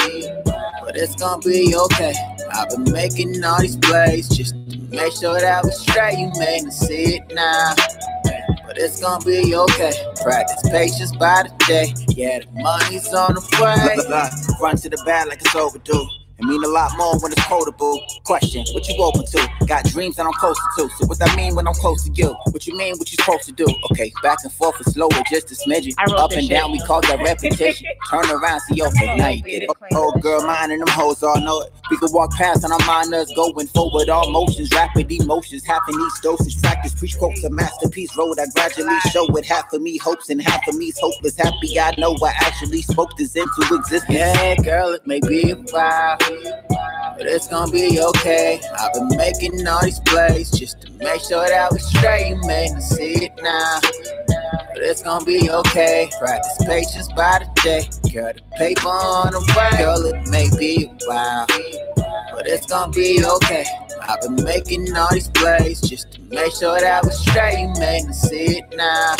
but 0.86 0.96
it's 0.96 1.16
gonna 1.16 1.42
be 1.42 1.76
okay. 1.76 2.14
I've 2.54 2.70
been 2.70 2.92
making 2.92 3.44
all 3.44 3.60
these 3.60 3.78
plays 3.78 4.30
just 4.30 4.56
to 4.72 4.78
make 4.90 5.14
sure 5.14 5.40
that 5.40 5.64
we 5.64 5.72
straight. 5.72 6.18
You 6.18 6.32
made 6.40 6.64
me 6.64 6.72
see 6.72 7.16
it 7.18 7.34
now 7.34 7.76
but 8.70 8.78
it's 8.78 9.02
gonna 9.02 9.26
be 9.26 9.56
okay. 9.56 9.94
Practice 10.22 10.70
patience 10.70 11.16
by 11.16 11.42
the 11.42 11.66
day. 11.66 11.92
Yeah, 12.10 12.40
the 12.40 12.62
money's 12.62 13.12
on 13.12 13.34
the 13.34 13.42
way. 13.60 13.98
Run 14.62 14.78
to 14.78 14.90
the 14.90 15.02
bag 15.08 15.28
like 15.28 15.42
it's 15.42 15.56
overdue. 15.56 16.19
It 16.40 16.46
mean 16.46 16.64
a 16.64 16.70
lot 16.70 16.92
more 16.96 17.20
when 17.20 17.34
it's 17.34 17.44
quotable. 17.44 18.00
Question, 18.24 18.64
what 18.72 18.88
you 18.88 18.96
open 19.04 19.26
to? 19.26 19.50
Got 19.68 19.84
dreams 19.86 20.16
that 20.16 20.26
I'm 20.26 20.32
close 20.34 20.58
to. 20.78 20.90
So 20.98 21.06
what 21.08 21.20
that 21.20 21.36
mean 21.36 21.54
when 21.54 21.68
I'm 21.68 21.74
close 21.74 22.06
to 22.06 22.12
you? 22.14 22.30
What 22.52 22.66
you 22.66 22.78
mean 22.78 22.96
what 22.98 23.12
you 23.12 23.18
supposed 23.18 23.44
to 23.44 23.52
do? 23.52 23.66
Okay, 23.92 24.14
back 24.24 24.38
and 24.44 24.54
forth 24.54 24.80
is 24.80 24.94
slower, 24.94 25.10
just 25.30 25.52
a 25.52 25.56
smidgen. 25.56 25.94
Up 26.00 26.32
and 26.32 26.44
shit. 26.44 26.52
down, 26.52 26.72
we 26.72 26.80
call 26.80 27.02
that 27.02 27.20
repetition. 27.22 27.88
Turn 28.10 28.26
around, 28.32 28.62
see 28.62 28.76
your 28.76 28.90
face, 28.92 29.18
now 29.18 29.28
you 29.28 29.44
get 29.44 29.64
it. 29.64 29.70
Oh, 29.92 30.14
girl, 30.22 30.42
mine 30.46 30.72
and 30.72 30.80
them 30.80 30.88
hoes 30.88 31.22
all 31.24 31.42
know 31.42 31.60
it. 31.60 31.74
We 31.92 31.98
can 31.98 32.08
walk 32.14 32.32
past 32.36 32.64
and 32.64 32.72
our 32.72 32.88
mind 32.88 33.14
us 33.14 33.34
going 33.36 33.68
forward. 33.68 34.08
All 34.08 34.32
motions, 34.32 34.72
rapid 34.72 35.12
emotions, 35.12 35.66
half 35.66 35.82
in 35.90 35.96
each 35.96 36.22
dosage. 36.24 36.62
Practice, 36.62 36.94
preach 36.94 37.18
quotes, 37.18 37.44
a 37.44 37.50
masterpiece. 37.50 38.16
Road 38.16 38.40
I 38.40 38.46
gradually 38.56 38.98
show 39.12 39.26
it. 39.36 39.46
Half 39.46 39.74
of 39.74 39.82
me 39.82 39.98
hopes 39.98 40.30
and 40.30 40.42
half 40.42 40.66
of 40.70 40.76
me's 40.78 40.98
hopeless. 41.00 41.36
Happy 41.38 41.78
I 41.78 41.94
know 41.98 42.16
I 42.24 42.32
actually 42.40 42.82
spoke 42.82 43.18
this 43.18 43.36
into 43.36 43.76
existence. 43.76 44.08
Yeah, 44.10 44.56
girl, 44.56 44.94
it 44.94 45.06
may 45.06 45.20
be 45.20 45.52
a 45.52 45.56
while 45.56 46.29
but 46.30 47.28
it's 47.28 47.48
gonna 47.48 47.72
be 47.72 48.00
okay. 48.02 48.62
I've 48.80 48.94
been 48.94 49.18
making 49.18 49.68
all 49.68 49.84
these 49.84 50.00
plays 50.02 50.52
just 50.52 50.82
to 50.82 50.92
make 50.94 51.22
sure 51.22 51.48
that 51.48 51.72
we 51.72 51.80
straight. 51.80 52.30
You 52.30 52.42
made 52.48 52.74
me 52.74 52.82
see 52.82 53.26
it 53.26 53.32
now, 53.42 53.80
but 53.82 54.78
it's 54.78 55.02
gonna 55.04 55.26
be 55.26 55.50
okay. 55.50 56.10
Practice 56.20 56.66
patience 56.66 57.12
by 57.14 57.40
the 57.40 57.62
day. 57.62 58.12
Girl, 58.14 58.34
the 58.34 58.42
paper 58.56 58.88
on 58.88 59.34
the 59.34 59.42
way. 59.58 59.78
Girl, 59.78 60.06
it 60.06 60.30
may 60.30 60.50
be 60.58 60.86
a 60.86 61.08
while, 61.08 61.46
but 62.32 62.48
it's 62.48 62.66
gonna 62.68 62.92
be 62.92 63.24
okay. 63.26 63.66
I've 64.02 64.22
been 64.22 64.44
making 64.44 64.96
all 64.96 65.10
these 65.12 65.28
plays 65.30 65.82
just 65.82 66.12
to 66.14 66.22
make 66.22 66.54
sure 66.54 66.80
that 66.80 67.04
we 67.04 67.12
straight. 67.12 67.60
You 67.60 67.74
made 67.80 68.06
me 68.06 68.14
see 68.14 68.60
it 68.60 68.76
now 68.76 69.16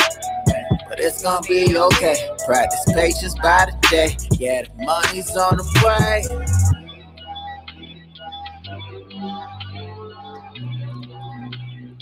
but 0.90 1.00
it's 1.00 1.22
gonna 1.22 1.46
be 1.48 1.78
okay. 1.78 2.30
Practice 2.46 2.84
patience 2.94 3.36
by 3.36 3.68
the 3.70 3.88
day. 3.90 4.18
Yeah, 4.40 4.64
the 4.64 4.86
money's 4.86 5.36
on 5.38 5.58
the 5.58 5.64
way. 5.86 6.89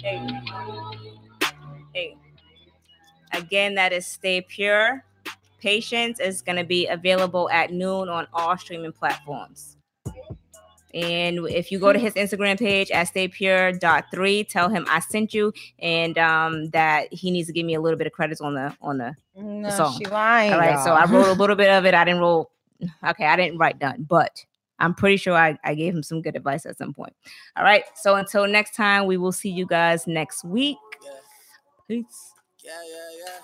Hey. 0.07 0.25
Hey. 1.93 2.15
Again, 3.33 3.75
that 3.75 3.91
is 3.91 4.07
Stay 4.07 4.39
Pure. 4.39 5.03
Patience 5.59 6.21
is 6.21 6.41
going 6.41 6.55
to 6.55 6.63
be 6.63 6.87
available 6.87 7.49
at 7.49 7.73
noon 7.73 8.07
on 8.07 8.25
all 8.31 8.57
streaming 8.57 8.93
platforms. 8.93 9.75
And 10.93 11.39
if 11.49 11.73
you 11.73 11.79
go 11.79 11.91
to 11.91 11.99
his 11.99 12.13
Instagram 12.13 12.57
page 12.57 12.89
at 12.89 13.13
staypure.3, 13.13 14.47
tell 14.47 14.69
him 14.69 14.85
I 14.89 15.01
sent 15.01 15.33
you 15.33 15.51
and 15.79 16.17
um, 16.17 16.69
that 16.69 17.11
he 17.11 17.29
needs 17.29 17.47
to 17.47 17.53
give 17.53 17.65
me 17.65 17.73
a 17.73 17.81
little 17.81 17.97
bit 17.97 18.07
of 18.07 18.13
credits 18.13 18.39
on 18.39 18.53
the 18.53 18.73
on 18.81 18.97
the, 18.97 19.13
no, 19.35 19.69
the 19.69 19.75
song. 19.75 19.97
She 19.97 20.05
lying, 20.05 20.53
All 20.53 20.59
right. 20.59 20.81
So 20.85 20.93
I 20.93 21.05
wrote 21.05 21.27
a 21.27 21.33
little 21.33 21.57
bit 21.57 21.69
of 21.69 21.85
it. 21.85 21.93
I 21.93 22.03
didn't 22.05 22.21
roll. 22.21 22.49
Okay, 23.05 23.25
I 23.25 23.35
didn't 23.35 23.57
write 23.57 23.77
done, 23.77 24.05
but 24.07 24.45
I'm 24.79 24.93
pretty 24.93 25.17
sure 25.17 25.33
I, 25.33 25.57
I 25.63 25.75
gave 25.75 25.95
him 25.95 26.03
some 26.03 26.21
good 26.21 26.35
advice 26.35 26.65
at 26.65 26.77
some 26.77 26.93
point. 26.93 27.13
All 27.55 27.63
right. 27.63 27.83
So 27.95 28.15
until 28.15 28.47
next 28.47 28.75
time, 28.75 29.05
we 29.05 29.17
will 29.17 29.31
see 29.31 29.49
you 29.49 29.65
guys 29.65 30.07
next 30.07 30.43
week. 30.43 30.77
Peace. 31.87 32.33
Yeah, 32.63 32.71
yeah, 32.85 33.25
yeah. 33.25 33.39